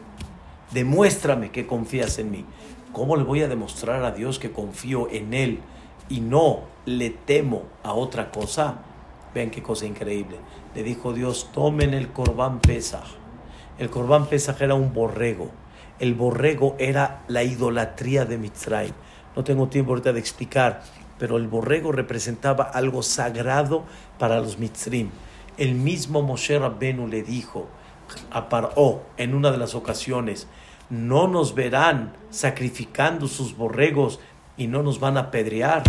Demuéstrame 0.71 1.51
que 1.51 1.67
confías 1.67 2.19
en 2.19 2.31
mí. 2.31 2.45
¿Cómo 2.93 3.17
le 3.17 3.25
voy 3.25 3.43
a 3.43 3.49
demostrar 3.49 4.05
a 4.05 4.13
Dios 4.13 4.39
que 4.39 4.53
confío 4.53 5.09
en 5.11 5.33
Él 5.33 5.61
y 6.09 6.21
no 6.21 6.61
le 6.87 7.11
temo 7.11 7.65
a 7.83 7.93
otra 7.93 8.31
cosa? 8.31 8.79
Vean 9.35 9.51
qué 9.51 9.63
cosa 9.63 9.87
increíble. 9.87 10.37
Le 10.75 10.83
dijo 10.83 11.13
Dios, 11.13 11.51
tomen 11.53 11.95
el 11.95 12.13
corbán 12.13 12.61
Pesaj. 12.61 13.05
El 13.79 13.91
corbán 13.91 14.27
Pesaj 14.27 14.61
era 14.63 14.75
un 14.75 14.93
borrego. 14.93 15.51
El 15.99 16.15
borrego 16.15 16.77
era 16.79 17.23
la 17.29 17.43
idolatría 17.43 18.25
de 18.25 18.39
Mitzrayim. 18.39 18.95
No 19.37 19.45
tengo 19.45 19.69
tiempo 19.69 19.93
ahorita 19.93 20.13
de 20.13 20.21
explicar, 20.21 20.83
pero 21.19 21.37
el 21.37 21.49
borrego 21.49 21.93
representaba 21.93 22.65
algo 22.65 23.03
sagrado 23.03 23.85
para 24.19 24.41
los 24.41 24.59
Mitzrim. 24.59 25.11
El 25.57 25.75
mismo 25.75 26.23
Moshe 26.23 26.59
Rabbenu 26.59 27.09
le 27.09 27.23
dijo 27.23 27.67
a 28.31 28.49
Paró 28.49 29.03
en 29.17 29.35
una 29.35 29.51
de 29.51 29.59
las 29.59 29.75
ocasiones, 29.75 30.47
no 30.91 31.29
nos 31.29 31.55
verán 31.55 32.15
sacrificando 32.31 33.29
sus 33.29 33.57
borregos 33.57 34.21
y 34.59 34.67
no 34.67 34.83
nos 34.83 35.01
van 35.01 35.17
a 35.17 35.21
apedrear. 35.21 35.83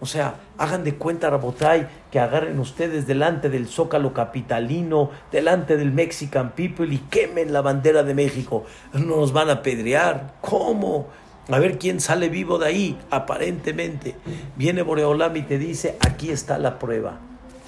O 0.00 0.06
sea, 0.06 0.36
hagan 0.58 0.84
de 0.84 0.94
cuenta, 0.94 1.28
Rabotay, 1.28 1.88
que 2.10 2.20
agarren 2.20 2.58
ustedes 2.60 3.06
delante 3.06 3.50
del 3.50 3.66
zócalo 3.66 4.12
capitalino, 4.12 5.10
delante 5.32 5.76
del 5.76 5.92
Mexican 5.92 6.52
People 6.52 6.92
y 6.92 6.98
quemen 6.98 7.52
la 7.52 7.62
bandera 7.62 8.04
de 8.04 8.14
México. 8.14 8.64
No 8.92 9.16
nos 9.16 9.32
van 9.32 9.50
a 9.50 9.54
apedrear. 9.54 10.34
¿Cómo? 10.40 11.08
A 11.50 11.58
ver 11.58 11.78
quién 11.78 12.00
sale 12.00 12.28
vivo 12.28 12.58
de 12.58 12.66
ahí, 12.66 12.98
aparentemente. 13.10 14.14
Viene 14.56 14.82
Boreolam 14.82 15.36
y 15.36 15.42
te 15.42 15.58
dice, 15.58 15.96
aquí 16.06 16.30
está 16.30 16.58
la 16.58 16.78
prueba. 16.78 17.18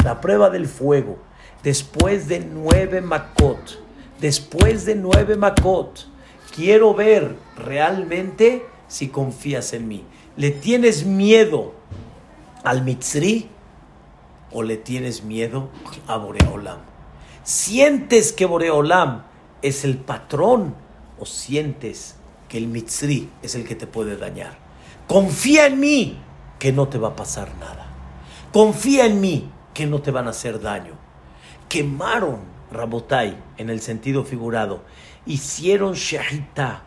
La 0.04 0.20
prueba 0.20 0.50
del 0.50 0.66
fuego. 0.66 1.18
Después 1.62 2.28
de 2.28 2.40
nueve 2.40 3.00
Makot, 3.00 3.82
después 4.20 4.86
de 4.86 4.94
nueve 4.94 5.36
Makot, 5.36 6.06
quiero 6.54 6.94
ver 6.94 7.34
realmente 7.56 8.64
si 8.86 9.08
confías 9.08 9.72
en 9.72 9.88
mí. 9.88 10.04
¿Le 10.40 10.50
tienes 10.50 11.04
miedo 11.04 11.74
al 12.64 12.82
Mitzri 12.82 13.50
o 14.50 14.62
le 14.62 14.78
tienes 14.78 15.22
miedo 15.22 15.68
a 16.06 16.16
Boreolam? 16.16 16.78
¿Sientes 17.44 18.32
que 18.32 18.46
Boreolam 18.46 19.24
es 19.60 19.84
el 19.84 19.98
patrón 19.98 20.74
o 21.18 21.26
sientes 21.26 22.14
que 22.48 22.56
el 22.56 22.68
Mitzri 22.68 23.28
es 23.42 23.54
el 23.54 23.68
que 23.68 23.74
te 23.74 23.86
puede 23.86 24.16
dañar? 24.16 24.56
Confía 25.06 25.66
en 25.66 25.78
mí 25.78 26.18
que 26.58 26.72
no 26.72 26.88
te 26.88 26.96
va 26.96 27.08
a 27.08 27.16
pasar 27.16 27.54
nada. 27.56 27.88
Confía 28.50 29.04
en 29.04 29.20
mí 29.20 29.50
que 29.74 29.86
no 29.86 30.00
te 30.00 30.10
van 30.10 30.26
a 30.26 30.30
hacer 30.30 30.62
daño. 30.62 30.94
Quemaron 31.68 32.38
Rabotai 32.72 33.36
en 33.58 33.68
el 33.68 33.82
sentido 33.82 34.24
figurado. 34.24 34.84
Hicieron 35.26 35.92
shahita 35.92 36.84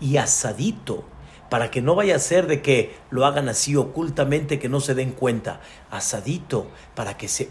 y 0.00 0.16
asadito 0.16 1.04
para 1.50 1.70
que 1.70 1.82
no 1.82 1.94
vaya 1.94 2.16
a 2.16 2.20
ser 2.20 2.46
de 2.46 2.62
que 2.62 2.96
lo 3.10 3.26
hagan 3.26 3.48
así 3.48 3.76
ocultamente, 3.76 4.58
que 4.58 4.70
no 4.70 4.80
se 4.80 4.94
den 4.94 5.12
cuenta, 5.12 5.60
asadito, 5.90 6.68
para 6.94 7.18
que 7.18 7.28
se, 7.28 7.50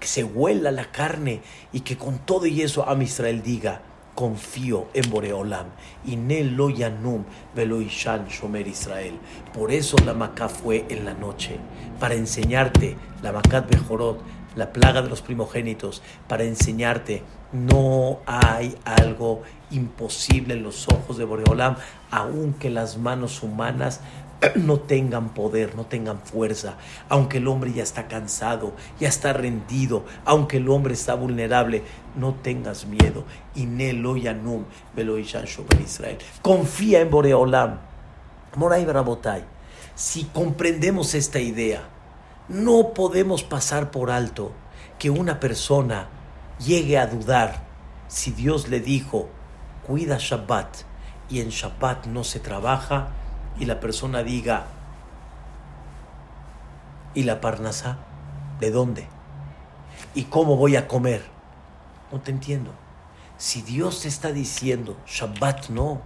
se 0.00 0.24
huela 0.24 0.72
la 0.72 0.90
carne 0.90 1.42
y 1.72 1.80
que 1.80 1.96
con 1.96 2.18
todo 2.18 2.46
y 2.46 2.62
eso 2.62 2.88
Am 2.88 3.02
Israel 3.02 3.42
diga, 3.42 3.82
confío 4.14 4.88
en 4.94 5.10
Boreolam. 5.10 5.66
Y 6.06 6.16
lo 6.16 6.70
yanum 6.70 7.24
veloishan 7.54 8.28
shomer 8.28 8.66
Israel. 8.66 9.18
Por 9.52 9.72
eso 9.72 9.96
la 10.04 10.14
Macá 10.14 10.48
fue 10.48 10.86
en 10.88 11.04
la 11.04 11.14
noche, 11.14 11.58
para 12.00 12.14
enseñarte 12.14 12.96
la 13.22 13.32
Macat 13.32 13.70
Bejorot, 13.70 14.20
la 14.54 14.72
plaga 14.72 15.02
de 15.02 15.08
los 15.08 15.22
primogénitos, 15.22 16.02
para 16.28 16.44
enseñarte, 16.44 17.22
no 17.52 18.20
hay 18.26 18.76
algo 18.84 19.42
imposible 19.70 20.54
en 20.54 20.62
los 20.62 20.88
ojos 20.88 21.18
de 21.18 21.24
Boreolam, 21.24 21.76
aunque 22.10 22.70
las 22.70 22.98
manos 22.98 23.42
humanas 23.42 24.00
no 24.56 24.80
tengan 24.80 25.34
poder, 25.34 25.74
no 25.76 25.86
tengan 25.86 26.20
fuerza, 26.20 26.76
aunque 27.08 27.38
el 27.38 27.48
hombre 27.48 27.72
ya 27.72 27.82
está 27.82 28.08
cansado, 28.08 28.74
ya 29.00 29.08
está 29.08 29.32
rendido, 29.32 30.04
aunque 30.24 30.58
el 30.58 30.68
hombre 30.68 30.94
está 30.94 31.14
vulnerable, 31.14 31.82
no 32.16 32.34
tengas 32.34 32.86
miedo. 32.86 33.24
Confía 36.42 37.00
en 37.00 37.10
Boreolam. 37.10 37.78
Moray. 38.56 38.86
Si 39.94 40.24
comprendemos 40.24 41.14
esta 41.14 41.40
idea, 41.40 41.82
no 42.48 42.92
podemos 42.92 43.42
pasar 43.42 43.90
por 43.90 44.10
alto 44.10 44.52
que 44.98 45.10
una 45.10 45.40
persona 45.40 46.08
llegue 46.58 46.98
a 46.98 47.06
dudar 47.06 47.64
si 48.08 48.30
Dios 48.30 48.68
le 48.68 48.80
dijo, 48.80 49.28
cuida 49.86 50.18
Shabbat 50.20 50.76
y 51.28 51.40
en 51.40 51.48
Shabbat 51.48 52.06
no 52.06 52.22
se 52.22 52.40
trabaja 52.40 53.08
y 53.58 53.64
la 53.64 53.80
persona 53.80 54.22
diga, 54.22 54.66
¿y 57.14 57.22
la 57.22 57.40
parnasa? 57.40 57.98
¿De 58.60 58.70
dónde? 58.70 59.08
¿Y 60.14 60.24
cómo 60.24 60.56
voy 60.56 60.76
a 60.76 60.86
comer? 60.86 61.24
No 62.12 62.20
te 62.20 62.30
entiendo. 62.30 62.72
Si 63.36 63.62
Dios 63.62 64.02
te 64.02 64.08
está 64.08 64.32
diciendo, 64.32 64.96
Shabbat 65.06 65.70
no, 65.70 66.02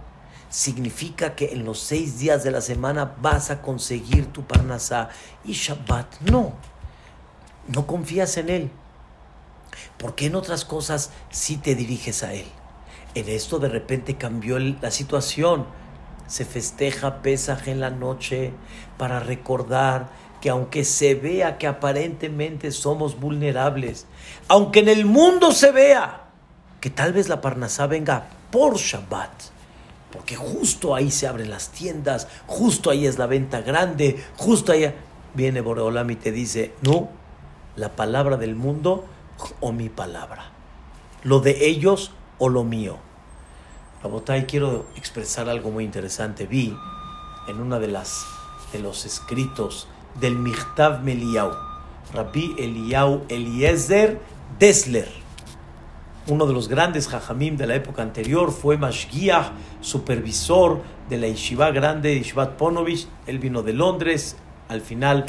significa 0.49 1.35
que 1.35 1.53
en 1.53 1.63
los 1.63 1.79
seis 1.79 2.19
días 2.19 2.43
de 2.43 2.51
la 2.51 2.61
semana 2.61 3.15
vas 3.21 3.51
a 3.51 3.61
conseguir 3.61 4.27
tu 4.27 4.43
parnasá 4.43 5.09
y 5.45 5.53
Shabbat 5.53 6.21
no. 6.21 6.53
No 7.67 7.85
confías 7.85 8.37
en 8.37 8.49
Él. 8.49 8.71
¿Por 9.97 10.15
qué 10.15 10.25
en 10.25 10.35
otras 10.35 10.65
cosas 10.65 11.11
sí 11.29 11.57
te 11.57 11.75
diriges 11.75 12.23
a 12.23 12.33
Él? 12.33 12.45
En 13.15 13.29
esto 13.29 13.59
de 13.59 13.69
repente 13.69 14.15
cambió 14.15 14.57
la 14.59 14.91
situación. 14.91 15.65
Se 16.27 16.45
festeja 16.45 17.21
Pesaj 17.21 17.67
en 17.67 17.79
la 17.79 17.89
noche 17.89 18.53
para 18.97 19.19
recordar 19.19 20.09
que 20.41 20.49
aunque 20.49 20.85
se 20.85 21.15
vea 21.15 21.57
que 21.57 21.67
aparentemente 21.67 22.71
somos 22.71 23.19
vulnerables, 23.19 24.05
aunque 24.47 24.79
en 24.79 24.89
el 24.89 25.05
mundo 25.05 25.51
se 25.51 25.71
vea 25.71 26.29
que 26.79 26.89
tal 26.89 27.13
vez 27.13 27.27
la 27.27 27.41
Parnasá 27.41 27.87
venga 27.87 28.27
por 28.51 28.77
Shabbat, 28.77 29.29
porque 30.11 30.35
justo 30.35 30.95
ahí 30.95 31.11
se 31.11 31.27
abren 31.27 31.49
las 31.49 31.69
tiendas, 31.69 32.27
justo 32.47 32.89
ahí 32.89 33.05
es 33.05 33.17
la 33.17 33.27
venta 33.27 33.61
grande, 33.61 34.23
justo 34.37 34.71
ahí 34.71 34.93
viene 35.33 35.61
Boreolam 35.61 36.09
y 36.09 36.15
te 36.15 36.31
dice, 36.31 36.73
no, 36.81 37.09
la 37.75 37.95
palabra 37.95 38.37
del 38.37 38.55
mundo 38.55 39.05
o 39.59 39.71
mi 39.71 39.89
palabra, 39.89 40.51
lo 41.23 41.39
de 41.39 41.67
ellos 41.67 42.11
o 42.39 42.49
lo 42.49 42.63
mío. 42.63 42.97
Rabotai, 44.01 44.45
quiero 44.45 44.87
expresar 44.95 45.49
algo 45.49 45.71
muy 45.71 45.83
interesante. 45.83 46.47
Vi 46.47 46.75
en 47.49 47.59
una 47.59 47.79
de 47.79 47.89
las 47.89 48.25
de 48.71 48.79
los 48.79 49.05
escritos 49.05 49.87
del 50.19 50.35
Michtav 50.35 51.03
Meliau, 51.03 51.51
Rabbi 52.13 52.55
Eliau 52.57 53.25
Eliezer 53.29 54.19
Desler, 54.57 55.09
uno 56.29 56.45
de 56.45 56.53
los 56.53 56.67
grandes 56.67 57.07
jajamim 57.07 57.57
de 57.57 57.67
la 57.67 57.75
época 57.75 58.01
anterior, 58.01 58.51
fue 58.51 58.77
Mashgiach, 58.77 59.51
supervisor 59.81 60.81
de 61.09 61.17
la 61.17 61.27
yeshiva 61.27 61.71
grande, 61.71 62.15
Yeshivat 62.17 62.55
Ponovich. 62.55 63.07
Él 63.27 63.39
vino 63.39 63.63
de 63.63 63.73
Londres, 63.73 64.37
al 64.67 64.81
final 64.81 65.25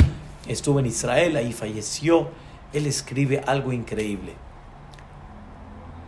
estuvo 0.46 0.78
en 0.78 0.86
Israel, 0.86 1.36
ahí 1.36 1.52
falleció. 1.52 2.28
Él 2.72 2.86
escribe 2.86 3.42
algo 3.46 3.72
increíble. 3.72 4.34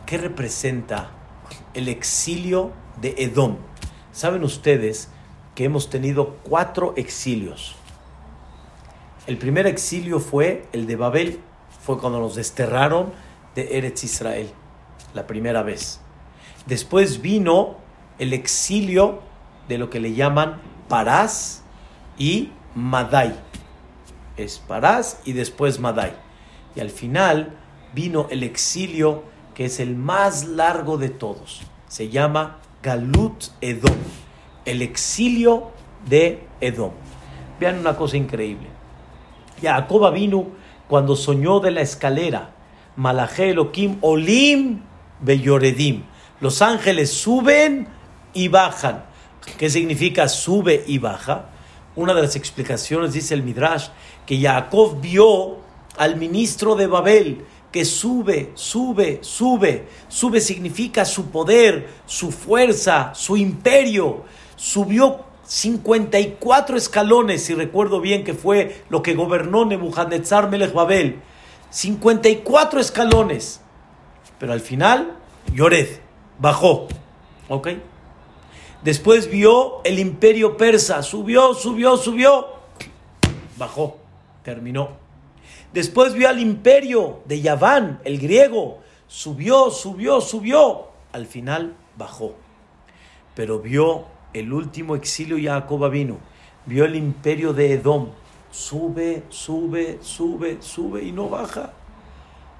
¿Qué 0.06 0.18
representa 0.18 1.10
el 1.74 1.88
exilio 1.88 2.72
de 3.00 3.14
Edom? 3.18 3.56
Saben 4.12 4.44
ustedes 4.44 5.08
que 5.54 5.64
hemos 5.64 5.90
tenido 5.90 6.36
cuatro 6.42 6.92
exilios. 6.96 7.76
El 9.26 9.38
primer 9.38 9.66
exilio 9.66 10.20
fue 10.20 10.66
el 10.72 10.86
de 10.86 10.96
Babel, 10.96 11.40
fue 11.84 11.98
cuando 11.98 12.20
nos 12.20 12.34
desterraron 12.34 13.12
de 13.54 13.78
Eretz 13.78 14.04
Israel, 14.04 14.50
la 15.14 15.26
primera 15.26 15.62
vez. 15.62 16.00
Después 16.66 17.22
vino 17.22 17.76
el 18.18 18.32
exilio 18.32 19.20
de 19.68 19.78
lo 19.78 19.90
que 19.90 20.00
le 20.00 20.14
llaman 20.14 20.60
Parás 20.88 21.62
y 22.18 22.50
Madai. 22.74 23.34
Es 24.36 24.58
Parás 24.58 25.20
y 25.24 25.32
después 25.32 25.80
Madai. 25.80 26.12
Y 26.74 26.80
al 26.80 26.90
final 26.90 27.56
vino 27.94 28.26
el 28.30 28.42
exilio 28.42 29.24
que 29.54 29.66
es 29.66 29.80
el 29.80 29.96
más 29.96 30.46
largo 30.46 30.96
de 30.96 31.10
todos. 31.10 31.62
Se 31.88 32.08
llama 32.08 32.58
Galut 32.82 33.44
Edom. 33.60 33.96
El 34.64 34.82
exilio 34.82 35.70
de 36.08 36.46
Edom. 36.60 36.92
Vean 37.60 37.78
una 37.78 37.96
cosa 37.96 38.16
increíble. 38.16 38.68
Jacob 39.60 40.12
vino 40.12 40.46
cuando 40.88 41.16
soñó 41.16 41.60
de 41.60 41.70
la 41.70 41.80
escalera. 41.80 42.50
Malaje 42.96 43.50
Elohim 43.50 43.98
Olim 44.00 44.82
Beyoredim. 45.22 46.04
Los 46.40 46.62
ángeles 46.62 47.10
suben 47.10 47.88
y 48.34 48.48
bajan. 48.48 49.04
¿Qué 49.58 49.70
significa 49.70 50.28
sube 50.28 50.84
y 50.86 50.98
baja? 50.98 51.46
Una 51.96 52.14
de 52.14 52.22
las 52.22 52.36
explicaciones 52.36 53.12
dice 53.12 53.34
el 53.34 53.42
Midrash 53.42 53.88
que 54.26 54.40
Jacob 54.40 55.00
vio 55.00 55.58
al 55.96 56.16
ministro 56.16 56.74
de 56.74 56.86
Babel 56.86 57.44
que 57.72 57.84
sube, 57.86 58.52
sube, 58.54 59.18
sube. 59.22 59.88
Sube 60.08 60.40
significa 60.40 61.06
su 61.06 61.30
poder, 61.30 61.88
su 62.06 62.30
fuerza, 62.30 63.12
su 63.14 63.36
imperio. 63.36 64.24
Subió 64.56 65.24
54 65.44 66.76
escalones, 66.76 67.44
si 67.44 67.54
recuerdo 67.54 68.00
bien 68.00 68.24
que 68.24 68.34
fue 68.34 68.84
lo 68.90 69.02
que 69.02 69.14
gobernó 69.14 69.64
Nebuchadnezzar 69.64 70.50
Melech 70.50 70.74
Babel. 70.74 71.20
54 71.70 72.78
escalones. 72.78 73.61
Pero 74.42 74.54
al 74.54 74.60
final, 74.60 75.18
Yored, 75.54 75.86
bajó. 76.40 76.88
¿Ok? 77.48 77.68
Después 78.82 79.30
vio 79.30 79.80
el 79.84 80.00
imperio 80.00 80.56
persa, 80.56 81.00
subió, 81.04 81.54
subió, 81.54 81.96
subió, 81.96 82.48
bajó, 83.56 83.98
terminó. 84.42 84.96
Después 85.72 86.14
vio 86.14 86.28
al 86.28 86.40
imperio 86.40 87.20
de 87.26 87.40
Yaván, 87.40 88.00
el 88.02 88.18
griego, 88.18 88.80
subió, 89.06 89.70
subió, 89.70 90.20
subió, 90.20 90.88
al 91.12 91.26
final 91.26 91.76
bajó. 91.96 92.34
Pero 93.36 93.60
vio 93.60 94.06
el 94.32 94.52
último 94.52 94.96
exilio 94.96 95.38
Jacob 95.40 95.88
vino, 95.88 96.18
vio 96.66 96.84
el 96.84 96.96
imperio 96.96 97.52
de 97.52 97.74
Edom, 97.74 98.08
sube, 98.50 99.22
sube, 99.28 100.00
sube, 100.02 100.56
sube 100.60 101.04
y 101.04 101.12
no 101.12 101.28
baja. 101.28 101.74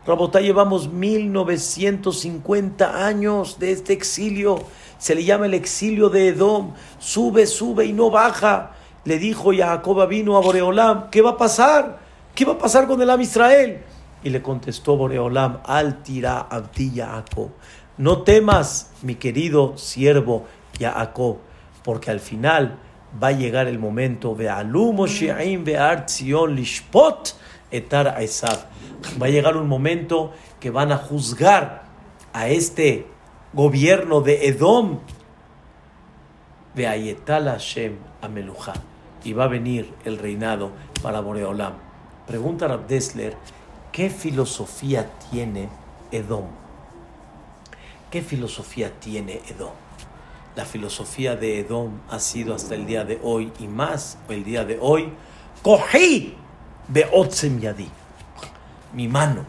Rabotá, 0.04 0.40
llevamos 0.40 0.92
1950 0.92 3.06
años 3.06 3.60
de 3.60 3.70
este 3.70 3.92
exilio. 3.92 4.58
Se 4.98 5.14
le 5.14 5.22
llama 5.22 5.46
el 5.46 5.54
exilio 5.54 6.08
de 6.08 6.26
Edom. 6.28 6.72
Sube, 6.98 7.46
sube 7.46 7.86
y 7.86 7.92
no 7.92 8.10
baja. 8.10 8.72
Le 9.04 9.20
dijo 9.20 9.52
Jacob 9.56 10.08
vino 10.08 10.36
a 10.36 10.40
Boreolam, 10.40 11.08
¿qué 11.08 11.22
va 11.22 11.30
a 11.30 11.36
pasar? 11.36 12.00
¿Qué 12.34 12.44
va 12.44 12.54
a 12.54 12.58
pasar 12.58 12.88
con 12.88 13.00
el 13.00 13.10
Am 13.10 13.20
Israel? 13.20 13.78
Y 14.24 14.30
le 14.30 14.42
contestó 14.42 14.96
Boreolam, 14.96 15.60
al 15.64 16.02
tira 16.02 16.48
abdi 16.50 16.94
Jacob. 16.96 17.50
No 17.96 18.22
temas, 18.22 18.90
mi 19.02 19.14
querido 19.14 19.74
siervo 19.76 20.46
Jacob, 20.80 21.36
porque 21.84 22.10
al 22.10 22.18
final 22.18 22.76
va 23.22 23.28
a 23.28 23.32
llegar 23.32 23.68
el 23.68 23.78
momento 23.78 24.34
de 24.34 24.48
lishpot 26.48 27.36
etar 27.72 28.06
Va 29.20 29.26
a 29.26 29.30
llegar 29.30 29.56
un 29.56 29.68
momento 29.68 30.32
que 30.60 30.70
van 30.70 30.92
a 30.92 30.96
juzgar 30.96 31.82
a 32.32 32.48
este 32.48 33.06
gobierno 33.52 34.20
de 34.20 34.46
Edom 34.46 35.00
de 36.74 36.86
Hashem 37.26 37.96
Ameluja. 38.20 38.74
Y 39.24 39.32
va 39.32 39.44
a 39.44 39.48
venir 39.48 39.92
el 40.04 40.18
reinado 40.18 40.70
para 41.02 41.20
Boreolam. 41.20 41.74
Pregunta 42.26 42.66
a 42.66 42.76
Dessler, 42.76 43.36
¿qué 43.92 44.10
filosofía 44.10 45.10
tiene 45.30 45.68
Edom? 46.10 46.46
¿Qué 48.10 48.22
filosofía 48.22 48.92
tiene 49.00 49.40
Edom? 49.48 49.72
La 50.56 50.64
filosofía 50.64 51.34
de 51.36 51.60
Edom 51.60 52.00
ha 52.10 52.18
sido 52.18 52.54
hasta 52.54 52.74
el 52.74 52.84
día 52.84 53.04
de 53.04 53.18
hoy 53.22 53.52
y 53.58 53.68
más 53.68 54.18
el 54.28 54.44
día 54.44 54.64
de 54.64 54.78
hoy, 54.80 55.12
cogí 55.62 56.36
Beotzem 56.92 57.60
Yadi, 57.60 57.88
mi 58.94 59.08
mano, 59.08 59.44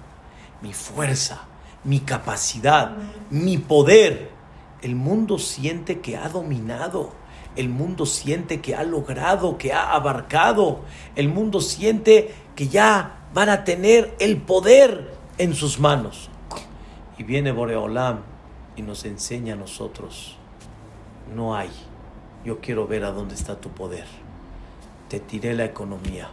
mi 0.62 0.74
fuerza, 0.74 1.44
mi 1.84 2.00
capacidad, 2.00 2.96
mi 3.30 3.58
poder. 3.58 4.32
El 4.82 4.96
mundo 4.96 5.40
siente 5.40 6.00
que 6.00 6.18
ha 6.18 6.30
dominado. 6.30 7.12
El 7.56 7.70
mundo 7.70 8.06
siente 8.06 8.62
que 8.62 8.76
ha 8.76 8.84
logrado, 8.84 9.58
que 9.58 9.74
ha 9.74 9.94
abarcado. 9.94 10.82
El 11.16 11.30
mundo 11.30 11.62
siente 11.62 12.34
que 12.56 12.68
ya 12.68 13.28
van 13.34 13.50
a 13.50 13.64
tener 13.64 14.16
el 14.20 14.38
poder 14.38 15.14
en 15.38 15.54
sus 15.54 15.80
manos. 15.80 16.30
Y 17.18 17.24
viene 17.24 17.52
Boreolam 17.52 18.22
y 18.76 18.82
nos 18.82 19.06
enseña 19.06 19.54
a 19.54 19.58
nosotros 19.58 20.38
no 21.34 21.56
hay. 21.56 21.72
Yo 22.46 22.60
quiero 22.60 22.88
ver 22.88 23.06
a 23.06 23.12
dónde 23.12 23.36
está 23.36 23.60
tu 23.60 23.70
poder. 23.70 24.06
Te 25.10 25.20
tiré 25.20 25.54
la 25.54 25.66
economía, 25.66 26.30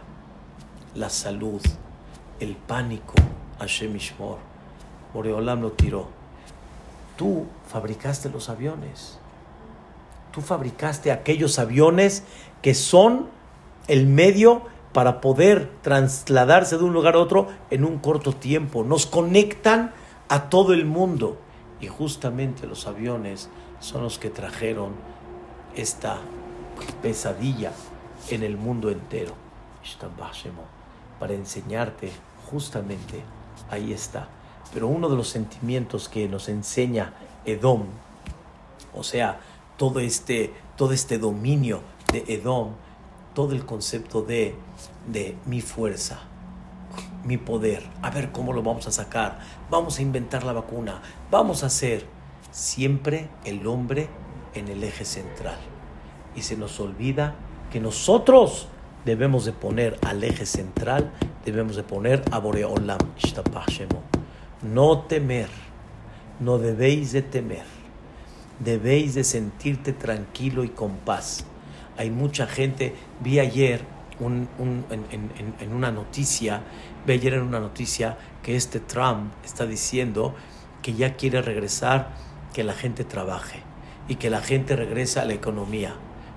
la 0.95 1.09
salud, 1.09 1.61
el 2.39 2.55
pánico, 2.55 3.13
Hashem 3.59 3.95
Ishmor. 3.95 4.37
Boreolam 5.13 5.61
lo 5.61 5.71
tiró. 5.71 6.07
Tú 7.17 7.45
fabricaste 7.67 8.29
los 8.29 8.49
aviones. 8.49 9.19
Tú 10.31 10.41
fabricaste 10.41 11.11
aquellos 11.11 11.59
aviones 11.59 12.23
que 12.61 12.73
son 12.73 13.27
el 13.87 14.07
medio 14.07 14.63
para 14.93 15.21
poder 15.21 15.71
trasladarse 15.81 16.77
de 16.77 16.83
un 16.83 16.93
lugar 16.93 17.15
a 17.15 17.19
otro 17.19 17.47
en 17.69 17.85
un 17.85 17.99
corto 17.99 18.33
tiempo. 18.33 18.83
Nos 18.83 19.05
conectan 19.05 19.93
a 20.29 20.49
todo 20.49 20.73
el 20.73 20.85
mundo. 20.85 21.37
Y 21.79 21.87
justamente 21.87 22.67
los 22.67 22.87
aviones 22.87 23.49
son 23.79 24.03
los 24.03 24.19
que 24.19 24.29
trajeron 24.29 24.93
esta 25.75 26.19
pesadilla 27.01 27.71
en 28.29 28.43
el 28.43 28.57
mundo 28.57 28.89
entero. 28.89 29.33
Para 31.21 31.35
enseñarte 31.35 32.11
justamente 32.49 33.23
ahí 33.69 33.93
está. 33.93 34.27
Pero 34.73 34.87
uno 34.87 35.07
de 35.07 35.15
los 35.15 35.29
sentimientos 35.29 36.09
que 36.09 36.27
nos 36.27 36.49
enseña 36.49 37.13
Edom, 37.45 37.83
o 38.95 39.03
sea, 39.03 39.39
todo 39.77 39.99
este, 39.99 40.51
todo 40.75 40.93
este 40.93 41.19
dominio 41.19 41.81
de 42.11 42.25
Edom, 42.27 42.71
todo 43.35 43.53
el 43.53 43.67
concepto 43.67 44.23
de, 44.23 44.55
de 45.11 45.37
mi 45.45 45.61
fuerza, 45.61 46.21
mi 47.23 47.37
poder, 47.37 47.83
a 48.01 48.09
ver 48.09 48.31
cómo 48.31 48.51
lo 48.51 48.63
vamos 48.63 48.87
a 48.87 48.91
sacar, 48.91 49.41
vamos 49.69 49.99
a 49.99 50.01
inventar 50.01 50.43
la 50.43 50.53
vacuna, 50.53 51.03
vamos 51.29 51.61
a 51.61 51.67
hacer 51.67 52.07
siempre 52.49 53.29
el 53.45 53.67
hombre 53.67 54.09
en 54.55 54.69
el 54.69 54.83
eje 54.83 55.05
central. 55.05 55.59
Y 56.35 56.41
se 56.41 56.57
nos 56.57 56.79
olvida 56.79 57.35
que 57.71 57.79
nosotros 57.79 58.67
debemos 59.05 59.45
de 59.45 59.53
poner 59.53 59.97
al 60.05 60.23
eje 60.23 60.45
central, 60.45 61.11
debemos 61.45 61.75
de 61.75 61.83
poner 61.83 62.23
a 62.31 62.39
Boreolam, 62.39 62.99
no 64.61 64.99
temer, 65.01 65.49
no 66.39 66.57
debéis 66.57 67.11
de 67.11 67.21
temer, 67.21 67.65
debéis 68.59 69.15
de 69.15 69.23
sentirte 69.23 69.93
tranquilo 69.93 70.63
y 70.63 70.69
con 70.69 70.97
paz. 70.97 71.45
Hay 71.97 72.09
mucha 72.09 72.47
gente, 72.47 72.95
vi 73.21 73.39
ayer 73.39 73.81
en, 74.19 75.73
una 75.73 75.91
noticia, 75.91 76.61
vi 77.05 77.13
ayer 77.13 77.33
en 77.35 77.41
una 77.41 77.59
noticia 77.59 78.17
que 78.43 78.55
este 78.55 78.79
Trump 78.79 79.33
está 79.43 79.65
diciendo 79.65 80.35
que 80.81 80.93
ya 80.93 81.15
quiere 81.15 81.41
regresar, 81.41 82.09
que 82.53 82.63
la 82.63 82.73
gente 82.73 83.03
trabaje 83.03 83.61
y 84.07 84.15
que 84.15 84.29
la 84.29 84.41
gente 84.41 84.75
regrese 84.75 85.19
a 85.19 85.25
la 85.25 85.33
economía. 85.33 85.95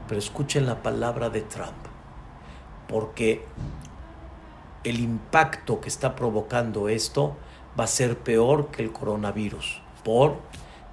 Pero 0.09 0.19
escuchen 0.19 0.67
la 0.67 0.83
palabra 0.83 1.31
de 1.31 1.43
Trump, 1.43 1.84
porque 2.89 3.45
el 4.85 5.01
impacto 5.01 5.81
que 5.81 5.89
está 5.89 6.15
provocando 6.15 6.89
esto 6.89 7.37
va 7.79 7.85
a 7.85 7.89
ser 7.89 8.19
peor 8.19 8.69
que 8.69 8.83
el 8.83 8.93
coronavirus. 8.93 9.81
Por, 10.05 10.37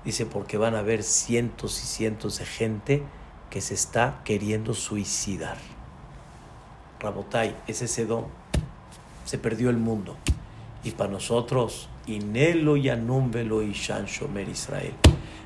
dice, 0.06 0.26
porque 0.26 0.58
van 0.58 0.76
a 0.76 0.80
haber 0.80 1.04
cientos 1.04 1.82
y 1.84 1.86
cientos 1.86 2.40
de 2.40 2.46
gente 2.46 3.04
que 3.50 3.62
se 3.62 3.74
está 3.74 4.22
queriendo 4.24 4.74
suicidar. 4.74 5.58
Rabotai, 7.00 7.56
ese 7.68 7.88
sedón, 7.88 8.26
se 9.26 9.38
perdió 9.38 9.70
el 9.70 9.78
mundo. 9.78 10.16
Y 10.84 10.92
para 10.92 11.12
nosotros, 11.12 11.90
Inelo 12.08 12.78
y 12.78 12.90
Anúmbelo 12.90 13.62
y 13.62 13.74
Shan 13.74 14.06
Shomer 14.06 14.48
Israel. 14.48 14.94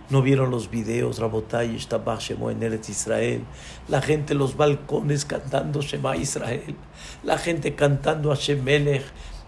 ¿No 0.07 0.21
vieron 0.21 0.51
los 0.51 0.69
videos, 0.69 1.17
Rabotai, 1.17 1.77
Shtabach 1.77 2.19
Shemo 2.19 2.51
en 2.51 2.61
Eretz 2.61 2.89
Israel? 2.89 3.43
La 3.87 4.03
gente 4.03 4.33
en 4.33 4.39
los 4.39 4.55
balcones 4.55 5.25
cantando 5.25 5.81
Shema 5.81 6.15
Israel. 6.15 6.75
La 7.23 7.39
gente 7.39 7.73
cantando 7.73 8.31
a 8.31 8.35
Shemelech. 8.35 9.03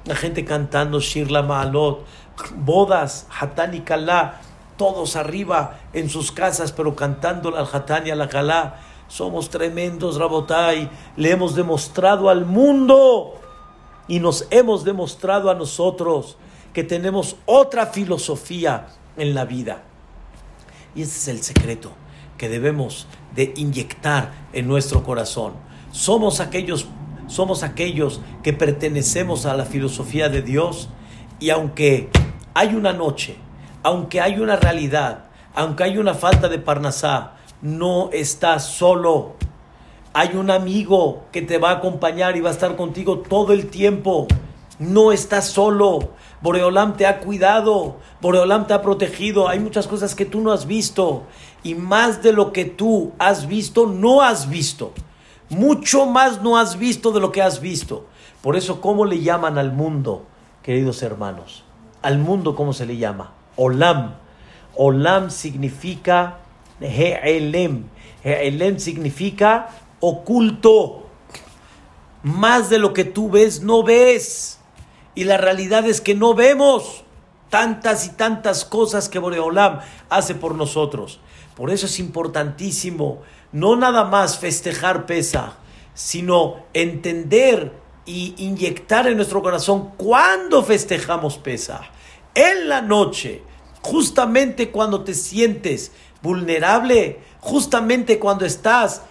La 0.05 0.15
gente 0.15 0.45
cantando 0.45 0.99
Shir 0.99 1.29
la 1.29 1.43
Maalot. 1.43 2.03
Bodas, 2.55 3.27
Hatán 3.39 3.75
y 3.75 3.81
Kalá. 3.81 4.41
Todos 4.77 5.15
arriba 5.15 5.79
en 5.93 6.09
sus 6.09 6.31
casas, 6.31 6.71
pero 6.71 6.95
cantando 6.95 7.55
al 7.55 7.67
Hatán 7.71 8.07
y 8.07 8.09
a 8.09 8.15
la 8.15 8.27
Kalá. 8.27 8.79
Somos 9.07 9.51
tremendos, 9.51 10.17
Rabotai. 10.17 10.89
Le 11.17 11.29
hemos 11.29 11.53
demostrado 11.53 12.31
al 12.31 12.45
mundo 12.45 13.35
y 14.07 14.19
nos 14.19 14.47
hemos 14.49 14.83
demostrado 14.83 15.51
a 15.51 15.55
nosotros 15.55 16.35
que 16.73 16.83
tenemos 16.83 17.35
otra 17.45 17.85
filosofía 17.85 18.87
en 19.17 19.35
la 19.35 19.45
vida. 19.45 19.83
Y 20.97 21.03
ese 21.03 21.19
es 21.19 21.27
el 21.27 21.43
secreto 21.43 21.91
que 22.39 22.49
debemos 22.49 23.05
de 23.35 23.53
inyectar 23.55 24.31
en 24.51 24.67
nuestro 24.67 25.03
corazón. 25.03 25.53
Somos 25.91 26.39
aquellos, 26.39 26.87
somos 27.27 27.61
aquellos 27.61 28.19
que 28.41 28.51
pertenecemos 28.51 29.45
a 29.45 29.53
la 29.53 29.65
filosofía 29.65 30.27
de 30.29 30.41
Dios 30.41 30.89
y 31.39 31.51
aunque 31.51 32.09
hay 32.55 32.73
una 32.73 32.93
noche, 32.93 33.35
aunque 33.83 34.21
hay 34.21 34.39
una 34.39 34.55
realidad, 34.55 35.25
aunque 35.53 35.83
hay 35.83 35.99
una 35.99 36.15
falta 36.15 36.49
de 36.49 36.57
parnasá, 36.57 37.33
no 37.61 38.09
estás 38.11 38.65
solo. 38.65 39.35
Hay 40.13 40.35
un 40.35 40.49
amigo 40.49 41.25
que 41.31 41.43
te 41.43 41.59
va 41.59 41.69
a 41.69 41.73
acompañar 41.73 42.37
y 42.37 42.41
va 42.41 42.49
a 42.49 42.53
estar 42.53 42.75
contigo 42.75 43.19
todo 43.19 43.53
el 43.53 43.67
tiempo. 43.67 44.27
No 44.79 45.11
estás 45.11 45.47
solo. 45.47 46.11
Boreolam 46.41 46.95
te 46.97 47.07
ha 47.07 47.19
cuidado, 47.19 47.97
Boreolam 48.21 48.67
te 48.67 48.73
ha 48.73 48.81
protegido. 48.81 49.47
Hay 49.47 49.59
muchas 49.59 49.87
cosas 49.87 50.13
que 50.13 50.25
tú 50.25 50.39
no 50.41 50.51
has 50.51 50.67
visto 50.67 51.23
y 51.63 51.73
más 51.75 52.21
de 52.21 52.31
lo 52.31 52.53
que 52.53 52.65
tú 52.65 53.11
has 53.17 53.47
visto, 53.47 53.87
no 53.87 54.21
has 54.21 54.49
visto. 54.49 54.93
Mucho 55.49 56.05
más 56.05 56.41
no 56.41 56.57
has 56.57 56.77
visto 56.77 57.11
de 57.11 57.19
lo 57.19 57.31
que 57.31 57.41
has 57.41 57.59
visto. 57.59 58.05
Por 58.41 58.55
eso, 58.55 58.81
¿cómo 58.81 59.05
le 59.05 59.21
llaman 59.21 59.57
al 59.57 59.71
mundo, 59.71 60.25
queridos 60.61 61.01
hermanos? 61.01 61.63
Al 62.01 62.19
mundo, 62.19 62.55
¿cómo 62.55 62.73
se 62.73 62.85
le 62.85 62.97
llama? 62.97 63.33
Olam. 63.55 64.15
Olam 64.75 65.31
significa 65.31 66.37
He'elem. 66.79 67.85
He'elem 68.23 68.77
significa 68.77 69.69
oculto. 69.99 71.07
Más 72.21 72.69
de 72.69 72.77
lo 72.77 72.93
que 72.93 73.05
tú 73.05 73.29
ves, 73.29 73.61
no 73.61 73.83
ves. 73.83 74.56
Y 75.17 75.23
la 75.23 75.37
realidad 75.37 75.83
es 75.87 75.99
que 75.99 76.13
no 76.13 76.35
vemos 76.35 77.03
tantas 77.49 78.05
y 78.05 78.09
tantas 78.09 78.65
cosas 78.65 79.09
que 79.09 79.17
Boreolam 79.17 79.79
hace 80.09 80.35
por 80.35 80.53
nosotros. 80.53 81.19
Por 81.55 81.71
eso 81.71 81.87
es 81.87 81.97
importantísimo 81.97 83.23
no 83.51 83.75
nada 83.75 84.03
más 84.03 84.37
festejar 84.37 85.07
pesa, 85.07 85.53
sino 85.95 86.57
entender 86.75 87.73
y 88.05 88.35
inyectar 88.37 89.07
en 89.07 89.15
nuestro 89.15 89.41
corazón 89.41 89.93
cuando 89.97 90.63
festejamos 90.63 91.39
pesa. 91.39 91.81
En 92.35 92.69
la 92.69 92.83
noche, 92.83 93.41
justamente 93.81 94.69
cuando 94.69 95.03
te 95.03 95.15
sientes 95.15 95.93
vulnerable, 96.21 97.21
justamente 97.39 98.19
cuando 98.19 98.45
estás 98.45 99.01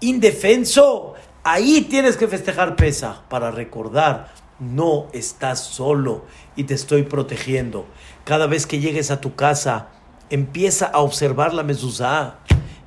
indefenso, 0.00 1.14
ahí 1.44 1.82
tienes 1.82 2.16
que 2.16 2.26
festejar 2.26 2.74
pesa 2.74 3.22
para 3.28 3.52
recordar 3.52 4.41
no 4.62 5.08
estás 5.12 5.60
solo 5.60 6.22
y 6.56 6.64
te 6.64 6.74
estoy 6.74 7.02
protegiendo. 7.02 7.86
Cada 8.24 8.46
vez 8.46 8.66
que 8.66 8.80
llegues 8.80 9.10
a 9.10 9.20
tu 9.20 9.34
casa, 9.34 9.88
empieza 10.30 10.86
a 10.86 11.00
observar 11.00 11.52
la 11.52 11.62
mezuzá. 11.62 12.38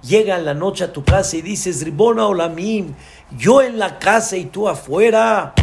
Llega 0.01 0.37
en 0.37 0.45
la 0.45 0.53
noche 0.53 0.83
a 0.83 0.93
tu 0.93 1.03
casa 1.03 1.35
y 1.35 1.41
dices, 1.41 1.83
Ribona 1.83 2.27
Olamim, 2.27 2.93
yo 3.37 3.61
en 3.61 3.77
la 3.77 3.99
casa 3.99 4.37
y 4.37 4.45
tú 4.45 4.69
afuera. 4.69 5.53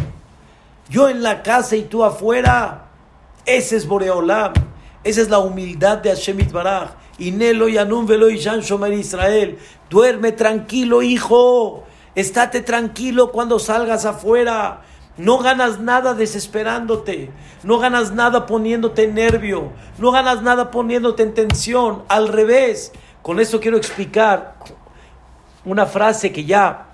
Yo 0.90 1.08
en 1.08 1.22
la 1.22 1.42
casa 1.42 1.76
y 1.76 1.82
tú 1.82 2.04
afuera. 2.04 2.88
Ese 3.46 3.76
es 3.76 3.86
Boreolam. 3.86 4.52
Esa 5.04 5.22
es 5.22 5.30
la 5.30 5.38
humildad 5.38 5.98
de 5.98 6.10
Hashem 6.10 6.40
Itbaraj. 6.40 6.90
Inelo 7.18 7.68
Yanum 7.68 8.06
Velo 8.06 8.28
Ishan 8.28 8.60
Shomer 8.60 8.92
Israel. 8.92 9.58
Duerme 9.88 10.32
tranquilo, 10.32 11.02
hijo. 11.02 11.84
Estate 12.14 12.60
tranquilo 12.60 13.32
cuando 13.32 13.58
salgas 13.58 14.04
afuera. 14.04 14.82
No 15.16 15.38
ganas 15.38 15.78
nada 15.78 16.14
desesperándote, 16.14 17.30
no 17.62 17.78
ganas 17.78 18.12
nada 18.12 18.46
poniéndote 18.46 19.04
en 19.04 19.14
nervio, 19.14 19.72
no 19.98 20.10
ganas 20.10 20.42
nada 20.42 20.70
poniéndote 20.70 21.22
en 21.22 21.34
tensión, 21.34 22.02
al 22.08 22.28
revés. 22.28 22.92
Con 23.20 23.38
esto 23.38 23.60
quiero 23.60 23.76
explicar 23.76 24.56
una 25.64 25.86
frase 25.86 26.32
que 26.32 26.44
ya 26.44 26.86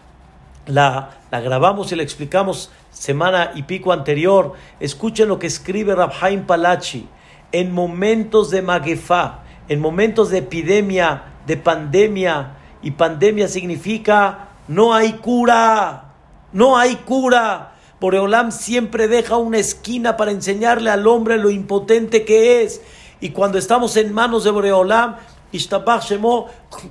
la, 0.67 1.11
la 1.31 1.41
grabamos 1.41 1.93
y 1.93 1.97
la 1.97 2.03
explicamos 2.03 2.71
semana 2.91 3.53
y 3.55 3.63
pico 3.63 3.93
anterior. 3.93 4.55
Escuchen 4.81 5.29
lo 5.29 5.39
que 5.39 5.47
escribe 5.47 5.95
Rabhaim 5.95 6.45
Palachi. 6.45 7.09
En 7.53 7.73
momentos 7.73 8.51
de 8.51 8.61
maguefá, 8.61 9.41
en 9.69 9.81
momentos 9.81 10.29
de 10.31 10.39
epidemia, 10.39 11.23
de 11.47 11.57
pandemia, 11.57 12.57
y 12.83 12.93
pandemia 12.93 13.49
significa 13.49 14.49
no 14.69 14.95
hay 14.95 15.15
cura, 15.15 16.13
no 16.53 16.77
hay 16.77 16.97
cura. 16.97 17.73
Boreolam 18.01 18.53
siempre 18.53 19.09
deja 19.09 19.37
una 19.37 19.59
esquina 19.59 20.17
para 20.17 20.31
enseñarle 20.31 20.91
al 20.91 21.07
hombre 21.07 21.37
lo 21.39 21.51
impotente 21.51 22.25
que 22.25 22.63
es. 22.63 22.81
Y 23.21 23.31
cuando 23.31 23.59
estamos 23.59 23.97
en 23.97 24.13
manos 24.13 24.45
de 24.45 24.53
Boreolam, 24.53 25.17
Ishtabach 25.51 26.05
Shemo, 26.05 26.47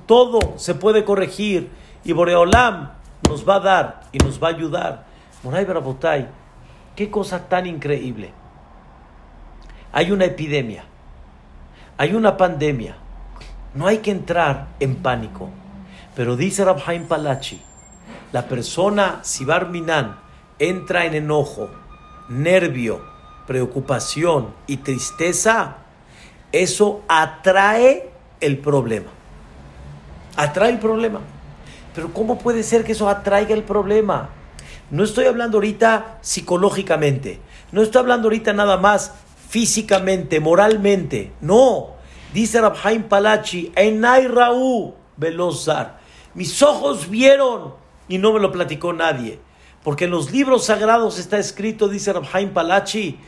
todo 0.06 0.54
se 0.56 0.74
puede 0.74 1.04
corregir. 1.04 1.70
Y 2.04 2.12
Boreolam 2.12 2.90
nos 3.28 3.48
va 3.48 3.56
a 3.56 3.60
dar 3.60 4.00
y 4.12 4.18
nos 4.18 4.42
va 4.42 4.48
a 4.48 4.50
ayudar. 4.50 5.06
Moray 5.42 5.64
Barabotay, 5.64 6.28
qué 6.96 7.10
cosa 7.10 7.48
tan 7.48 7.66
increíble. 7.66 8.32
Hay 9.92 10.10
una 10.10 10.26
epidemia, 10.26 10.84
hay 11.96 12.14
una 12.14 12.36
pandemia. 12.36 12.96
No 13.74 13.86
hay 13.86 13.98
que 13.98 14.10
entrar 14.10 14.68
en 14.80 14.96
pánico. 14.96 15.50
Pero 16.16 16.36
dice 16.36 16.64
Rabhaim 16.64 17.06
Palachi, 17.06 17.62
la 18.32 18.48
persona 18.48 19.20
Sibar 19.22 19.68
Minan, 19.68 20.16
entra 20.58 21.06
en 21.06 21.14
enojo, 21.14 21.70
nervio, 22.28 23.00
preocupación 23.46 24.54
y 24.66 24.78
tristeza, 24.78 25.78
eso 26.52 27.02
atrae 27.08 28.10
el 28.40 28.58
problema. 28.58 29.10
Atrae 30.36 30.70
el 30.70 30.78
problema. 30.78 31.20
Pero 31.94 32.12
¿cómo 32.12 32.38
puede 32.38 32.62
ser 32.62 32.84
que 32.84 32.92
eso 32.92 33.08
atraiga 33.08 33.54
el 33.54 33.64
problema? 33.64 34.30
No 34.90 35.04
estoy 35.04 35.26
hablando 35.26 35.58
ahorita 35.58 36.18
psicológicamente. 36.20 37.40
No 37.72 37.82
estoy 37.82 38.00
hablando 38.00 38.28
ahorita 38.28 38.52
nada 38.52 38.76
más 38.76 39.12
físicamente, 39.48 40.40
moralmente. 40.40 41.32
No. 41.40 41.96
Dice 42.32 42.60
Rabhaim 42.60 43.04
Palachi, 43.04 43.72
Enay 43.74 44.28
Raú 44.28 44.94
Velozar. 45.16 45.98
Mis 46.34 46.62
ojos 46.62 47.10
vieron 47.10 47.74
y 48.08 48.18
no 48.18 48.32
me 48.32 48.40
lo 48.40 48.52
platicó 48.52 48.92
nadie. 48.92 49.40
Porque 49.88 50.04
en 50.04 50.10
los 50.10 50.32
libros 50.32 50.66
sagrados 50.66 51.18
está 51.18 51.38
escrito, 51.38 51.88
dice 51.88 52.12
Rabhaim 52.12 52.52
Palachi, 52.52 53.18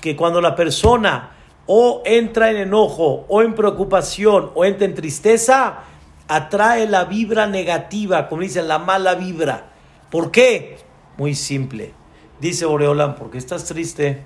que 0.00 0.16
cuando 0.16 0.40
la 0.40 0.56
persona 0.56 1.30
o 1.64 2.02
entra 2.04 2.50
en 2.50 2.56
enojo, 2.56 3.24
o 3.28 3.40
en 3.40 3.54
preocupación, 3.54 4.50
o 4.56 4.64
entra 4.64 4.86
en 4.86 4.96
tristeza, 4.96 5.84
atrae 6.26 6.88
la 6.88 7.04
vibra 7.04 7.46
negativa, 7.46 8.28
como 8.28 8.42
dicen, 8.42 8.66
la 8.66 8.80
mala 8.80 9.14
vibra. 9.14 9.70
¿Por 10.10 10.32
qué? 10.32 10.78
Muy 11.16 11.36
simple. 11.36 11.94
Dice 12.40 12.66
Boreolam, 12.66 13.14
¿por 13.14 13.30
qué 13.30 13.38
estás 13.38 13.66
triste? 13.66 14.24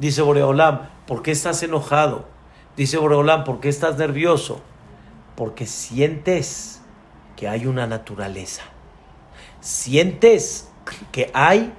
Dice 0.00 0.20
Boreolam, 0.22 0.88
¿por 1.06 1.22
qué 1.22 1.30
estás 1.30 1.62
enojado? 1.62 2.26
Dice 2.76 2.98
Boreolam, 2.98 3.44
¿por 3.44 3.60
qué 3.60 3.68
estás 3.68 3.98
nervioso? 3.98 4.60
Porque 5.36 5.64
sientes 5.64 6.82
que 7.36 7.46
hay 7.46 7.66
una 7.66 7.86
naturaleza. 7.86 8.64
Sientes 9.60 10.70
que 11.10 11.30
hay 11.34 11.72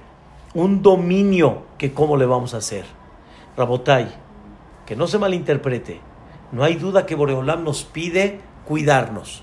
un 0.54 0.82
dominio 0.82 1.62
que 1.78 1.92
cómo 1.92 2.16
le 2.16 2.26
vamos 2.26 2.54
a 2.54 2.58
hacer. 2.58 2.84
Rabotai, 3.56 4.14
que 4.86 4.96
no 4.96 5.06
se 5.06 5.18
malinterprete. 5.18 6.00
No 6.52 6.62
hay 6.64 6.76
duda 6.76 7.06
que 7.06 7.14
Boreolam 7.14 7.64
nos 7.64 7.84
pide 7.84 8.40
cuidarnos. 8.64 9.42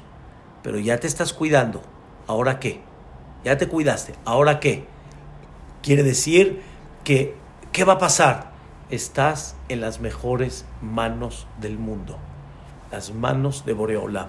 Pero 0.63 0.79
ya 0.79 0.99
te 0.99 1.07
estás 1.07 1.33
cuidando. 1.33 1.81
¿Ahora 2.27 2.59
qué? 2.59 2.81
Ya 3.43 3.57
te 3.57 3.67
cuidaste. 3.67 4.13
¿Ahora 4.25 4.59
qué? 4.59 4.85
Quiere 5.81 6.03
decir 6.03 6.61
que, 7.03 7.35
¿qué 7.71 7.83
va 7.83 7.93
a 7.93 7.97
pasar? 7.97 8.51
Estás 8.89 9.55
en 9.69 9.81
las 9.81 9.99
mejores 9.99 10.65
manos 10.81 11.47
del 11.59 11.77
mundo. 11.77 12.17
Las 12.91 13.13
manos 13.13 13.65
de 13.65 13.73
Boreolam. 13.73 14.27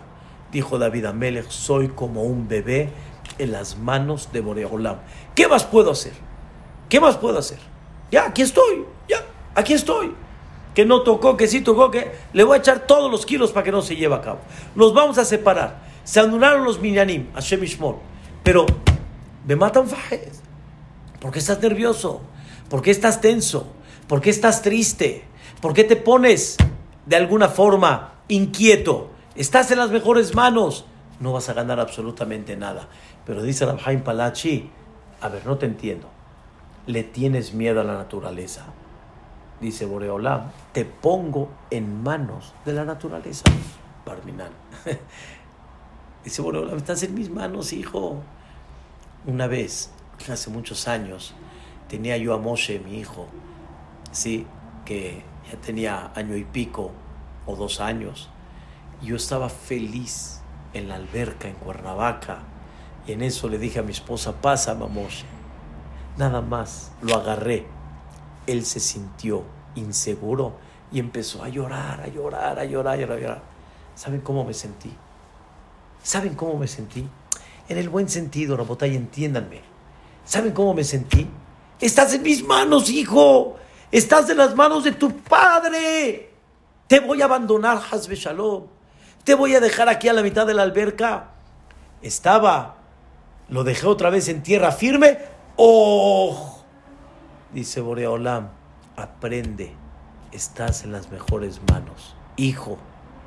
Dijo 0.51 0.78
David 0.78 1.07
Amelech, 1.07 1.51
soy 1.51 1.89
como 1.89 2.22
un 2.22 2.49
bebé 2.49 2.91
en 3.39 3.53
las 3.53 3.76
manos 3.76 4.30
de 4.33 4.41
Boreolam. 4.41 4.99
¿Qué 5.35 5.49
más 5.49 5.64
puedo 5.64 5.91
hacer? 5.91 6.12
¿Qué 6.89 7.01
más 7.01 7.16
puedo 7.16 7.39
hacer? 7.39 7.59
Ya, 8.11 8.26
aquí 8.26 8.43
estoy. 8.43 8.85
Ya, 9.09 9.24
aquí 9.55 9.72
estoy 9.72 10.14
que 10.74 10.85
no 10.85 11.03
tocó, 11.03 11.37
que 11.37 11.49
sí 11.49 11.61
tocó, 11.61 11.91
que 11.91 12.12
le 12.33 12.45
voy 12.45 12.57
a 12.57 12.61
echar 12.61 12.87
todos 12.87 13.11
los 13.11 13.26
kilos 13.26 13.53
para 13.53 13.64
que 13.64 13.72
no 13.72 13.83
se 13.83 13.97
lleve 13.97 14.14
a 14.14 14.20
cabo. 14.20 14.39
Los 14.74 14.95
vamos 14.95 15.18
a 15.18 15.24
separar. 15.24 15.83
Se 16.05 16.20
anularon 16.20 16.64
los 16.64 16.80
minyanim, 16.80 17.33
Hashem 17.35 17.62
Ishmor. 17.62 17.97
Pero 18.43 18.66
me 19.47 19.57
matan 19.57 19.87
fajes. 19.87 20.41
¿Por 21.20 21.30
qué 21.30 21.39
estás 21.39 21.61
nervioso? 21.61 22.22
¿Por 22.68 22.83
qué 22.83 22.91
estás 22.91 23.20
tenso? 23.20 23.72
¿Por 24.09 24.20
qué 24.20 24.30
estás 24.30 24.62
triste? 24.62 25.24
¿Por 25.61 25.74
qué 25.74 25.85
te 25.85 25.97
pones 25.97 26.57
de 27.07 27.16
alguna 27.16 27.49
forma 27.49 28.14
inquieto? 28.28 29.11
Estás 29.35 29.70
en 29.70 29.78
las 29.78 29.91
mejores 29.91 30.35
manos. 30.35 30.87
No 31.20 31.33
vas 31.33 31.49
a 31.49 31.53
ganar 31.53 31.78
absolutamente 31.78 32.57
nada. 32.57 32.89
Pero 33.25 33.43
dice 33.43 33.66
Rabhaim 33.66 34.03
Palachi, 34.03 34.70
a 35.20 35.29
ver, 35.29 35.47
no 35.47 35.59
te 35.59 35.66
entiendo. 35.66 36.09
¿Le 36.87 37.05
tienes 37.05 37.55
miedo 37.55 37.81
a 37.81 37.85
la 37.85 37.95
naturaleza? 37.95 38.66
dice 39.62 39.87
Boreolam, 39.87 40.51
te 40.73 40.85
pongo 40.85 41.49
en 41.70 42.03
manos 42.03 42.53
de 42.66 42.75
la 42.75 42.85
naturaleza. 42.85 43.45
Barminan. 44.05 44.51
dice 46.25 46.43
Boreolam, 46.43 46.77
estás 46.77 47.03
en 47.05 47.14
mis 47.14 47.31
manos, 47.31 47.73
hijo. 47.73 48.16
Una 49.25 49.47
vez, 49.47 49.91
hace 50.31 50.51
muchos 50.51 50.89
años, 50.89 51.33
tenía 51.89 52.16
yo 52.16 52.35
a 52.35 52.39
Moshe, 52.39 52.81
mi 52.81 52.99
hijo, 52.99 53.29
sí, 54.11 54.47
que 54.85 55.23
ya 55.51 55.57
tenía 55.61 56.11
año 56.16 56.37
y 56.37 56.45
pico 56.45 56.91
o 57.47 57.55
dos 57.55 57.81
años. 57.81 58.29
Yo 59.01 59.16
estaba 59.16 59.49
feliz 59.49 60.41
en 60.75 60.89
la 60.89 60.97
alberca 60.97 61.49
en 61.49 61.55
Cuernavaca 61.55 62.41
y 63.07 63.13
en 63.13 63.23
eso 63.23 63.49
le 63.49 63.59
dije 63.59 63.79
a 63.79 63.83
mi 63.83 63.93
esposa, 63.93 64.33
pasa, 64.41 64.75
Moshe. 64.75 65.25
Nada 66.17 66.41
más 66.41 66.93
lo 67.01 67.17
agarré 67.17 67.67
él 68.47 68.65
se 68.65 68.81
sintió 68.81 69.45
inseguro 69.75 70.55
y 70.91 70.99
empezó 70.99 71.43
a 71.43 71.49
llorar, 71.49 72.01
a 72.01 72.09
llorar, 72.09 72.59
a 72.59 72.65
llorar, 72.65 72.99
a 72.99 73.19
llorar. 73.19 73.43
¿Saben 73.95 74.21
cómo 74.21 74.45
me 74.45 74.55
sentí? 74.55 74.93
¿Saben 76.03 76.35
cómo 76.35 76.59
me 76.59 76.67
sentí? 76.67 77.09
En 77.69 77.79
el 77.79 77.89
buen 77.89 78.09
sentido, 78.09 78.57
Rabotay, 78.57 78.97
entiéndanme. 78.97 79.61
¿Saben 80.25 80.53
cómo 80.53 80.75
me 80.75 80.85
sentí? 80.85 81.29
Estás 81.81 82.13
en 82.15 82.23
mis 82.23 82.45
manos, 82.45 82.91
hijo. 82.91 83.57
Estás 83.91 84.29
en 84.31 84.39
las 84.39 84.55
manos 84.55 84.85
de 84.85 84.93
tu 84.93 85.17
padre. 85.17 86.31
Te 86.87 87.01
voy 87.01 87.23
a 87.23 87.27
abandonar, 87.27 87.81
Hazbe 87.91 88.17
Shalom. 88.17 88.65
Te 89.25 89.35
voy 89.35 89.55
a 89.55 89.61
dejar 89.61 89.89
aquí 89.89 90.09
a 90.09 90.13
la 90.13 90.23
mitad 90.23 90.47
de 90.47 90.55
la 90.55 90.63
alberca. 90.63 91.31
Estaba, 92.03 92.82
lo 93.49 93.64
dejé 93.64 93.86
otra 93.86 94.11
vez 94.11 94.28
en 94.28 94.43
tierra 94.43 94.72
firme. 94.72 95.18
¡Oh! 95.57 96.62
Dice 97.53 97.80
Boreolam, 97.80 98.49
aprende, 98.97 99.74
estás 100.32 100.84
en 100.84 100.93
las 100.93 101.11
mejores 101.11 101.61
manos. 101.70 102.16
Hijo, 102.36 102.78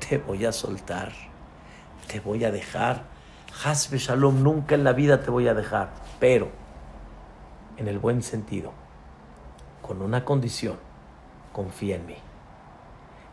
te 0.08 0.18
voy 0.18 0.44
a 0.44 0.52
soltar, 0.52 1.12
te 2.08 2.20
voy 2.20 2.44
a 2.44 2.50
dejar. 2.50 3.04
Hasbe 3.64 3.98
Shalom, 3.98 4.42
nunca 4.42 4.74
en 4.74 4.84
la 4.84 4.92
vida 4.92 5.22
te 5.22 5.30
voy 5.30 5.48
a 5.48 5.54
dejar, 5.54 5.90
pero 6.18 6.50
en 7.76 7.88
el 7.88 7.98
buen 7.98 8.22
sentido, 8.22 8.72
con 9.82 10.02
una 10.02 10.24
condición, 10.24 10.76
confía 11.52 11.96
en 11.96 12.06
mí. 12.06 12.16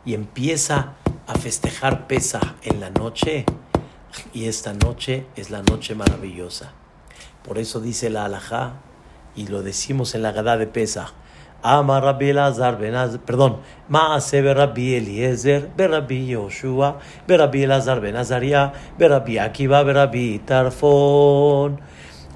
Y 0.05 0.13
empieza 0.13 0.93
a 1.27 1.35
festejar 1.35 2.07
Pesa 2.07 2.55
en 2.61 2.79
la 2.79 2.89
noche, 2.89 3.45
y 4.33 4.45
esta 4.45 4.73
noche 4.73 5.25
es 5.35 5.49
la 5.49 5.61
noche 5.61 5.95
maravillosa. 5.95 6.71
Por 7.43 7.57
eso 7.59 7.79
dice 7.79 8.09
la 8.09 8.25
alajá, 8.25 8.73
y 9.35 9.47
lo 9.47 9.63
decimos 9.63 10.15
en 10.15 10.21
la 10.21 10.31
Gadá 10.31 10.57
de 10.57 10.67
Pesach. 10.67 11.13
Ama 11.65 12.01
Rabbi 12.01 12.29
Elazar 12.29 12.77
perdón, 13.25 13.59
Maase 13.87 14.53
Rabbi 14.53 14.95
Eliezer, 14.95 15.69
Rabbi 15.77 16.27
Yoshua, 16.27 16.99
Rabbi 17.25 17.63
Elazar 17.63 18.01
ben 18.01 18.17
Azaria, 18.17 18.73
Akiva, 19.41 19.81
Rabbi 19.83 20.39
Tarfon. 20.39 21.79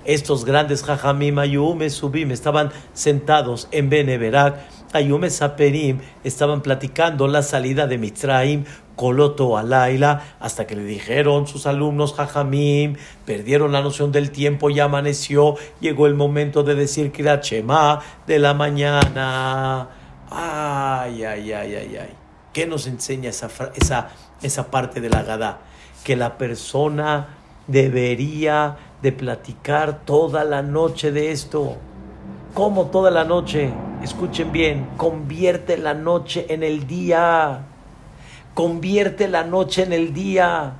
Estos 0.06 0.46
grandes 0.46 0.82
jajamim, 0.82 1.40
Ayume 1.40 1.90
Subim, 1.90 2.32
estaban 2.32 2.72
sentados 2.94 3.68
en 3.72 3.90
Beneberak, 3.90 4.56
Ayume 4.94 5.30
Saperim, 5.30 6.00
estaban 6.24 6.62
platicando 6.62 7.28
la 7.28 7.44
salida 7.44 7.88
de 7.88 7.98
Mitzraim 7.98 8.64
Coloto 8.96 9.58
Alaila, 9.58 10.24
hasta 10.40 10.66
que 10.66 10.76
le 10.76 10.84
dijeron 10.84 11.46
sus 11.46 11.68
alumnos 11.68 12.14
Jajamim, 12.16 12.96
perdieron 13.26 13.72
la 13.72 13.82
noción 13.82 14.12
del 14.12 14.32
tiempo 14.32 14.70
y 14.72 14.80
amaneció, 14.80 15.56
llegó 15.80 16.08
el 16.08 16.16
momento 16.16 16.64
de 16.64 16.74
decir 16.76 17.12
Kirachema 17.12 18.02
de 18.26 18.40
la 18.40 18.54
mañana. 18.56 19.88
Ay, 20.32 21.24
ay, 21.24 21.54
ay, 21.54 21.76
ay, 21.76 21.98
ay. 22.02 22.10
¿Qué 22.52 22.66
nos 22.66 22.88
enseña 22.88 23.30
esa, 23.30 23.50
esa, 23.76 24.10
esa 24.42 24.72
parte 24.72 25.00
de 25.00 25.10
la 25.10 25.22
Gada? 25.22 25.60
Que 26.04 26.16
la 26.16 26.38
persona 26.40 27.38
debería 27.68 28.78
de 29.04 29.12
platicar 29.12 30.06
toda 30.06 30.44
la 30.44 30.64
noche 30.64 31.12
de 31.12 31.32
esto. 31.32 31.78
¿Cómo 32.56 32.88
toda 32.88 33.12
la 33.12 33.26
noche? 33.26 33.72
Escuchen 34.04 34.52
bien, 34.52 34.88
convierte 34.98 35.78
la 35.78 35.94
noche 35.94 36.46
en 36.50 36.64
el 36.64 36.88
día 36.88 37.66
convierte 38.58 39.28
la 39.28 39.44
noche 39.44 39.84
en 39.84 39.94
el 39.94 40.16
día. 40.16 40.74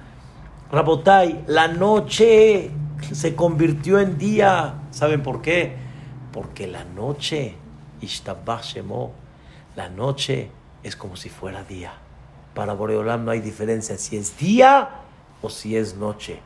Rabotai, 0.72 1.44
la 1.46 1.68
noche 1.68 2.72
se 3.12 3.36
convirtió 3.36 4.00
en 4.00 4.18
día. 4.18 4.82
¿Saben 4.90 5.22
por 5.22 5.44
qué? 5.44 5.76
Porque 6.34 6.66
la 6.66 6.86
noche, 6.86 7.54
la 9.76 9.90
noche 9.90 10.50
es 10.82 10.96
como 10.96 11.16
si 11.18 11.30
fuera 11.30 11.64
día. 11.64 11.94
Para 12.56 12.74
Boreolam 12.74 13.26
no 13.26 13.30
hay 13.30 13.42
diferencia 13.42 13.96
si 14.00 14.18
es 14.18 14.40
día 14.40 14.90
o 15.44 15.52
si 15.52 15.78
es 15.78 15.98
noche. 15.98 16.40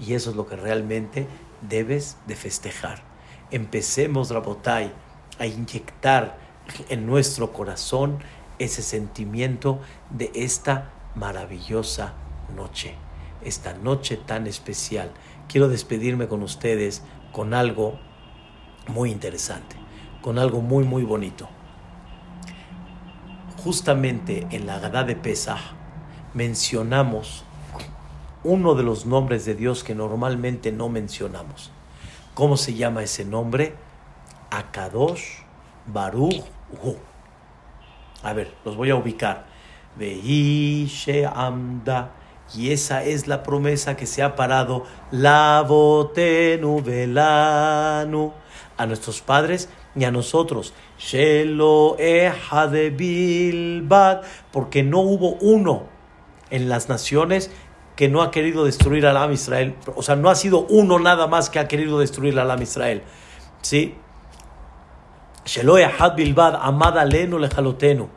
Y 0.00 0.14
eso 0.14 0.30
es 0.30 0.36
lo 0.36 0.46
que 0.46 0.56
realmente 0.56 1.26
debes 1.68 2.16
de 2.26 2.34
festejar. 2.34 3.02
Empecemos, 3.50 4.30
Rabotai, 4.30 4.90
a 5.38 5.46
inyectar 5.46 6.38
en 6.88 7.06
nuestro 7.06 7.52
corazón 7.52 8.18
ese 8.58 8.82
sentimiento 8.82 9.80
de 10.10 10.30
esta 10.34 10.90
maravillosa 11.14 12.14
noche, 12.54 12.94
esta 13.42 13.74
noche 13.74 14.16
tan 14.16 14.46
especial. 14.46 15.10
Quiero 15.48 15.68
despedirme 15.68 16.28
con 16.28 16.42
ustedes 16.42 17.02
con 17.32 17.54
algo 17.54 17.98
muy 18.88 19.10
interesante, 19.10 19.76
con 20.22 20.38
algo 20.38 20.60
muy, 20.60 20.84
muy 20.84 21.04
bonito. 21.04 21.48
Justamente 23.62 24.46
en 24.50 24.66
la 24.66 24.78
Gadá 24.78 25.04
de 25.04 25.16
Pesach 25.16 25.58
mencionamos 26.34 27.44
uno 28.44 28.74
de 28.74 28.82
los 28.82 29.04
nombres 29.04 29.44
de 29.44 29.54
Dios 29.54 29.82
que 29.82 29.94
normalmente 29.94 30.70
no 30.72 30.88
mencionamos. 30.88 31.70
¿Cómo 32.34 32.56
se 32.56 32.74
llama 32.74 33.02
ese 33.02 33.24
nombre? 33.24 33.74
Akadosh 34.50 35.42
Baruch 35.86 36.42
Hu. 36.82 36.96
A 38.22 38.32
ver, 38.32 38.52
los 38.64 38.76
voy 38.76 38.90
a 38.90 38.96
ubicar. 38.96 39.46
Amda. 41.34 42.12
Y 42.54 42.72
esa 42.72 43.04
es 43.04 43.26
la 43.26 43.42
promesa 43.42 43.96
que 43.96 44.06
se 44.06 44.22
ha 44.22 44.34
parado. 44.34 44.84
La 45.10 45.64
botenu 45.66 46.82
velanu. 46.82 48.32
A 48.76 48.86
nuestros 48.86 49.20
padres 49.20 49.68
y 49.96 50.04
a 50.04 50.10
nosotros. 50.10 50.72
Shelo 50.98 51.96
de 51.98 52.90
Bilbad. 52.96 54.22
Porque 54.52 54.82
no 54.82 55.00
hubo 55.00 55.32
uno 55.40 55.84
en 56.50 56.68
las 56.68 56.88
naciones 56.88 57.50
que 57.96 58.08
no 58.08 58.22
ha 58.22 58.30
querido 58.30 58.64
destruir 58.64 59.06
al 59.06 59.16
Am 59.16 59.32
Israel. 59.32 59.74
O 59.96 60.02
sea, 60.02 60.14
no 60.16 60.30
ha 60.30 60.34
sido 60.36 60.66
uno 60.70 60.98
nada 60.98 61.26
más 61.26 61.50
que 61.50 61.58
ha 61.58 61.66
querido 61.66 61.98
destruir 61.98 62.38
al 62.38 62.50
Am 62.50 62.62
Israel. 62.62 63.02
¿Sí? 63.60 63.96
Shelo 65.48 65.78
ehad 65.78 66.14
bilbad 66.14 66.60
amad 66.60 66.98
alenu 66.98 67.38
lejalotenu. 67.38 68.08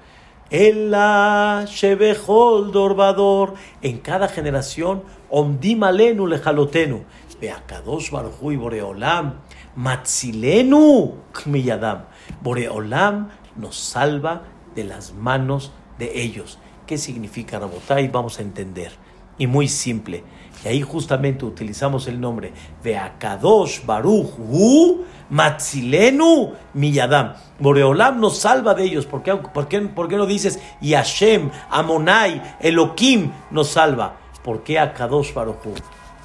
Ella 0.49 1.63
shebehol 1.65 2.73
dorbador. 2.73 3.53
En 3.81 3.99
cada 3.99 4.27
generación, 4.27 5.03
omdim 5.29 5.83
alenu 5.83 6.27
lejalotenu. 6.27 7.05
Beakadosh 7.39 8.11
barhu 8.11 8.51
y 8.51 8.57
boreolam. 8.57 9.39
Matzilenu 9.77 11.15
kmiyadam. 11.31 12.03
Boreolam 12.43 13.29
nos 13.55 13.77
salva 13.77 14.43
de 14.75 14.83
las 14.83 15.13
manos 15.13 15.71
de 15.99 16.21
ellos. 16.21 16.59
¿Qué 16.85 16.97
significa 16.97 17.59
Rabotai? 17.59 18.09
Vamos 18.09 18.39
a 18.39 18.41
entender. 18.41 18.91
Y 19.37 19.47
muy 19.47 19.69
simple. 19.69 20.25
Y 20.65 20.67
ahí 20.67 20.81
justamente 20.81 21.45
utilizamos 21.45 22.07
el 22.07 22.19
nombre 22.19 22.51
de 22.83 22.97
Akadosh 22.97 23.85
Baruch 23.85 24.37
Hu 24.37 25.05
Matzilenu 25.31 26.53
Miyadam. 26.73 27.33
Boreolam 27.57 28.19
nos 28.19 28.37
salva 28.37 28.73
de 28.73 28.83
ellos. 28.83 29.05
¿Por 29.05 29.23
qué, 29.23 29.35
por 29.35 29.67
qué, 29.67 29.79
por 29.81 30.07
qué 30.07 30.17
no 30.17 30.25
dices 30.25 30.59
y 30.81 30.93
Hashem, 30.93 31.49
Amonai, 31.69 32.57
Elohim 32.59 33.31
nos 33.49 33.69
salva? 33.69 34.17
¿Por 34.43 34.63
qué 34.63 34.77
Akadosh 34.77 35.33
Baruch 35.33 35.65
Hu? 35.65 35.73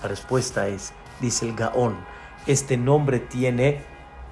La 0.03 0.09
respuesta 0.09 0.69
es, 0.69 0.93
dice 1.21 1.49
el 1.49 1.55
Gaón, 1.55 1.97
este 2.47 2.77
nombre 2.77 3.21
tiene, 3.21 3.81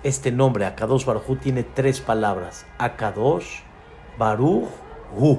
este 0.03 0.33
nombre, 0.33 0.67
Akadosh 0.67 1.05
Baruch 1.05 1.29
Hu, 1.29 1.37
tiene 1.37 1.63
tres 1.63 2.01
palabras. 2.01 2.67
Akadosh 2.79 3.61
Baruch 4.19 4.69
Hu. 5.17 5.39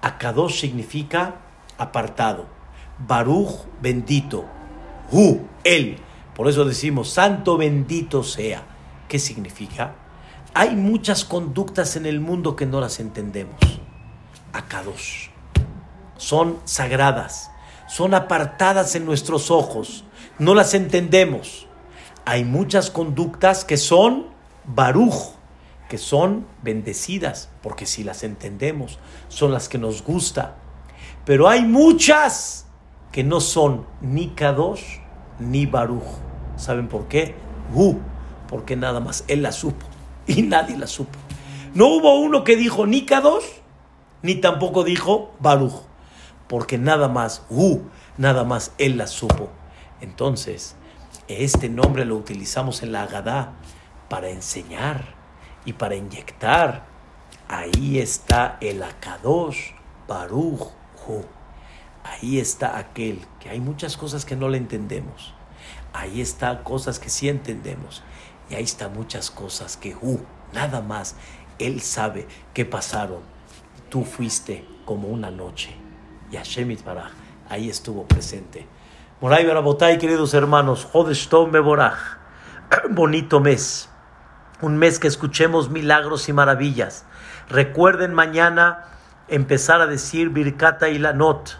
Akadosh 0.00 0.60
significa 0.60 1.34
apartado. 1.76 2.46
Baruch, 2.98 3.66
bendito. 3.82 4.44
Hu, 5.12 5.40
él. 5.64 5.98
Por 6.34 6.48
eso 6.48 6.64
decimos, 6.64 7.10
santo 7.10 7.56
bendito 7.56 8.22
sea. 8.22 8.64
¿Qué 9.08 9.18
significa? 9.18 9.94
Hay 10.54 10.76
muchas 10.76 11.24
conductas 11.24 11.96
en 11.96 12.06
el 12.06 12.20
mundo 12.20 12.56
que 12.56 12.66
no 12.66 12.80
las 12.80 13.00
entendemos. 13.00 13.60
Akadosh. 14.52 15.28
Son 16.16 16.58
sagradas. 16.64 17.50
Son 17.88 18.14
apartadas 18.14 18.94
en 18.94 19.04
nuestros 19.04 19.50
ojos. 19.50 20.04
No 20.38 20.54
las 20.54 20.74
entendemos. 20.74 21.66
Hay 22.24 22.44
muchas 22.44 22.90
conductas 22.90 23.64
que 23.64 23.76
son 23.76 24.26
Baruch 24.64 25.34
que 25.88 25.98
son 25.98 26.46
bendecidas, 26.62 27.50
porque 27.62 27.86
si 27.86 28.04
las 28.04 28.24
entendemos, 28.24 28.98
son 29.28 29.52
las 29.52 29.68
que 29.68 29.78
nos 29.78 30.02
gusta. 30.02 30.56
Pero 31.24 31.48
hay 31.48 31.64
muchas 31.64 32.66
que 33.12 33.22
no 33.22 33.40
son 33.40 33.86
ni 34.00 34.28
Kadosh 34.30 35.00
ni 35.38 35.66
Baruch. 35.66 36.02
¿Saben 36.56 36.88
por 36.88 37.08
qué? 37.08 37.34
Uh, 37.74 37.94
porque 38.48 38.76
nada 38.76 39.00
más 39.00 39.24
él 39.28 39.42
la 39.42 39.52
supo 39.52 39.86
y 40.26 40.42
nadie 40.42 40.76
la 40.76 40.86
supo. 40.86 41.18
No 41.74 41.88
hubo 41.88 42.20
uno 42.20 42.44
que 42.44 42.56
dijo 42.56 42.86
ni 42.86 43.04
Kadosh 43.04 43.44
ni 44.22 44.36
tampoco 44.36 44.84
dijo 44.84 45.34
Baruch, 45.38 45.82
porque 46.48 46.78
nada 46.78 47.08
más, 47.08 47.44
uh, 47.50 47.80
nada 48.16 48.44
más 48.44 48.72
él 48.78 48.96
la 48.96 49.06
supo. 49.06 49.50
Entonces, 50.00 50.76
este 51.28 51.68
nombre 51.68 52.06
lo 52.06 52.16
utilizamos 52.16 52.82
en 52.82 52.92
la 52.92 53.02
Agadá 53.02 53.52
para 54.08 54.30
enseñar 54.30 55.14
y 55.66 55.74
para 55.74 55.94
inyectar. 55.94 56.86
Ahí 57.48 57.98
está 57.98 58.56
el 58.62 58.82
Akadosh 58.82 59.72
Baruch 60.08 60.70
Hu. 61.06 61.22
Ahí 62.04 62.38
está 62.38 62.78
aquel 62.78 63.20
que 63.40 63.50
hay 63.50 63.60
muchas 63.60 63.96
cosas 63.96 64.24
que 64.24 64.36
no 64.36 64.48
le 64.48 64.58
entendemos. 64.58 65.34
Ahí 65.92 66.20
está 66.20 66.62
cosas 66.62 66.98
que 66.98 67.10
sí 67.10 67.28
entendemos. 67.28 68.02
Y 68.48 68.54
ahí 68.54 68.62
está 68.62 68.88
muchas 68.88 69.30
cosas 69.30 69.76
que 69.76 69.96
Hu, 69.96 70.20
nada 70.52 70.80
más, 70.80 71.16
él 71.58 71.80
sabe 71.80 72.28
que 72.52 72.64
pasaron. 72.64 73.22
Tú 73.88 74.04
fuiste 74.04 74.64
como 74.84 75.08
una 75.08 75.30
noche. 75.30 75.74
Y 76.30 76.36
Hashem 76.36 76.76
Baraj 76.84 77.10
ahí 77.48 77.68
estuvo 77.68 78.06
presente. 78.06 78.66
Moray 79.20 79.46
Barabotay, 79.46 79.98
queridos 79.98 80.34
hermanos, 80.34 80.88
Hodestom 80.92 81.50
Beboraj, 81.50 81.98
bonito 82.90 83.40
mes 83.40 83.88
un 84.64 84.76
mes 84.78 84.98
que 84.98 85.08
escuchemos 85.08 85.70
milagros 85.70 86.28
y 86.28 86.32
maravillas. 86.32 87.04
Recuerden 87.48 88.14
mañana 88.14 88.84
empezar 89.28 89.80
a 89.80 89.86
decir 89.86 90.30
Birkata 90.30 90.88
y 90.88 90.98
Lanot. 90.98 91.58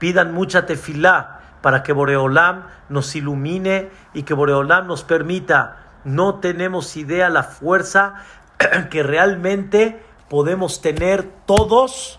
Pidan 0.00 0.32
mucha 0.32 0.66
tefilá 0.66 1.40
para 1.60 1.84
que 1.84 1.92
Boreolam 1.92 2.66
nos 2.88 3.14
ilumine 3.14 3.90
y 4.14 4.24
que 4.24 4.34
Boreolam 4.34 4.86
nos 4.88 5.04
permita. 5.04 5.76
No 6.04 6.40
tenemos 6.40 6.96
idea 6.96 7.28
la 7.28 7.44
fuerza 7.44 8.14
que 8.90 9.02
realmente 9.02 10.02
podemos 10.28 10.80
tener 10.80 11.22
todos 11.44 12.18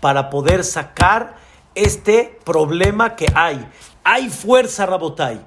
para 0.00 0.30
poder 0.30 0.64
sacar 0.64 1.34
este 1.74 2.40
problema 2.44 3.16
que 3.16 3.26
hay. 3.34 3.68
Hay 4.02 4.30
fuerza, 4.30 4.86
Rabotai. 4.86 5.40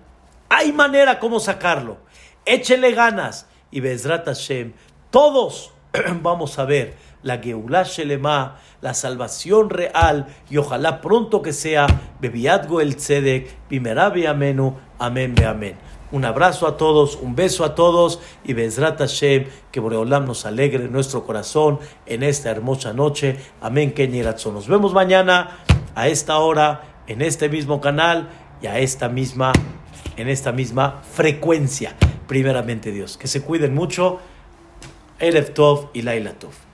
Hay 0.50 0.72
manera 0.72 1.18
como 1.20 1.40
sacarlo. 1.40 1.98
Échele 2.46 2.92
ganas 2.92 3.48
y 3.72 3.80
Bezrat 3.80 4.26
Hashem, 4.26 4.74
todos 5.10 5.74
vamos 6.22 6.60
a 6.60 6.66
ver 6.66 6.96
la 7.24 7.40
Geulah 7.40 7.84
Shelema, 7.84 8.58
la 8.82 8.94
salvación 8.94 9.70
real, 9.70 10.28
y 10.50 10.58
ojalá 10.58 11.02
pronto 11.02 11.42
que 11.42 11.54
sea 11.54 11.88
Bebiadgo 12.20 12.82
el 12.82 12.98
Tzedek, 12.98 13.70
Bimerabi 13.70 14.26
Amenu, 14.26 14.76
Amén, 15.00 15.36
Amén. 15.44 15.76
Un 16.12 16.26
abrazo 16.26 16.68
a 16.68 16.78
todos, 16.78 17.16
un 17.16 17.36
beso 17.36 17.66
a 17.66 17.74
todos 17.74 18.20
y 18.44 18.54
Bezrat 18.54 19.00
Hashem, 19.00 19.46
que 19.72 19.80
Boreolam 19.80 20.26
nos 20.26 20.46
alegre 20.46 20.88
nuestro 20.88 21.26
corazón 21.26 21.80
en 22.06 22.22
esta 22.22 22.52
hermosa 22.52 22.94
noche. 22.94 23.38
Amén, 23.62 23.94
Kenyeratzon. 23.94 24.54
Nos 24.54 24.68
vemos 24.68 24.94
mañana 24.94 25.58
a 25.96 26.08
esta 26.08 26.38
hora, 26.38 26.84
en 27.08 27.24
este 27.24 27.50
mismo 27.50 27.82
canal 27.82 28.30
y 28.62 28.68
a 28.68 28.78
esta 28.78 29.10
misma, 29.10 29.54
en 30.16 30.30
esta 30.30 30.52
misma 30.52 31.02
frecuencia 31.02 31.96
primeramente 32.28 32.92
Dios. 32.92 33.18
Que 33.18 33.28
se 33.28 33.42
cuiden 33.42 33.74
mucho. 33.74 34.20
Elef 35.20 35.54
Tov 35.54 35.90
y 35.94 36.02
Laila 36.02 36.34
Tov. 36.34 36.73